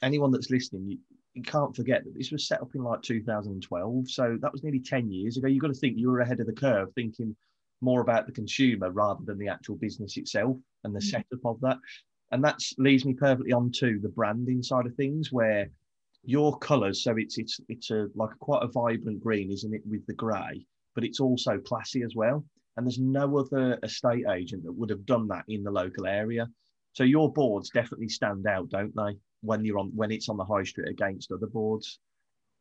anyone 0.02 0.32
that's 0.32 0.50
listening, 0.50 0.90
you, 0.90 0.98
you 1.38 1.44
can't 1.44 1.76
forget 1.76 2.04
that 2.04 2.16
this 2.16 2.32
was 2.32 2.48
set 2.48 2.62
up 2.62 2.76
in 2.76 2.84
like 2.84 3.02
2012. 3.02 4.10
So 4.10 4.38
that 4.42 4.52
was 4.52 4.64
nearly 4.64 4.80
10 4.80 5.12
years 5.12 5.38
ago. 5.38 5.48
You've 5.48 5.62
got 5.62 5.68
to 5.74 5.74
think 5.80 5.98
you 5.98 6.10
were 6.10 6.20
ahead 6.22 6.40
of 6.40 6.48
the 6.48 6.54
curve, 6.54 6.94
thinking 6.96 7.36
more 7.82 8.02
about 8.02 8.26
the 8.26 8.32
consumer 8.34 8.92
rather 8.92 9.24
than 9.24 9.38
the 9.38 9.48
actual 9.48 9.76
business 9.78 10.18
itself 10.18 10.58
and 10.84 10.96
the 10.96 11.00
Mhm. 11.00 11.02
setup 11.02 11.46
of 11.46 11.60
that. 11.62 11.78
And 12.32 12.44
that 12.44 12.60
leads 12.78 13.06
me 13.06 13.14
perfectly 13.14 13.54
onto 13.54 14.00
the 14.02 14.10
branding 14.10 14.64
side 14.64 14.86
of 14.86 14.96
things, 14.96 15.32
where 15.32 15.70
your 16.24 16.58
colours. 16.60 17.04
So 17.04 17.16
it's 17.18 17.38
it's 17.38 17.60
it's 17.70 17.92
a 17.92 18.10
like 18.16 18.38
quite 18.40 18.64
a 18.64 18.68
vibrant 18.68 19.20
green, 19.22 19.52
isn't 19.52 19.74
it, 19.74 19.86
with 19.86 20.06
the 20.08 20.14
grey, 20.14 20.66
but 20.96 21.04
it's 21.04 21.20
also 21.20 21.60
classy 21.60 22.04
as 22.04 22.16
well. 22.16 22.46
And 22.76 22.86
there's 22.86 23.00
no 23.00 23.38
other 23.38 23.80
estate 23.84 24.26
agent 24.28 24.64
that 24.64 24.74
would 24.74 24.90
have 24.90 25.06
done 25.06 25.28
that 25.30 25.46
in 25.48 25.64
the 25.64 25.72
local 25.72 26.06
area. 26.06 26.48
So 26.94 27.04
your 27.04 27.32
boards 27.32 27.70
definitely 27.70 28.10
stand 28.10 28.46
out, 28.48 28.70
don't 28.70 28.96
they? 28.96 29.18
When 29.42 29.64
you're 29.64 29.80
on 29.80 29.92
when 29.96 30.12
it's 30.12 30.30
on 30.30 30.38
the 30.38 30.46
high 30.46 30.64
street 30.64 30.90
against 30.90 31.32
other 31.32 31.48
boards. 31.48 32.00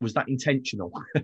Was 0.01 0.13
that 0.15 0.29
intentional? 0.29 0.93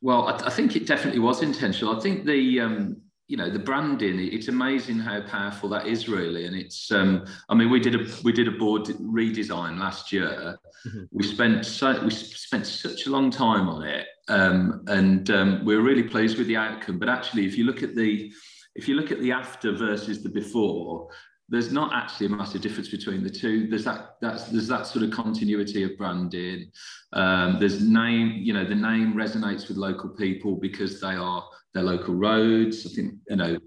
Well, 0.00 0.28
I, 0.28 0.46
I 0.46 0.50
think 0.50 0.76
it 0.76 0.86
definitely 0.86 1.20
was 1.20 1.42
intentional. 1.42 1.96
I 1.96 2.00
think 2.00 2.24
the 2.24 2.60
um, 2.60 2.96
you 3.28 3.36
know 3.36 3.50
the 3.50 3.58
branding. 3.58 4.18
It's 4.20 4.48
amazing 4.48 4.98
how 4.98 5.20
powerful 5.22 5.68
that 5.70 5.86
is, 5.86 6.08
really. 6.08 6.46
And 6.46 6.56
it's 6.56 6.90
um, 6.92 7.24
I 7.48 7.54
mean, 7.54 7.70
we 7.70 7.80
did 7.80 7.94
a 7.94 8.06
we 8.22 8.32
did 8.32 8.48
a 8.48 8.52
board 8.52 8.84
redesign 8.84 9.78
last 9.78 10.12
year. 10.12 10.58
Mhm. 10.86 11.08
We 11.12 11.24
spent 11.24 11.64
so 11.64 12.02
we 12.04 12.10
spent 12.10 12.66
such 12.66 13.06
a 13.06 13.10
long 13.10 13.30
time 13.30 13.68
on 13.68 13.82
it, 13.84 14.06
um, 14.28 14.82
and 14.86 15.30
um, 15.30 15.64
we 15.64 15.76
were 15.76 15.82
really 15.82 16.02
pleased 16.02 16.38
with 16.38 16.46
the 16.46 16.56
outcome. 16.56 16.98
But 16.98 17.08
actually, 17.08 17.46
if 17.46 17.56
you 17.56 17.64
look 17.64 17.82
at 17.82 17.94
the 17.94 18.32
if 18.74 18.88
you 18.88 18.94
look 18.94 19.10
at 19.10 19.20
the 19.20 19.32
after 19.32 19.72
versus 19.72 20.22
the 20.22 20.28
before, 20.28 21.08
there's 21.52 21.70
not 21.70 21.92
actually 21.92 22.26
a 22.26 22.30
massive 22.30 22.62
difference 22.62 22.88
between 22.88 23.22
the 23.22 23.28
two. 23.28 23.68
There's 23.68 23.84
that 23.84 24.16
that's 24.22 24.44
there's 24.44 24.68
that 24.68 24.86
sort 24.86 25.04
of 25.04 25.10
continuity 25.10 25.82
of 25.82 25.98
branding. 25.98 26.72
Um, 27.12 27.58
there's 27.60 27.82
name, 27.86 28.40
you 28.42 28.54
know, 28.54 28.64
the 28.64 28.74
name 28.74 29.12
resonates 29.12 29.68
with 29.68 29.76
local 29.76 30.08
people 30.08 30.56
because 30.56 30.98
they 30.98 31.14
are 31.14 31.44
their 31.74 31.82
local 31.82 32.14
roads. 32.14 32.86
I 32.86 32.94
think 32.94 33.16
you 33.28 33.36
know, 33.36 33.58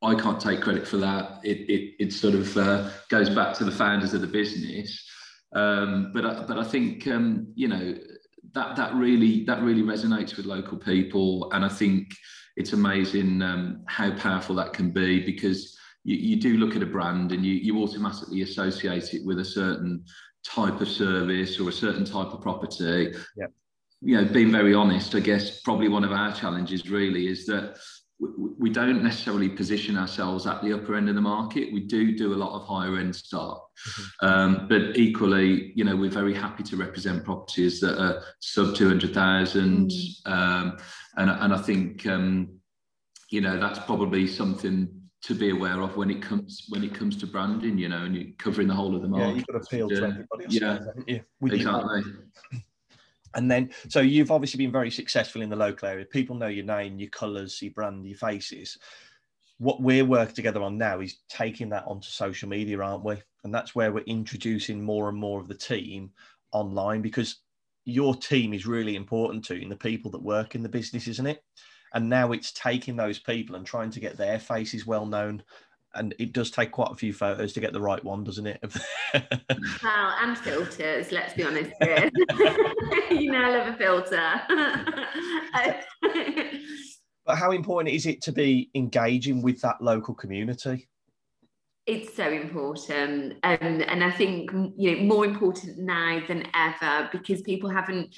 I 0.00 0.14
can't 0.14 0.40
take 0.40 0.62
credit 0.62 0.88
for 0.88 0.96
that. 0.96 1.40
It 1.44 1.68
it, 1.68 1.94
it 2.00 2.12
sort 2.14 2.34
of 2.34 2.56
uh, 2.56 2.88
goes 3.10 3.28
back 3.28 3.54
to 3.58 3.64
the 3.64 3.72
founders 3.72 4.14
of 4.14 4.22
the 4.22 4.26
business. 4.26 5.04
Um, 5.54 6.12
but 6.14 6.24
I, 6.24 6.44
but 6.44 6.58
I 6.58 6.64
think 6.64 7.06
um, 7.08 7.52
you 7.54 7.68
know 7.68 7.94
that 8.54 8.74
that 8.76 8.94
really 8.94 9.44
that 9.44 9.60
really 9.60 9.82
resonates 9.82 10.38
with 10.38 10.46
local 10.46 10.78
people, 10.78 11.50
and 11.52 11.62
I 11.62 11.68
think 11.68 12.08
it's 12.56 12.72
amazing 12.72 13.42
um, 13.42 13.82
how 13.86 14.12
powerful 14.12 14.54
that 14.54 14.72
can 14.72 14.90
be 14.92 15.20
because 15.26 15.77
you, 16.08 16.16
you 16.16 16.36
do 16.36 16.56
look 16.56 16.74
at 16.74 16.82
a 16.82 16.86
brand 16.86 17.32
and 17.32 17.44
you, 17.44 17.54
you 17.54 17.82
automatically 17.82 18.40
associate 18.40 19.12
it 19.12 19.24
with 19.26 19.38
a 19.40 19.44
certain 19.44 20.04
type 20.42 20.80
of 20.80 20.88
service 20.88 21.60
or 21.60 21.68
a 21.68 21.72
certain 21.72 22.04
type 22.04 22.28
of 22.28 22.40
property. 22.40 23.12
Yeah. 23.36 23.46
You 24.00 24.16
know, 24.16 24.24
being 24.24 24.50
very 24.50 24.74
honest, 24.74 25.14
I 25.14 25.20
guess 25.20 25.60
probably 25.60 25.88
one 25.88 26.04
of 26.04 26.12
our 26.12 26.32
challenges 26.32 26.88
really 26.88 27.26
is 27.26 27.44
that 27.46 27.76
we, 28.18 28.28
we 28.58 28.70
don't 28.70 29.02
necessarily 29.02 29.50
position 29.50 29.98
ourselves 29.98 30.46
at 30.46 30.62
the 30.62 30.72
upper 30.72 30.94
end 30.94 31.10
of 31.10 31.14
the 31.14 31.20
market. 31.20 31.72
We 31.72 31.80
do 31.80 32.16
do 32.16 32.32
a 32.32 32.36
lot 32.42 32.52
of 32.54 32.66
higher 32.66 32.96
end 32.96 33.14
stock, 33.14 33.68
um, 34.22 34.66
but 34.68 34.96
equally, 34.96 35.72
you 35.74 35.84
know, 35.84 35.96
we're 35.96 36.10
very 36.10 36.34
happy 36.34 36.62
to 36.64 36.76
represent 36.76 37.24
properties 37.24 37.80
that 37.80 38.00
are 38.00 38.22
sub 38.40 38.74
two 38.74 38.88
hundred 38.88 39.12
thousand, 39.14 39.92
um, 40.26 40.78
and 41.16 41.30
and 41.30 41.52
I 41.52 41.58
think 41.58 42.06
um, 42.06 42.60
you 43.30 43.40
know 43.40 43.58
that's 43.58 43.80
probably 43.80 44.26
something 44.26 44.97
to 45.22 45.34
be 45.34 45.50
aware 45.50 45.80
of 45.82 45.96
when 45.96 46.10
it 46.10 46.22
comes 46.22 46.66
when 46.68 46.84
it 46.84 46.94
comes 46.94 47.16
to 47.16 47.26
branding. 47.26 47.78
You 47.78 47.88
know, 47.88 48.04
and 48.04 48.16
you're 48.16 48.32
covering 48.38 48.68
the 48.68 48.74
whole 48.74 48.94
of 48.94 49.02
the 49.02 49.08
market. 49.08 49.28
yeah, 49.28 49.34
you've 49.34 49.46
got 49.46 49.52
to 49.52 49.66
appeal 49.66 49.88
to 49.88 50.06
everybody. 50.06 50.46
Yeah. 50.48 50.78
haven't 50.78 51.08
you? 51.08 51.22
Exactly. 51.42 52.02
And 53.34 53.50
then, 53.50 53.70
so 53.88 54.00
you've 54.00 54.30
obviously 54.30 54.56
been 54.56 54.72
very 54.72 54.90
successful 54.90 55.42
in 55.42 55.50
the 55.50 55.54
local 55.54 55.86
area. 55.86 56.06
People 56.06 56.34
know 56.34 56.46
your 56.46 56.64
name, 56.64 56.98
your 56.98 57.10
colours, 57.10 57.60
your 57.60 57.72
brand, 57.72 58.06
your 58.06 58.16
faces. 58.16 58.78
what 59.58 59.82
we're 59.82 60.04
working 60.04 60.34
together 60.34 60.62
on 60.62 60.78
now 60.78 61.00
is 61.00 61.18
taking 61.28 61.68
that 61.68 61.84
onto 61.86 62.08
social 62.08 62.48
media, 62.48 62.80
aren't 62.80 63.04
we? 63.04 63.16
And 63.44 63.52
that's 63.52 63.74
where 63.74 63.92
we're 63.92 64.04
introducing 64.04 64.82
more 64.82 65.08
and 65.08 65.18
more 65.18 65.40
of 65.40 65.48
the 65.48 65.54
team 65.54 66.10
online 66.52 67.02
because 67.02 67.40
your 67.84 68.14
team 68.14 68.54
is 68.54 68.66
really 68.66 68.96
important 68.96 69.44
to 69.46 69.56
you 69.56 69.62
and 69.62 69.72
the 69.72 69.76
people 69.76 70.10
that 70.12 70.22
work 70.22 70.54
in 70.54 70.62
the 70.62 70.68
business, 70.68 71.08
isn't 71.08 71.26
it? 71.26 71.42
And 71.94 72.08
now 72.08 72.32
it's 72.32 72.52
taking 72.52 72.96
those 72.96 73.18
people 73.18 73.56
and 73.56 73.66
trying 73.66 73.90
to 73.90 74.00
get 74.00 74.16
their 74.16 74.38
faces 74.38 74.86
well 74.86 75.06
known. 75.06 75.42
And 75.94 76.14
it 76.18 76.32
does 76.32 76.50
take 76.50 76.70
quite 76.70 76.92
a 76.92 76.96
few 76.96 77.12
photos 77.12 77.52
to 77.54 77.60
get 77.60 77.72
the 77.72 77.80
right 77.80 78.02
one, 78.04 78.22
doesn't 78.22 78.46
it? 78.46 78.62
well, 79.14 80.14
and 80.20 80.36
filters, 80.36 81.10
let's 81.12 81.34
be 81.34 81.44
honest 81.44 81.72
you 83.10 83.32
know, 83.32 83.38
I 83.38 83.56
love 83.56 83.74
a 83.74 83.76
filter. 83.76 84.40
but 87.26 87.36
how 87.36 87.52
important 87.52 87.94
is 87.94 88.06
it 88.06 88.22
to 88.22 88.32
be 88.32 88.70
engaging 88.74 89.42
with 89.42 89.60
that 89.62 89.80
local 89.80 90.14
community? 90.14 90.88
It's 91.86 92.14
so 92.14 92.28
important, 92.28 93.36
um, 93.44 93.58
and 93.60 94.04
I 94.04 94.10
think 94.10 94.50
you 94.76 94.94
know 94.94 95.02
more 95.04 95.24
important 95.24 95.78
now 95.78 96.20
than 96.28 96.46
ever 96.54 97.08
because 97.10 97.40
people 97.40 97.70
haven't 97.70 98.14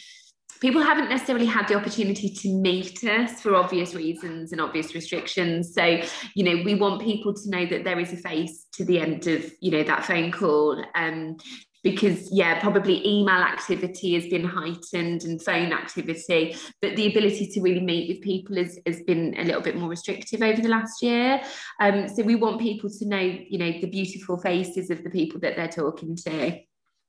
people 0.61 0.83
haven't 0.83 1.09
necessarily 1.09 1.47
had 1.47 1.67
the 1.69 1.75
opportunity 1.75 2.29
to 2.29 2.49
meet 2.49 3.03
us 3.05 3.41
for 3.41 3.55
obvious 3.55 3.95
reasons 3.95 4.53
and 4.53 4.61
obvious 4.61 4.95
restrictions. 4.95 5.75
So 5.75 6.01
you 6.35 6.45
know 6.45 6.63
we 6.65 6.75
want 6.75 7.03
people 7.03 7.35
to 7.35 7.51
know 7.51 7.67
that 7.67 7.85
there 7.85 7.99
is 7.99 8.13
a 8.13 8.17
face 8.17 8.67
to 8.73 8.85
the 8.85 9.01
end 9.01 9.27
of 9.27 9.51
you 9.61 9.71
know 9.71 9.83
that 9.83 10.05
phone 10.05 10.31
call 10.31 10.83
um 10.95 11.37
because 11.83 12.29
yeah 12.31 12.61
probably 12.61 13.07
email 13.07 13.43
activity 13.43 14.15
has 14.15 14.27
been 14.27 14.45
heightened 14.45 15.25
and 15.25 15.43
phone 15.43 15.73
activity 15.73 16.55
but 16.83 16.95
the 16.95 17.07
ability 17.07 17.47
to 17.47 17.61
really 17.63 17.81
meet 17.81 18.09
with 18.09 18.21
people 18.21 18.57
has, 18.57 18.79
has 18.87 19.03
been 19.05 19.35
a 19.39 19.45
little 19.45 19.63
bit 19.63 19.77
more 19.77 19.89
restrictive 19.89 20.43
over 20.43 20.61
the 20.61 20.69
last 20.69 21.03
year. 21.03 21.41
Um, 21.81 22.07
so 22.09 22.23
we 22.23 22.35
want 22.35 22.61
people 22.61 22.91
to 22.91 23.07
know 23.07 23.19
you 23.19 23.59
know 23.59 23.73
the 23.81 23.87
beautiful 23.87 24.39
faces 24.39 24.91
of 24.91 25.03
the 25.03 25.11
people 25.11 25.41
that 25.41 25.57
they're 25.57 25.69
talking 25.69 26.17
to 26.17 26.61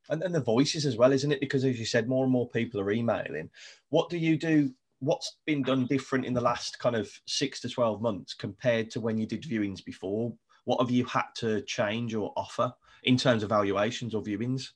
and, 0.09 0.23
and 0.23 0.33
the 0.33 0.41
voices 0.41 0.85
as 0.85 0.97
well 0.97 1.11
isn't 1.11 1.31
it? 1.31 1.39
Because 1.39 1.63
as 1.65 1.79
you 1.79 1.85
said 1.85 2.07
more 2.07 2.23
and 2.23 2.31
more 2.31 2.49
people 2.49 2.79
are 2.79 2.91
emailing. 2.91 3.49
What 3.89 4.09
do 4.09 4.17
you 4.17 4.37
do? 4.37 4.71
What's 4.99 5.37
been 5.45 5.63
done 5.63 5.87
different 5.87 6.25
in 6.25 6.33
the 6.33 6.41
last 6.41 6.77
kind 6.79 6.95
of 6.95 7.11
six 7.25 7.59
to 7.61 7.69
12 7.69 8.01
months 8.01 8.33
compared 8.33 8.91
to 8.91 9.01
when 9.01 9.17
you 9.17 9.25
did 9.25 9.43
viewings 9.43 9.83
before? 9.83 10.33
What 10.65 10.79
have 10.79 10.91
you 10.91 11.05
had 11.05 11.25
to 11.35 11.61
change 11.61 12.13
or 12.13 12.33
offer 12.37 12.71
in 13.03 13.17
terms 13.17 13.41
of 13.41 13.49
valuations 13.49 14.13
or 14.13 14.21
viewings? 14.21 14.69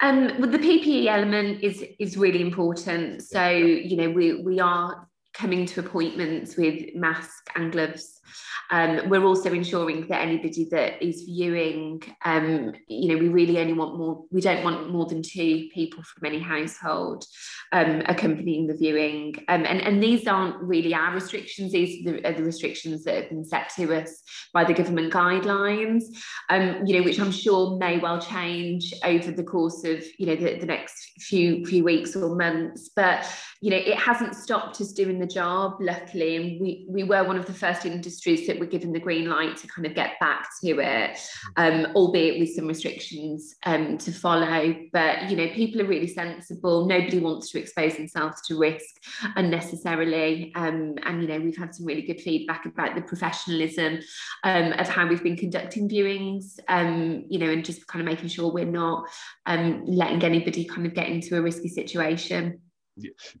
Um, 0.00 0.32
well, 0.38 0.50
the 0.50 0.58
PPE 0.58 1.06
element 1.06 1.62
is 1.62 1.84
is 1.98 2.16
really 2.16 2.40
important. 2.40 3.22
So 3.22 3.48
you 3.48 3.96
know 3.96 4.10
we 4.10 4.42
we 4.42 4.60
are 4.60 5.08
coming 5.36 5.66
to 5.66 5.80
appointments 5.80 6.56
with 6.56 6.94
mask 6.94 7.50
and 7.54 7.72
gloves 7.72 8.16
um, 8.70 9.08
we're 9.08 9.24
also 9.24 9.52
ensuring 9.52 10.06
that 10.08 10.20
anybody 10.20 10.66
that 10.70 11.02
is 11.02 11.22
viewing, 11.22 12.02
um, 12.24 12.72
you 12.88 13.08
know, 13.08 13.20
we 13.20 13.28
really 13.28 13.58
only 13.58 13.74
want 13.74 13.96
more, 13.96 14.24
we 14.30 14.40
don't 14.40 14.64
want 14.64 14.90
more 14.90 15.06
than 15.06 15.22
two 15.22 15.68
people 15.72 16.02
from 16.02 16.26
any 16.26 16.40
household 16.40 17.24
um, 17.72 18.02
accompanying 18.06 18.66
the 18.66 18.74
viewing. 18.74 19.36
Um, 19.48 19.64
and, 19.66 19.80
and 19.80 20.02
these 20.02 20.26
aren't 20.26 20.60
really 20.60 20.94
our 20.94 21.14
restrictions, 21.14 21.72
these 21.72 22.06
are 22.06 22.12
the, 22.12 22.28
are 22.28 22.32
the, 22.32 22.42
restrictions 22.46 23.04
that 23.04 23.14
have 23.16 23.28
been 23.28 23.44
set 23.44 23.70
to 23.76 23.94
us 23.94 24.22
by 24.52 24.64
the 24.64 24.74
government 24.74 25.12
guidelines, 25.12 26.04
um, 26.48 26.84
you 26.86 26.96
know, 26.96 27.04
which 27.04 27.20
I'm 27.20 27.32
sure 27.32 27.76
may 27.76 27.98
well 27.98 28.20
change 28.20 28.94
over 29.04 29.30
the 29.30 29.44
course 29.44 29.84
of, 29.84 30.04
you 30.18 30.26
know, 30.26 30.36
the, 30.36 30.58
the 30.58 30.66
next 30.66 31.22
few, 31.22 31.64
few 31.66 31.84
weeks 31.84 32.16
or 32.16 32.34
months. 32.34 32.90
But, 32.94 33.26
you 33.60 33.70
know, 33.70 33.76
it 33.76 33.96
hasn't 33.96 34.34
stopped 34.34 34.80
us 34.80 34.92
doing 34.92 35.18
the 35.18 35.25
job, 35.28 35.76
luckily. 35.80 36.36
And 36.36 36.60
we, 36.60 36.86
we 36.88 37.04
were 37.04 37.24
one 37.24 37.36
of 37.36 37.46
the 37.46 37.52
first 37.52 37.84
industries 37.84 38.46
that 38.46 38.58
were 38.58 38.66
given 38.66 38.92
the 38.92 39.00
green 39.00 39.28
light 39.28 39.56
to 39.58 39.66
kind 39.66 39.86
of 39.86 39.94
get 39.94 40.18
back 40.20 40.48
to 40.62 40.78
it, 40.80 41.18
um, 41.56 41.86
albeit 41.94 42.38
with 42.38 42.54
some 42.54 42.66
restrictions 42.66 43.54
um, 43.64 43.98
to 43.98 44.12
follow. 44.12 44.74
But 44.92 45.30
you 45.30 45.36
know, 45.36 45.48
people 45.48 45.80
are 45.82 45.86
really 45.86 46.06
sensible. 46.06 46.86
Nobody 46.86 47.18
wants 47.18 47.50
to 47.50 47.58
expose 47.58 47.96
themselves 47.96 48.42
to 48.42 48.58
risk 48.58 48.84
unnecessarily. 49.36 50.52
Um, 50.54 50.96
and 51.04 51.22
you 51.22 51.28
know, 51.28 51.40
we've 51.40 51.56
had 51.56 51.74
some 51.74 51.86
really 51.86 52.02
good 52.02 52.20
feedback 52.20 52.66
about 52.66 52.94
the 52.94 53.02
professionalism 53.02 54.00
um, 54.44 54.72
of 54.72 54.88
how 54.88 55.06
we've 55.06 55.22
been 55.22 55.36
conducting 55.36 55.88
viewings. 55.88 56.58
Um, 56.68 57.24
you 57.28 57.38
know, 57.38 57.50
and 57.50 57.64
just 57.64 57.86
kind 57.86 58.00
of 58.00 58.12
making 58.12 58.28
sure 58.28 58.52
we're 58.52 58.64
not 58.64 59.08
um, 59.46 59.84
letting 59.86 60.22
anybody 60.22 60.64
kind 60.64 60.86
of 60.86 60.94
get 60.94 61.08
into 61.08 61.36
a 61.36 61.42
risky 61.42 61.68
situation 61.68 62.60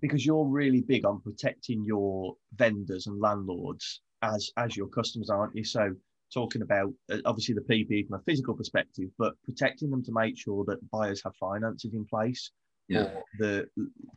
because 0.00 0.24
you're 0.24 0.46
really 0.46 0.82
big 0.82 1.06
on 1.06 1.20
protecting 1.20 1.84
your 1.84 2.34
vendors 2.54 3.06
and 3.06 3.20
landlords 3.20 4.00
as 4.22 4.50
as 4.56 4.76
your 4.76 4.88
customers, 4.88 5.30
aren't 5.30 5.54
you? 5.54 5.64
So 5.64 5.94
talking 6.32 6.62
about 6.62 6.92
uh, 7.10 7.18
obviously 7.24 7.54
the 7.54 7.60
PP 7.72 8.06
from 8.06 8.18
a 8.20 8.22
physical 8.24 8.54
perspective, 8.54 9.08
but 9.18 9.34
protecting 9.44 9.90
them 9.90 10.02
to 10.04 10.12
make 10.12 10.38
sure 10.38 10.64
that 10.66 10.90
buyers 10.90 11.22
have 11.24 11.34
finances 11.36 11.94
in 11.94 12.04
place, 12.06 12.50
yeah. 12.88 13.02
or 13.02 13.22
the 13.38 13.66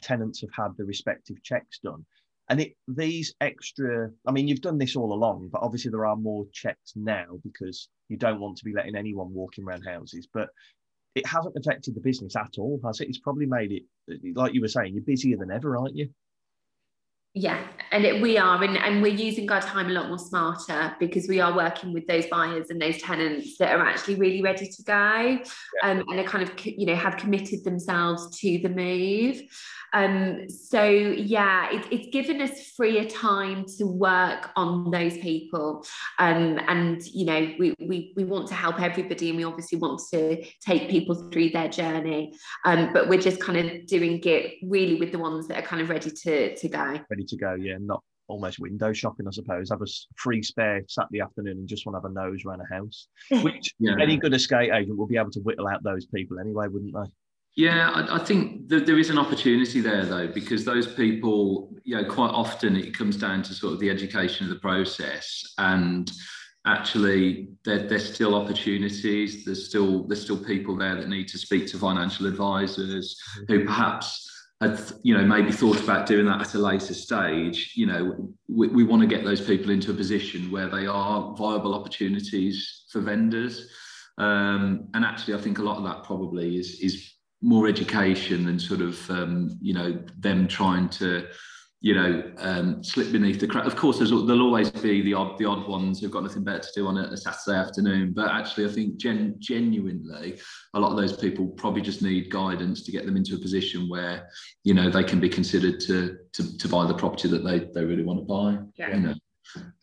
tenants 0.01 0.41
have 0.41 0.49
had 0.55 0.77
the 0.77 0.85
respective 0.85 1.41
checks 1.43 1.79
done. 1.83 2.05
And 2.49 2.59
it 2.61 2.73
these 2.87 3.35
extra, 3.41 4.09
I 4.25 4.31
mean, 4.31 4.47
you've 4.47 4.61
done 4.61 4.79
this 4.79 4.95
all 4.95 5.13
along, 5.13 5.49
but 5.51 5.61
obviously 5.61 5.91
there 5.91 6.07
are 6.07 6.15
more 6.15 6.45
checks 6.51 6.93
now 6.95 7.25
because 7.43 7.89
you 8.07 8.17
don't 8.17 8.39
want 8.39 8.57
to 8.57 8.65
be 8.65 8.73
letting 8.73 8.95
anyone 8.95 9.31
walking 9.31 9.63
around 9.63 9.83
houses. 9.83 10.27
But 10.33 10.49
it 11.15 11.25
hasn't 11.25 11.55
affected 11.57 11.95
the 11.95 12.01
business 12.01 12.35
at 12.35 12.57
all, 12.57 12.79
has 12.85 13.01
it? 13.01 13.09
It's 13.09 13.19
probably 13.19 13.45
made 13.45 13.71
it, 13.71 13.83
like 14.35 14.53
you 14.53 14.61
were 14.61 14.67
saying, 14.67 14.93
you're 14.93 15.03
busier 15.03 15.37
than 15.37 15.51
ever, 15.51 15.77
aren't 15.77 15.95
you? 15.95 16.09
Yeah 17.39 17.59
and 17.91 18.05
it, 18.05 18.21
we 18.21 18.37
are 18.37 18.61
and, 18.63 18.77
and 18.77 19.01
we're 19.01 19.07
using 19.07 19.49
our 19.49 19.61
time 19.61 19.87
a 19.87 19.93
lot 19.93 20.09
more 20.09 20.19
smarter 20.19 20.93
because 20.99 21.27
we 21.27 21.39
are 21.39 21.55
working 21.55 21.93
with 21.93 22.05
those 22.05 22.25
buyers 22.27 22.69
and 22.69 22.81
those 22.81 23.01
tenants 23.01 23.57
that 23.57 23.73
are 23.73 23.85
actually 23.85 24.15
really 24.15 24.41
ready 24.41 24.67
to 24.67 24.83
go 24.83 24.93
yeah. 24.93 25.39
um, 25.83 26.03
and 26.07 26.19
are 26.19 26.23
kind 26.23 26.43
of 26.43 26.51
you 26.65 26.85
know 26.85 26.95
have 26.95 27.15
committed 27.17 27.63
themselves 27.63 28.37
to 28.39 28.59
the 28.59 28.69
move 28.69 29.41
um, 29.93 30.49
so 30.49 30.83
yeah, 30.83 31.71
it, 31.71 31.85
it's 31.91 32.07
given 32.11 32.41
us 32.41 32.71
freer 32.75 33.05
time 33.05 33.65
to 33.77 33.85
work 33.85 34.51
on 34.55 34.91
those 34.91 35.17
people. 35.17 35.85
Um, 36.19 36.59
and 36.67 37.05
you 37.07 37.25
know, 37.25 37.53
we, 37.57 37.75
we 37.79 38.13
we 38.15 38.23
want 38.23 38.47
to 38.49 38.53
help 38.53 38.81
everybody 38.81 39.29
and 39.29 39.37
we 39.37 39.43
obviously 39.43 39.79
want 39.79 40.01
to 40.11 40.43
take 40.61 40.89
people 40.89 41.29
through 41.31 41.49
their 41.51 41.69
journey. 41.69 42.33
Um, 42.65 42.93
but 42.93 43.09
we're 43.09 43.21
just 43.21 43.41
kind 43.41 43.57
of 43.57 43.87
doing 43.87 44.21
it 44.23 44.55
really 44.63 44.95
with 44.95 45.11
the 45.11 45.19
ones 45.19 45.47
that 45.47 45.57
are 45.57 45.67
kind 45.67 45.81
of 45.81 45.89
ready 45.89 46.11
to 46.11 46.55
to 46.55 46.67
go. 46.67 46.99
Ready 47.09 47.25
to 47.29 47.37
go, 47.37 47.53
yeah, 47.53 47.77
not 47.79 48.03
almost 48.27 48.59
window 48.59 48.93
shopping, 48.93 49.27
I 49.27 49.31
suppose. 49.31 49.69
Have 49.69 49.81
a 49.81 49.87
free 50.15 50.41
spare 50.43 50.83
Saturday 50.87 51.21
afternoon 51.21 51.57
and 51.57 51.67
just 51.67 51.85
want 51.85 51.95
to 51.95 52.01
have 52.01 52.11
a 52.11 52.13
nose 52.13 52.45
around 52.45 52.61
a 52.61 52.73
house. 52.73 53.07
Which 53.43 53.73
yeah. 53.79 53.95
any 53.99 54.17
good 54.17 54.33
estate 54.33 54.71
agent 54.71 54.97
will 54.97 55.07
be 55.07 55.17
able 55.17 55.31
to 55.31 55.39
whittle 55.39 55.67
out 55.67 55.83
those 55.83 56.05
people 56.05 56.39
anyway, 56.39 56.67
wouldn't 56.67 56.93
they? 56.93 57.11
Yeah, 57.55 57.89
I, 57.89 58.15
I 58.15 58.19
think 58.19 58.69
that 58.69 58.85
there 58.85 58.99
is 58.99 59.09
an 59.09 59.17
opportunity 59.17 59.81
there 59.81 60.05
though, 60.05 60.27
because 60.27 60.63
those 60.63 60.87
people, 60.87 61.75
you 61.83 61.95
know, 61.95 62.05
quite 62.05 62.29
often 62.29 62.75
it 62.75 62.93
comes 62.93 63.17
down 63.17 63.43
to 63.43 63.53
sort 63.53 63.73
of 63.73 63.79
the 63.79 63.89
education 63.89 64.45
of 64.45 64.51
the 64.51 64.59
process 64.59 65.43
and 65.57 66.11
actually 66.65 67.49
there, 67.65 67.79
there's 67.87 68.13
still 68.13 68.35
opportunities 68.35 69.45
there's 69.45 69.67
still 69.69 70.03
there's 70.07 70.21
still 70.21 70.37
people 70.37 70.75
there 70.75 70.95
that 70.95 71.07
need 71.07 71.27
to 71.27 71.37
speak 71.37 71.65
to 71.65 71.77
financial 71.77 72.27
advisors 72.27 73.17
mm-hmm. 73.37 73.53
who 73.53 73.65
perhaps 73.65 74.28
had 74.61 74.79
you 75.03 75.17
know 75.17 75.25
maybe 75.25 75.51
thought 75.51 75.81
about 75.81 76.05
doing 76.05 76.25
that 76.25 76.41
at 76.41 76.53
a 76.53 76.59
later 76.59 76.93
stage 76.93 77.73
you 77.75 77.85
know 77.85 78.33
we, 78.47 78.67
we 78.67 78.83
want 78.83 79.01
to 79.01 79.07
get 79.07 79.23
those 79.23 79.39
people 79.39 79.71
into 79.71 79.91
a 79.91 79.93
position 79.93 80.51
where 80.51 80.67
they 80.67 80.85
are 80.85 81.33
viable 81.35 81.73
opportunities 81.73 82.85
for 82.91 82.99
vendors. 82.99 83.69
Um, 84.17 84.89
and 84.93 85.05
actually 85.05 85.35
i 85.35 85.37
think 85.37 85.59
a 85.59 85.63
lot 85.63 85.77
of 85.77 85.85
that 85.85 86.03
probably 86.03 86.57
is 86.57 86.81
is 86.81 87.13
more 87.41 87.67
education 87.67 88.45
than 88.45 88.59
sort 88.59 88.81
of 88.81 89.09
um, 89.09 89.57
you 89.61 89.73
know 89.73 89.97
them 90.17 90.47
trying 90.47 90.89
to 90.89 91.27
you 91.81 91.95
know 91.95 92.31
um, 92.39 92.83
slip 92.83 93.11
beneath 93.11 93.39
the 93.39 93.47
crack. 93.47 93.65
Of 93.65 93.75
course, 93.75 93.99
there'll 93.99 94.41
always 94.41 94.69
be 94.69 95.01
the 95.01 95.13
odd 95.13 95.37
the 95.37 95.45
odd 95.45 95.67
ones 95.67 95.99
who've 95.99 96.11
got 96.11 96.23
nothing 96.23 96.43
better 96.43 96.59
to 96.59 96.69
do 96.75 96.87
on 96.87 96.97
a, 96.97 97.15
Saturday 97.15 97.57
afternoon. 97.57 98.13
But 98.13 98.31
actually, 98.31 98.65
I 98.65 98.69
think 98.69 98.97
gen, 98.97 99.35
genuinely, 99.39 100.39
a 100.73 100.79
lot 100.79 100.91
of 100.91 100.97
those 100.97 101.15
people 101.15 101.47
probably 101.47 101.81
just 101.81 102.01
need 102.01 102.29
guidance 102.29 102.83
to 102.83 102.91
get 102.91 103.05
them 103.05 103.15
into 103.15 103.35
a 103.35 103.39
position 103.39 103.87
where 103.87 104.27
you 104.63 104.73
know 104.73 104.89
they 104.89 105.03
can 105.03 105.19
be 105.19 105.29
considered 105.29 105.79
to 105.81 106.17
to, 106.33 106.57
to 106.57 106.67
buy 106.67 106.85
the 106.85 106.93
property 106.93 107.29
that 107.29 107.43
they 107.43 107.59
they 107.73 107.85
really 107.85 108.03
want 108.03 108.19
to 108.19 108.25
buy. 108.25 108.57
Yeah. 108.75 108.95
You 108.95 109.01
know. 109.01 109.13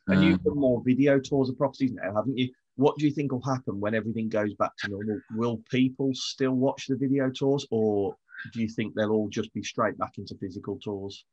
And 0.08 0.22
you've 0.22 0.42
done 0.44 0.56
more 0.56 0.80
video 0.84 1.18
tours 1.18 1.48
of 1.48 1.58
properties 1.58 1.90
now, 1.92 2.14
haven't 2.14 2.38
you? 2.38 2.48
what 2.76 2.96
do 2.98 3.06
you 3.06 3.12
think 3.12 3.32
will 3.32 3.42
happen 3.42 3.80
when 3.80 3.94
everything 3.94 4.28
goes 4.28 4.54
back 4.54 4.72
to 4.78 4.88
normal? 4.90 5.20
Will 5.34 5.62
people 5.70 6.10
still 6.14 6.52
watch 6.52 6.86
the 6.86 6.96
video 6.96 7.30
tours, 7.30 7.66
or 7.70 8.14
do 8.52 8.60
you 8.60 8.68
think 8.68 8.94
they'll 8.94 9.12
all 9.12 9.28
just 9.28 9.52
be 9.54 9.62
straight 9.62 9.98
back 9.98 10.18
into 10.18 10.36
physical 10.36 10.78
tours? 10.78 11.24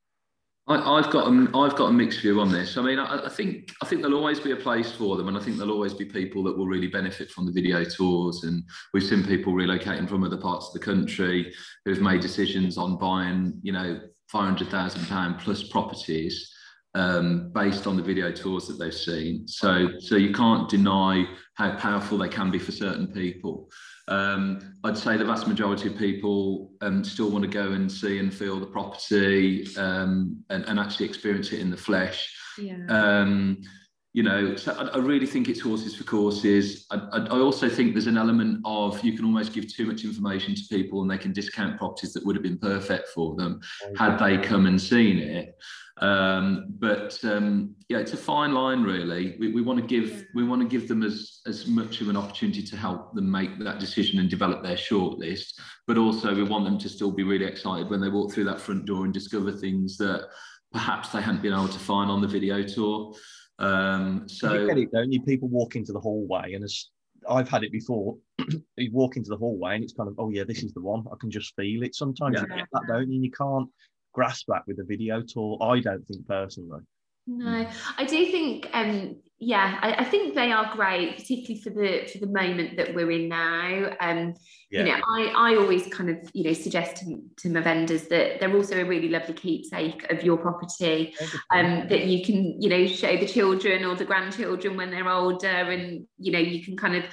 I, 0.66 1.02
have 1.02 1.12
got 1.12 1.28
a, 1.28 1.58
I've 1.58 1.76
got 1.76 1.90
a 1.90 1.92
mixed 1.92 2.22
view 2.22 2.40
on 2.40 2.50
this. 2.50 2.78
I 2.78 2.82
mean, 2.82 2.98
I, 2.98 3.26
I, 3.26 3.30
think 3.30 3.74
I 3.82 3.86
think 3.86 4.02
there'll 4.02 4.18
always 4.18 4.40
be 4.40 4.52
a 4.52 4.56
place 4.56 4.94
for 4.94 5.18
them, 5.18 5.28
and 5.28 5.38
I 5.38 5.42
think 5.42 5.58
there'll 5.58 5.74
always 5.74 5.94
be 5.94 6.06
people 6.06 6.42
that 6.44 6.58
will 6.58 6.68
really 6.68 6.88
benefit 6.88 7.30
from 7.32 7.46
the 7.46 7.52
video 7.52 7.84
tours. 7.84 8.44
And 8.44 8.64
we've 8.94 9.04
seen 9.04 9.26
people 9.26 9.54
relocating 9.54 10.08
from 10.08 10.24
other 10.24 10.38
parts 10.38 10.68
of 10.68 10.74
the 10.74 10.80
country 10.80 11.54
who've 11.84 12.02
made 12.02 12.22
decisions 12.22 12.78
on 12.78 12.98
buying, 12.98 13.60
you 13.62 13.74
know, 13.74 14.00
five 14.30 14.46
hundred 14.46 14.70
thousand 14.70 15.06
pound 15.08 15.40
plus 15.40 15.64
properties 15.64 16.50
um, 16.96 17.52
based 17.54 17.88
on 17.88 17.98
the 17.98 18.04
video 18.04 18.32
tours 18.32 18.68
that 18.68 18.80
they've 18.80 18.94
seen. 18.94 19.48
So, 19.48 19.90
so 20.00 20.16
you 20.16 20.34
can't 20.34 20.70
deny 20.70 21.26
how 21.56 21.76
powerful 21.76 22.18
they 22.18 22.30
can 22.30 22.52
be 22.52 22.60
for 22.60 22.72
certain 22.72 23.08
people. 23.08 23.70
Um, 24.08 24.76
I'd 24.84 24.98
say 24.98 25.16
the 25.16 25.26
vast 25.26 25.48
majority 25.48 25.88
of 25.88 25.98
people 25.98 26.72
um, 26.82 27.04
still 27.04 27.32
want 27.32 27.44
to 27.44 27.50
go 27.50 27.72
and 27.72 27.90
see 27.90 28.20
and 28.20 28.34
feel 28.34 28.60
the 28.60 28.66
property 28.66 29.66
um, 29.78 30.44
and, 30.50 30.66
and, 30.66 30.78
actually 30.78 31.06
experience 31.06 31.54
it 31.54 31.62
in 31.62 31.72
the 31.72 31.78
flesh. 31.78 32.36
Yeah. 32.58 32.86
You 34.14 34.22
know, 34.22 34.56
so 34.56 34.74
I, 34.74 34.90
I, 34.90 34.98
really 35.00 35.26
think 35.26 35.50
it's 35.50 35.60
horses 35.60 35.96
for 35.96 36.04
courses. 36.04 36.86
I, 36.92 36.98
I, 36.98 37.18
I, 37.26 37.40
also 37.40 37.68
think 37.68 37.94
there's 37.94 38.06
an 38.06 38.18
element 38.18 38.62
of 38.64 39.04
you 39.04 39.14
can 39.14 39.26
almost 39.26 39.54
give 39.54 39.68
too 39.74 39.88
much 39.88 40.04
information 40.04 40.54
to 40.54 40.62
people 40.70 41.02
and 41.02 41.10
they 41.10 41.18
can 41.18 41.34
discount 41.34 41.80
properties 41.80 42.14
that 42.14 42.24
would 42.24 42.36
have 42.36 42.44
been 42.44 42.60
perfect 42.60 43.08
for 43.10 43.36
them 43.36 43.60
had 43.98 44.20
they 44.20 44.38
come 44.38 44.68
and 44.68 44.80
seen 44.80 45.18
it. 45.18 45.56
Um, 45.98 46.66
but 46.80 47.18
um, 47.24 47.76
yeah, 47.88 48.00
it's 48.00 48.14
a 48.14 48.18
fine 48.18 48.54
line, 48.54 48.84
really. 48.84 49.36
We, 49.40 49.52
we 49.52 49.62
want 49.62 49.80
to 49.80 49.86
give 49.86 50.26
we 50.34 50.44
want 50.44 50.62
to 50.62 50.68
give 50.68 50.88
them 50.88 51.04
as 51.04 51.42
as 51.46 51.68
much 51.68 52.02
of 52.02 52.10
an 52.10 52.18
opportunity 52.18 52.64
to 52.64 52.78
help 52.78 53.14
them 53.14 53.30
make 53.30 53.60
that 53.60 53.80
decision 53.80 54.20
and 54.20 54.30
develop 54.30 54.64
their 54.64 54.76
shortlist, 54.76 55.60
but 55.86 55.98
also 55.98 56.34
we 56.34 56.44
want 56.44 56.66
them 56.66 56.80
to 56.80 56.90
still 56.90 57.12
be 57.12 57.24
really 57.24 57.46
excited 57.46 57.90
when 57.90 58.02
they 58.02 58.10
walk 58.10 58.34
through 58.34 58.46
that 58.46 58.60
front 58.60 58.86
door 58.86 59.06
and 59.06 59.14
discover 59.14 59.52
things 59.52 59.98
that 59.98 60.28
perhaps 60.72 61.10
they 61.10 61.22
hadn't 61.22 61.44
been 61.44 61.54
able 61.54 61.68
to 61.68 61.80
find 61.80 62.10
on 62.10 62.22
the 62.22 62.28
video 62.28 62.64
tour. 62.64 63.14
Um, 63.60 64.28
so 64.28 64.54
you 64.54 64.68
get 64.68 64.78
it, 64.78 64.92
don't 64.92 65.12
you? 65.12 65.22
People 65.22 65.48
walk 65.48 65.76
into 65.76 65.94
the 65.94 66.00
hallway, 66.00 66.54
and 66.54 66.64
as 66.64 66.90
I've 67.30 67.50
had 67.50 67.64
it 67.64 67.72
before, 67.72 68.18
you 68.78 68.92
walk 68.92 69.18
into 69.18 69.30
the 69.30 69.38
hallway 69.38 69.76
and 69.76 69.84
it's 69.84 69.94
kind 69.94 70.10
of, 70.10 70.16
oh 70.18 70.30
yeah, 70.30 70.44
this 70.44 70.64
is 70.64 70.74
the 70.74 70.82
one. 70.82 71.04
I 71.12 71.16
can 71.20 71.32
just 71.32 71.56
feel 71.56 71.84
it. 71.84 71.96
Sometimes 71.96 72.36
yeah. 72.36 72.42
you 72.42 72.48
get 72.62 72.68
that, 72.72 72.84
don't 72.88 73.10
you? 73.10 73.16
And 73.16 73.26
you 73.26 73.32
can't 73.32 73.70
grasp 74.14 74.46
that 74.48 74.64
with 74.68 74.80
a 74.80 74.84
video 74.84 75.22
tour. 75.22 75.58
I 75.62 75.80
don't 75.80 76.06
think 76.06 76.28
personally. 76.28 76.82
No, 77.26 77.66
I 77.98 78.06
do 78.06 78.32
think 78.32 78.70
um, 78.74 79.16
yeah, 79.46 79.78
I, 79.82 79.94
I, 80.00 80.04
think 80.06 80.36
they 80.36 80.52
are 80.52 80.74
great, 80.74 81.18
particularly 81.18 81.62
for 81.62 81.70
the 81.70 82.10
for 82.12 82.20
the 82.20 82.32
moment 82.32 82.78
that 82.78 82.94
we're 82.96 83.12
in 83.12 83.30
now. 83.30 83.96
Um, 84.00 84.36
yeah. 84.72 84.80
You 84.80 84.86
know, 84.86 85.02
I, 85.08 85.52
I 85.52 85.56
always 85.56 85.86
kind 85.88 86.10
of 86.10 86.18
you 86.34 86.46
know 86.46 86.54
suggest 86.54 86.98
to, 86.98 87.22
to 87.38 87.50
my 87.50 87.62
vendors 87.62 88.08
that 88.08 88.40
they're 88.40 88.56
also 88.56 88.82
a 88.82 88.86
really 88.86 89.10
lovely 89.10 89.36
keepsake 89.36 90.12
of 90.12 90.24
your 90.24 90.38
property, 90.38 91.14
um, 91.52 91.88
that 91.90 92.06
you 92.06 92.26
can 92.26 92.60
you 92.60 92.70
know 92.70 92.88
show 92.88 93.16
the 93.16 93.28
children 93.28 93.86
or 93.86 93.96
the 93.96 94.06
grandchildren 94.06 94.76
when 94.76 94.90
they're 94.90 95.10
older, 95.10 95.48
and 95.48 96.08
you 96.18 96.32
know 96.32 96.40
you 96.40 96.64
can 96.64 96.76
kind 96.76 96.96
of 96.96 97.04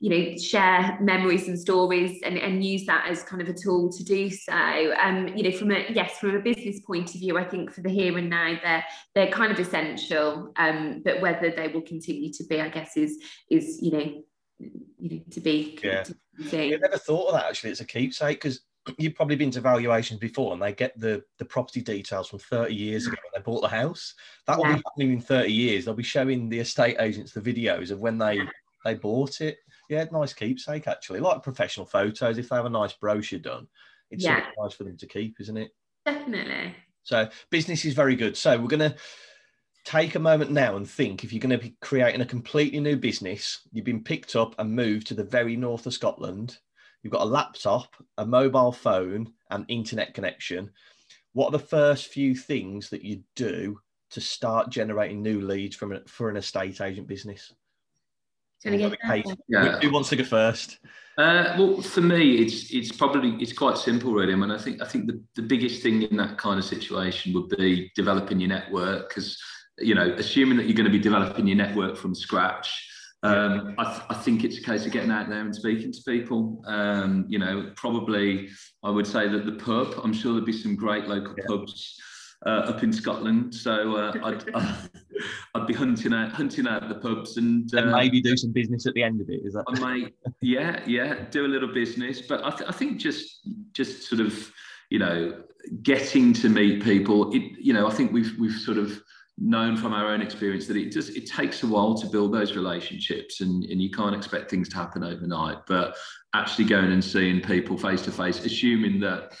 you 0.00 0.10
know 0.10 0.36
share 0.36 0.96
memories 1.00 1.48
and 1.48 1.58
stories 1.58 2.20
and, 2.24 2.38
and 2.38 2.64
use 2.64 2.86
that 2.86 3.06
as 3.08 3.24
kind 3.24 3.42
of 3.42 3.48
a 3.48 3.54
tool 3.54 3.90
to 3.90 4.04
do 4.04 4.30
so. 4.30 4.52
Um, 5.02 5.26
you 5.28 5.42
know, 5.42 5.56
from 5.56 5.72
a 5.72 5.86
yes, 5.90 6.18
from 6.18 6.36
a 6.36 6.40
business 6.40 6.80
point 6.80 7.14
of 7.14 7.20
view, 7.20 7.36
I 7.36 7.44
think 7.44 7.72
for 7.72 7.80
the 7.80 7.90
here 7.90 8.16
and 8.16 8.30
now 8.30 8.56
they're 8.62 8.84
they're 9.16 9.32
kind 9.32 9.50
of 9.50 9.58
essential. 9.58 10.52
Um, 10.56 11.02
but 11.04 11.20
whether 11.20 11.50
they 11.50 11.66
will 11.68 11.77
will 11.78 11.86
continue 11.86 12.32
to 12.32 12.44
be, 12.44 12.60
I 12.60 12.68
guess, 12.68 12.96
is 12.96 13.18
is 13.50 13.80
you 13.80 13.92
know, 13.92 14.22
you 14.98 15.10
know, 15.10 15.20
to 15.30 15.40
be. 15.40 15.78
Yeah. 15.82 16.04
I 16.52 16.78
never 16.80 16.98
thought 16.98 17.28
of 17.28 17.34
that 17.34 17.46
actually. 17.46 17.70
It's 17.70 17.80
a 17.80 17.86
keepsake 17.86 18.40
because 18.40 18.60
you've 18.96 19.14
probably 19.14 19.36
been 19.36 19.50
to 19.50 19.60
valuations 19.60 20.20
before 20.20 20.52
and 20.52 20.62
they 20.62 20.72
get 20.72 20.98
the 20.98 21.22
the 21.38 21.44
property 21.44 21.82
details 21.82 22.28
from 22.28 22.38
30 22.38 22.74
years 22.74 23.06
ago 23.06 23.16
when 23.22 23.40
they 23.40 23.44
bought 23.44 23.60
the 23.60 23.68
house 23.68 24.14
that 24.46 24.56
will 24.56 24.64
yeah. 24.66 24.76
be 24.76 24.82
happening 24.86 25.12
in 25.12 25.20
30 25.20 25.52
years 25.52 25.84
they'll 25.84 25.94
be 25.94 26.02
showing 26.02 26.48
the 26.48 26.60
estate 26.60 26.96
agents 27.00 27.32
the 27.32 27.40
videos 27.40 27.90
of 27.90 28.00
when 28.00 28.16
they 28.16 28.40
they 28.84 28.94
bought 28.94 29.40
it 29.40 29.58
yeah 29.90 30.04
nice 30.12 30.32
keepsake 30.32 30.88
actually 30.88 31.20
like 31.20 31.42
professional 31.42 31.84
photos 31.84 32.38
if 32.38 32.48
they 32.48 32.56
have 32.56 32.66
a 32.66 32.70
nice 32.70 32.92
brochure 32.94 33.38
done 33.38 33.66
it's 34.10 34.24
yeah. 34.24 34.46
nice 34.58 34.72
for 34.72 34.84
them 34.84 34.96
to 34.96 35.06
keep 35.06 35.38
isn't 35.40 35.56
it 35.56 35.70
definitely 36.06 36.74
so 37.02 37.28
business 37.50 37.84
is 37.84 37.94
very 37.94 38.16
good 38.16 38.36
so 38.36 38.58
we're 38.58 38.68
going 38.68 38.90
to 38.90 38.96
take 39.88 40.16
a 40.16 40.20
moment 40.20 40.50
now 40.50 40.76
and 40.76 40.88
think 40.88 41.24
if 41.24 41.32
you're 41.32 41.40
going 41.40 41.58
to 41.58 41.66
be 41.66 41.74
creating 41.80 42.20
a 42.20 42.26
completely 42.26 42.78
new 42.78 42.94
business, 42.94 43.60
you've 43.72 43.86
been 43.86 44.04
picked 44.04 44.36
up 44.36 44.54
and 44.58 44.70
moved 44.70 45.06
to 45.06 45.14
the 45.14 45.24
very 45.24 45.56
north 45.56 45.86
of 45.86 45.94
Scotland, 45.94 46.58
you've 47.02 47.12
got 47.12 47.22
a 47.22 47.24
laptop, 47.24 47.96
a 48.18 48.26
mobile 48.26 48.70
phone, 48.70 49.32
and 49.50 49.64
internet 49.68 50.12
connection. 50.12 50.70
What 51.32 51.48
are 51.48 51.52
the 51.52 51.58
first 51.58 52.08
few 52.08 52.34
things 52.34 52.90
that 52.90 53.02
you 53.02 53.22
do 53.34 53.80
to 54.10 54.20
start 54.20 54.68
generating 54.68 55.22
new 55.22 55.40
leads 55.40 55.74
from 55.74 55.92
a, 55.92 56.00
for 56.06 56.28
an 56.28 56.36
estate 56.36 56.82
agent 56.82 57.08
business? 57.08 57.54
Yeah. 59.48 59.78
Who 59.80 59.90
wants 59.90 60.10
to 60.10 60.16
go 60.16 60.24
first? 60.24 60.80
Uh, 61.16 61.54
well, 61.58 61.80
for 61.80 62.00
me, 62.00 62.36
it's 62.36 62.72
it's 62.72 62.92
probably 62.92 63.30
it's 63.42 63.52
quite 63.52 63.78
simple, 63.78 64.12
really. 64.12 64.32
I 64.32 64.36
mean, 64.36 64.50
I 64.50 64.58
think 64.58 64.82
I 64.82 64.84
think 64.86 65.06
the, 65.06 65.20
the 65.34 65.42
biggest 65.42 65.82
thing 65.82 66.02
in 66.02 66.16
that 66.18 66.36
kind 66.38 66.58
of 66.58 66.64
situation 66.64 67.32
would 67.34 67.48
be 67.48 67.90
developing 67.94 68.38
your 68.40 68.50
network 68.50 69.08
because 69.08 69.40
you 69.80 69.94
know, 69.94 70.12
assuming 70.16 70.56
that 70.58 70.64
you're 70.64 70.76
going 70.76 70.86
to 70.86 70.92
be 70.92 70.98
developing 70.98 71.46
your 71.46 71.56
network 71.56 71.96
from 71.96 72.14
scratch, 72.14 72.86
um, 73.22 73.74
I, 73.78 73.84
th- 73.84 74.06
I, 74.10 74.14
think 74.14 74.44
it's 74.44 74.58
a 74.58 74.62
case 74.62 74.86
of 74.86 74.92
getting 74.92 75.10
out 75.10 75.28
there 75.28 75.40
and 75.40 75.54
speaking 75.54 75.92
to 75.92 76.02
people. 76.06 76.62
Um, 76.66 77.26
you 77.28 77.40
know, 77.40 77.72
probably 77.74 78.48
I 78.84 78.90
would 78.90 79.06
say 79.06 79.28
that 79.28 79.44
the 79.44 79.52
pub. 79.52 80.00
I'm 80.04 80.12
sure 80.12 80.32
there'd 80.32 80.44
be 80.44 80.52
some 80.52 80.76
great 80.76 81.08
local 81.08 81.34
yeah. 81.36 81.44
pubs 81.48 82.00
uh, 82.46 82.50
up 82.50 82.82
in 82.84 82.92
Scotland. 82.92 83.54
So 83.54 83.96
uh, 83.96 84.12
I'd, 84.22 84.44
I'd 85.54 85.66
be 85.66 85.74
hunting 85.74 86.14
out 86.14 86.30
hunting 86.30 86.68
out 86.68 86.88
the 86.88 86.94
pubs 86.96 87.36
and, 87.36 87.72
uh, 87.74 87.78
and 87.78 87.92
maybe 87.92 88.20
do 88.20 88.36
some 88.36 88.52
business 88.52 88.86
at 88.86 88.94
the 88.94 89.02
end 89.02 89.20
of 89.20 89.28
it. 89.28 89.40
Is 89.44 89.54
that? 89.54 89.64
I 89.66 89.80
might, 89.80 90.14
yeah, 90.40 90.80
yeah, 90.86 91.24
do 91.30 91.44
a 91.44 91.48
little 91.48 91.72
business. 91.72 92.22
But 92.22 92.44
I, 92.44 92.50
th- 92.50 92.68
I 92.68 92.72
think 92.72 92.98
just 92.98 93.48
just 93.72 94.08
sort 94.08 94.20
of 94.20 94.52
you 94.90 95.00
know 95.00 95.42
getting 95.82 96.32
to 96.34 96.48
meet 96.48 96.84
people. 96.84 97.32
It, 97.32 97.58
you 97.58 97.72
know, 97.72 97.88
I 97.88 97.90
think 97.90 98.12
we've 98.12 98.38
we've 98.38 98.52
sort 98.52 98.78
of 98.78 99.02
known 99.40 99.76
from 99.76 99.92
our 99.92 100.06
own 100.06 100.20
experience 100.20 100.66
that 100.66 100.76
it 100.76 100.90
just 100.90 101.16
it 101.16 101.26
takes 101.26 101.62
a 101.62 101.66
while 101.66 101.94
to 101.94 102.08
build 102.08 102.32
those 102.32 102.56
relationships 102.56 103.40
and, 103.40 103.64
and 103.64 103.80
you 103.80 103.90
can't 103.90 104.14
expect 104.14 104.50
things 104.50 104.68
to 104.70 104.76
happen 104.76 105.04
overnight. 105.04 105.58
But 105.66 105.96
actually 106.34 106.66
going 106.66 106.92
and 106.92 107.04
seeing 107.04 107.40
people 107.40 107.78
face 107.78 108.02
to 108.02 108.12
face 108.12 108.44
assuming 108.44 109.00
that 109.00 109.32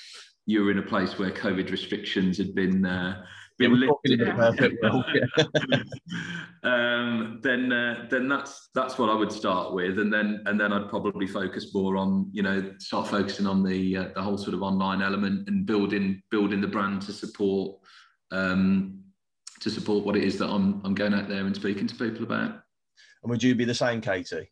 you're 0.46 0.70
in 0.70 0.78
a 0.78 0.82
place 0.82 1.18
where 1.18 1.30
covid 1.30 1.70
restrictions 1.70 2.38
had 2.38 2.54
been 2.54 2.86
uh, 2.86 3.22
been 3.58 3.78
lifted, 3.78 4.22
um, 6.62 7.40
then 7.42 7.72
uh, 7.72 8.06
then 8.08 8.28
that's 8.28 8.68
that's 8.74 8.98
what 8.98 9.10
I 9.10 9.14
would 9.14 9.32
start 9.32 9.74
with, 9.74 9.98
and 9.98 10.12
then 10.12 10.42
and 10.46 10.60
then 10.60 10.72
I'd 10.72 10.88
probably 10.88 11.26
focus 11.26 11.74
more 11.74 11.96
on 11.96 12.30
you 12.32 12.42
know 12.42 12.72
start 12.78 13.08
focusing 13.08 13.46
on 13.46 13.64
the 13.64 13.96
uh, 13.96 14.08
the 14.14 14.22
whole 14.22 14.38
sort 14.38 14.54
of 14.54 14.62
online 14.62 15.02
element 15.02 15.48
and 15.48 15.66
building 15.66 16.22
building 16.30 16.60
the 16.60 16.68
brand 16.68 17.02
to 17.02 17.12
support 17.12 17.80
um, 18.30 19.00
to 19.60 19.70
support 19.70 20.04
what 20.04 20.16
it 20.16 20.24
is 20.24 20.38
that 20.38 20.48
I'm 20.48 20.80
I'm 20.84 20.94
going 20.94 21.14
out 21.14 21.28
there 21.28 21.46
and 21.46 21.54
speaking 21.54 21.86
to 21.86 21.94
people 21.94 22.24
about. 22.24 22.60
And 23.22 23.30
would 23.30 23.42
you 23.42 23.54
be 23.54 23.64
the 23.64 23.74
same, 23.74 24.00
Katie? 24.00 24.50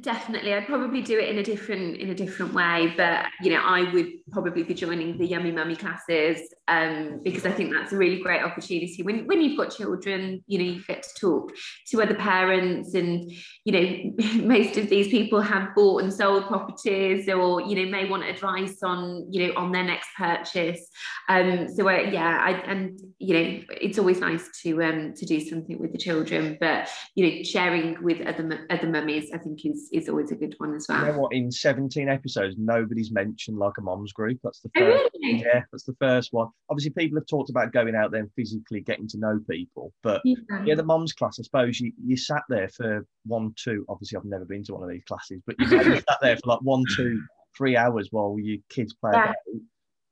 Definitely, 0.00 0.52
I'd 0.52 0.66
probably 0.66 1.00
do 1.00 1.18
it 1.18 1.28
in 1.28 1.38
a 1.38 1.42
different 1.42 1.96
in 1.96 2.10
a 2.10 2.14
different 2.14 2.52
way, 2.52 2.92
but 2.96 3.26
you 3.42 3.50
know, 3.50 3.60
I 3.62 3.90
would 3.92 4.08
probably 4.32 4.62
be 4.62 4.74
joining 4.74 5.16
the 5.16 5.26
Yummy 5.26 5.52
Mummy 5.52 5.76
classes 5.76 6.40
um, 6.68 7.20
because 7.22 7.46
I 7.46 7.52
think 7.52 7.72
that's 7.72 7.92
a 7.92 7.96
really 7.96 8.20
great 8.20 8.42
opportunity. 8.42 9.02
When 9.02 9.26
when 9.26 9.40
you've 9.40 9.56
got 9.56 9.74
children, 9.74 10.42
you 10.46 10.58
know, 10.58 10.64
you 10.64 10.84
get 10.84 11.02
to 11.04 11.14
talk 11.14 11.52
to 11.88 12.02
other 12.02 12.14
parents, 12.14 12.94
and 12.94 13.30
you 13.64 13.72
know, 13.72 14.24
most 14.42 14.76
of 14.76 14.88
these 14.88 15.08
people 15.08 15.40
have 15.40 15.74
bought 15.74 16.02
and 16.02 16.12
sold 16.12 16.46
properties, 16.46 17.28
or 17.28 17.60
you 17.62 17.76
know, 17.76 17.90
may 17.90 18.08
want 18.08 18.24
advice 18.24 18.82
on 18.82 19.26
you 19.30 19.46
know 19.46 19.54
on 19.56 19.70
their 19.70 19.84
next 19.84 20.08
purchase. 20.16 20.88
Um, 21.28 21.68
so 21.68 21.88
uh, 21.88 22.00
yeah, 22.10 22.38
I, 22.40 22.50
and 22.70 23.00
you 23.18 23.34
know, 23.34 23.62
it's 23.80 23.98
always 23.98 24.18
nice 24.18 24.48
to 24.62 24.82
um 24.82 25.14
to 25.14 25.24
do 25.24 25.40
something 25.40 25.78
with 25.78 25.92
the 25.92 25.98
children, 25.98 26.56
but 26.60 26.88
you 27.14 27.26
know, 27.26 27.42
sharing 27.44 28.02
with 28.02 28.26
other 28.26 28.66
other 28.70 28.88
mummies, 28.88 29.30
I 29.32 29.38
think 29.38 29.64
is 29.64 29.88
is 29.92 30.08
always 30.08 30.32
a 30.32 30.36
good 30.36 30.54
one 30.58 30.74
as 30.74 30.86
well. 30.88 31.06
You 31.06 31.12
know 31.12 31.18
what? 31.20 31.32
In 31.32 31.52
17 31.52 32.08
episodes, 32.08 32.56
nobody's 32.58 33.12
mentioned 33.12 33.58
like 33.58 33.74
a 33.78 33.82
mom's 33.82 34.12
group. 34.12 34.40
That's 34.42 34.60
the 34.60 34.70
oh, 34.76 34.80
first. 34.80 35.04
Oh, 35.04 35.18
really? 35.22 35.40
Yeah, 35.42 35.62
that's 35.70 35.84
the 35.84 35.96
first 36.00 36.32
one. 36.32 36.48
Obviously, 36.68 36.90
people 36.90 37.16
have 37.18 37.26
talked 37.26 37.50
about 37.50 37.72
going 37.72 37.94
out 37.94 38.10
there 38.10 38.20
and 38.20 38.32
physically 38.34 38.80
getting 38.80 39.06
to 39.08 39.18
know 39.18 39.38
people, 39.48 39.92
but 40.02 40.20
yeah, 40.24 40.34
yeah 40.64 40.74
the 40.74 40.82
mom's 40.82 41.12
class. 41.12 41.38
I 41.38 41.44
suppose 41.44 41.78
you 41.78 41.92
you 42.04 42.16
sat 42.16 42.42
there 42.48 42.68
for 42.68 43.06
one, 43.24 43.54
two. 43.56 43.84
Obviously, 43.88 44.18
I've 44.18 44.24
never 44.24 44.44
been 44.44 44.64
to 44.64 44.74
one 44.74 44.82
of 44.82 44.90
these 44.90 45.04
classes, 45.04 45.40
but 45.46 45.54
you 45.60 45.68
sat 45.68 46.18
there 46.20 46.36
for 46.36 46.50
like 46.50 46.62
one, 46.62 46.82
two, 46.96 47.22
three 47.56 47.76
hours 47.76 48.08
while 48.10 48.36
your 48.40 48.58
kids 48.68 48.94
play. 48.94 49.12
Yeah. 49.14 49.32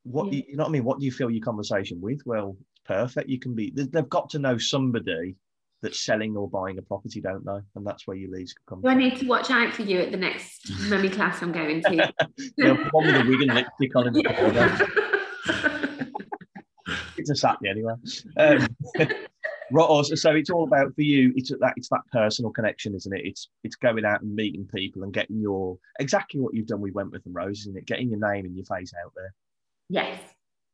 What 0.05 0.33
yeah. 0.33 0.43
you 0.47 0.57
know 0.57 0.65
what 0.65 0.69
I 0.69 0.73
mean? 0.73 0.85
What 0.85 1.01
do 1.01 1.07
you 1.07 1.13
fill 1.13 1.31
your 1.31 1.45
conversation 1.45 2.01
with? 2.01 2.21
Well, 2.25 2.57
perfect. 2.85 3.29
You 3.29 3.41
can 3.41 3.55
be. 3.55 3.73
They've 3.75 4.09
got 4.09 4.31
to 4.31 4.39
know 4.39 4.57
somebody 4.57 5.37
that's 5.85 6.01
selling 6.01 6.37
or 6.37 6.49
buying 6.49 6.79
a 6.79 6.83
property, 6.83 7.21
don't 7.21 7.45
they? 7.45 7.59
And 7.77 7.87
that's 7.87 8.07
where 8.07 8.17
your 8.17 8.31
leads 8.31 8.55
come. 8.67 8.81
Do 8.81 8.89
from. 8.89 8.91
I 8.91 8.95
need 8.95 9.17
to 9.19 9.27
watch 9.27 9.51
out 9.51 9.73
for 9.73 9.83
you 9.83 10.01
at 10.01 10.11
the 10.11 10.17
next 10.17 10.71
mummy 10.89 11.11
class 11.11 11.43
I'm 11.43 11.53
going 11.53 11.83
to? 11.83 12.13
yeah, 12.57 12.89
one 12.91 13.07
with 13.07 13.17
a 13.17 13.29
wig 13.29 13.43
and 13.43 13.55
lipstick 13.55 13.95
on. 13.95 15.01
it's 17.25 17.31
a 17.31 17.37
Saturday 17.37 17.71
anyway. 17.71 17.95
Um, 18.37 18.67
so 20.15 20.31
it's 20.35 20.51
all 20.51 20.65
about 20.65 20.95
for 20.95 21.03
you. 21.03 21.33
It's 21.37 21.51
that 21.51 21.73
it's 21.77 21.89
that 21.89 22.03
personal 22.13 22.51
connection, 22.51 22.95
isn't 22.95 23.13
it? 23.17 23.23
It's 23.25 23.49
it's 23.63 23.77
going 23.77 24.05
out 24.05 24.21
and 24.21 24.35
meeting 24.35 24.69
people 24.73 25.03
and 25.03 25.13
getting 25.13 25.41
your 25.41 25.79
exactly 25.99 26.41
what 26.41 26.55
you've 26.55 26.67
done 26.67 26.81
with 26.81 26.95
Wentworth 26.95 27.25
and 27.27 27.35
Rose, 27.35 27.61
isn't 27.61 27.77
it? 27.77 27.87
Getting 27.87 28.11
your 28.11 28.21
name 28.21 28.45
and 28.45 28.55
your 28.55 28.67
face 28.67 28.93
out 29.05 29.13
there. 29.17 29.33
Yes, 29.89 30.21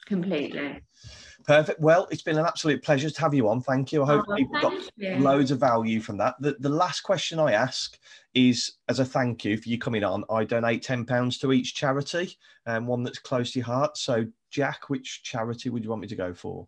completely. 0.06 0.80
Perfect. 1.44 1.80
Well, 1.80 2.06
it's 2.10 2.22
been 2.22 2.38
an 2.38 2.44
absolute 2.44 2.82
pleasure 2.82 3.10
to 3.10 3.20
have 3.20 3.32
you 3.32 3.48
on. 3.48 3.60
Thank 3.62 3.92
you. 3.92 4.02
I 4.02 4.06
hope 4.06 4.24
Oh, 4.28 4.36
people 4.36 4.60
got 4.60 4.90
you. 4.96 5.16
loads 5.16 5.50
of 5.50 5.58
value 5.58 6.00
from 6.00 6.18
that. 6.18 6.34
The, 6.40 6.56
the 6.60 6.68
last 6.68 7.00
question 7.00 7.38
I 7.38 7.52
ask 7.52 7.98
is 8.34 8.74
as 8.88 9.00
a 9.00 9.04
thank 9.04 9.44
you 9.44 9.56
for 9.56 9.68
you 9.68 9.78
coming 9.78 10.04
on, 10.04 10.24
I 10.30 10.44
donate 10.44 10.84
£10 10.84 11.40
to 11.40 11.52
each 11.52 11.74
charity 11.74 12.36
and 12.66 12.86
one 12.86 13.02
that's 13.02 13.18
close 13.18 13.52
to 13.52 13.60
your 13.60 13.66
heart. 13.66 13.96
So, 13.96 14.26
Jack, 14.50 14.88
which 14.90 15.22
charity 15.22 15.70
would 15.70 15.82
you 15.84 15.90
want 15.90 16.02
me 16.02 16.08
to 16.08 16.16
go 16.16 16.34
for? 16.34 16.66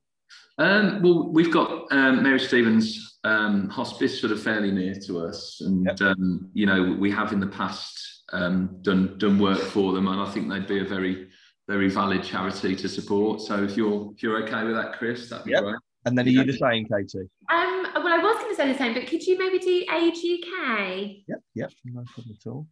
Um, 0.59 1.03
well, 1.03 1.29
we've 1.29 1.53
got 1.53 1.87
um, 1.93 2.23
Mary 2.23 2.41
Stevens 2.41 3.19
um, 3.25 3.69
Hospice 3.69 4.21
sort 4.21 4.33
of 4.33 4.43
fairly 4.43 4.71
near 4.71 4.95
to 5.07 5.19
us, 5.27 5.61
and 5.61 5.87
Yep. 5.87 6.01
um, 6.01 6.51
you 6.55 6.67
know 6.67 6.97
we 6.99 7.11
have 7.11 7.33
in 7.33 7.41
the 7.41 7.47
past 7.47 8.25
um, 8.33 8.79
done 8.83 9.19
done 9.19 9.39
work 9.39 9.59
for 9.59 9.93
them, 9.93 10.09
and 10.09 10.21
I 10.21 10.31
think 10.31 10.49
they'd 10.49 10.67
be 10.67 10.81
a 10.81 10.85
very 10.85 11.29
very 11.69 11.89
valid 11.91 12.23
charity 12.25 12.75
to 12.77 12.89
support. 12.89 13.41
So 13.41 13.63
if 13.63 13.77
you're 13.77 14.11
if 14.15 14.23
you're 14.23 14.43
okay 14.45 14.65
with 14.65 14.75
that, 14.77 14.95
Chris, 14.99 15.29
that'd 15.29 15.45
be 15.45 15.53
Yep. 15.53 15.63
great. 15.65 15.77
And 16.05 16.19
then 16.19 16.27
are 16.27 16.31
you 16.31 16.45
the 16.45 16.53
same, 16.55 16.85
Katie? 16.87 17.29
Um, 17.49 17.87
well, 17.95 18.09
I 18.09 18.19
was 18.21 18.37
going 18.39 18.51
to 18.51 18.57
say 18.57 18.73
the 18.73 18.77
same, 18.79 18.93
but 18.95 19.07
could 19.07 19.23
you 19.25 19.39
maybe 19.39 19.61
do 19.61 19.85
Age 19.95 20.19
UK? 20.19 21.23
Yep, 21.29 21.41
yep, 21.55 21.73
no 21.85 22.03
problem 22.13 22.37
at 22.41 22.51
all. 22.51 22.67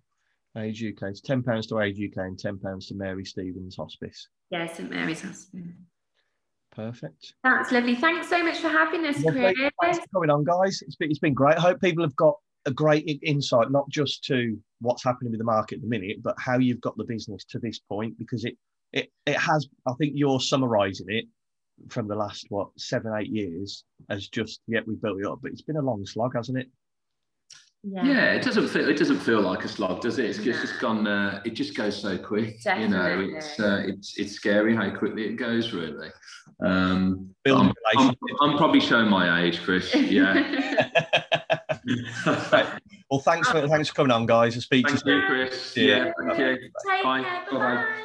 Age 0.57 0.83
UK. 0.83 1.11
It's 1.11 1.21
£10 1.21 1.69
to 1.69 1.81
Age 1.81 1.97
UK 1.97 2.25
and 2.25 2.37
£10 2.37 2.89
to 2.89 2.95
Mary 2.95 3.25
Stevens 3.25 3.77
Hospice. 3.77 4.29
Yeah, 4.51 4.67
St 4.67 4.91
Mary's 4.91 5.23
Hospital. 5.23 5.67
Perfect. 6.73 7.35
That's 7.45 7.73
lovely. 7.73 7.95
Thanks 7.95 8.29
so 8.29 8.43
much 8.43 8.59
for 8.59 8.69
having 8.69 9.05
us, 9.07 9.23
Lovely. 9.23 9.55
Chris. 9.55 9.71
Thanks 9.81 9.99
for 9.99 10.07
coming 10.15 10.31
on, 10.31 10.45
guys. 10.45 10.83
It's 10.83 10.97
been, 10.97 11.11
it's 11.11 11.19
been 11.19 11.35
great. 11.35 11.57
I 11.57 11.61
hope 11.61 11.81
people 11.81 12.05
have 12.05 12.17
got 12.17 12.37
a 12.67 12.71
great 12.71 13.21
insight, 13.23 13.71
not 13.71 13.89
just 13.89 14.25
to 14.25 14.59
what's 14.81 15.03
happening 15.03 15.33
with 15.33 15.41
the 15.41 15.45
market 15.45 15.77
at 15.77 15.83
the 15.83 15.89
minute, 15.89 16.23
but 16.23 16.35
how 16.39 16.59
you've 16.59 16.81
got 16.81 16.97
the 16.97 17.05
business 17.05 17.45
to 17.47 17.59
this 17.59 17.79
point, 17.79 18.19
because 18.19 18.45
it 18.45 18.57
it, 18.93 19.11
it 19.27 19.37
has, 19.37 19.69
I 19.87 19.93
think 19.95 20.13
you're 20.17 20.41
summarising 20.41 21.07
it 21.09 21.27
from 21.89 22.09
the 22.09 22.15
last, 22.15 22.47
what, 22.49 22.69
seven, 22.77 23.13
eight 23.19 23.31
years 23.31 23.85
as 24.09 24.29
just, 24.29 24.61
yeah, 24.67 24.81
we 24.87 24.97
built 24.97 25.21
it 25.21 25.27
up, 25.27 25.41
but 25.43 25.53
it's 25.53 25.63
been 25.63 25.77
a 25.77 25.83
long 25.83 26.05
slog, 26.05 26.35
hasn't 26.35 26.59
it? 26.59 26.69
Yeah, 27.83 28.33
it 28.33 28.43
doesn't 28.43 28.69
feel 28.69 28.89
it 28.89 28.99
doesn't 28.99 29.21
feel 29.21 29.41
like 29.41 29.65
a 29.65 29.69
slog, 29.69 30.03
does 30.03 30.19
it? 30.19 30.27
It's 30.27 30.39
just, 30.39 30.63
it's 30.63 30.77
gone. 30.79 31.07
Uh, 31.07 31.41
it 31.47 31.55
just 31.55 31.75
goes 31.75 31.97
so 31.97 32.19
quick. 32.19 32.63
You 32.67 32.89
know, 32.89 33.27
it's 33.35 33.59
uh, 33.59 33.83
it's 33.87 34.19
it's 34.19 34.33
scary 34.33 34.77
how 34.77 34.91
quickly 34.91 35.25
it 35.25 35.37
goes. 35.37 35.73
Really. 35.73 36.11
Um, 36.63 37.35
I'm, 37.47 37.73
I'm. 37.97 38.15
I'm 38.43 38.57
probably 38.59 38.81
showing 38.81 39.09
my 39.09 39.43
age, 39.43 39.63
Chris. 39.63 39.95
Yeah. 39.95 40.89
well, 43.11 43.21
thanks 43.21 43.49
for, 43.49 43.67
thanks 43.67 43.89
for 43.89 43.95
coming 43.95 44.13
on, 44.13 44.27
guys. 44.27 44.55
I'll 44.57 44.61
speak 44.61 44.87
to 44.87 44.93
Thank 44.93 45.07
you 45.07 45.15
you, 45.15 45.21
soon. 45.21 45.29
Chris. 45.31 45.77
Yeah. 45.77 45.85
Yeah. 45.85 46.13
Thank 46.19 46.39
you. 46.39 46.71
Take 46.87 47.03
Bye. 47.03 48.05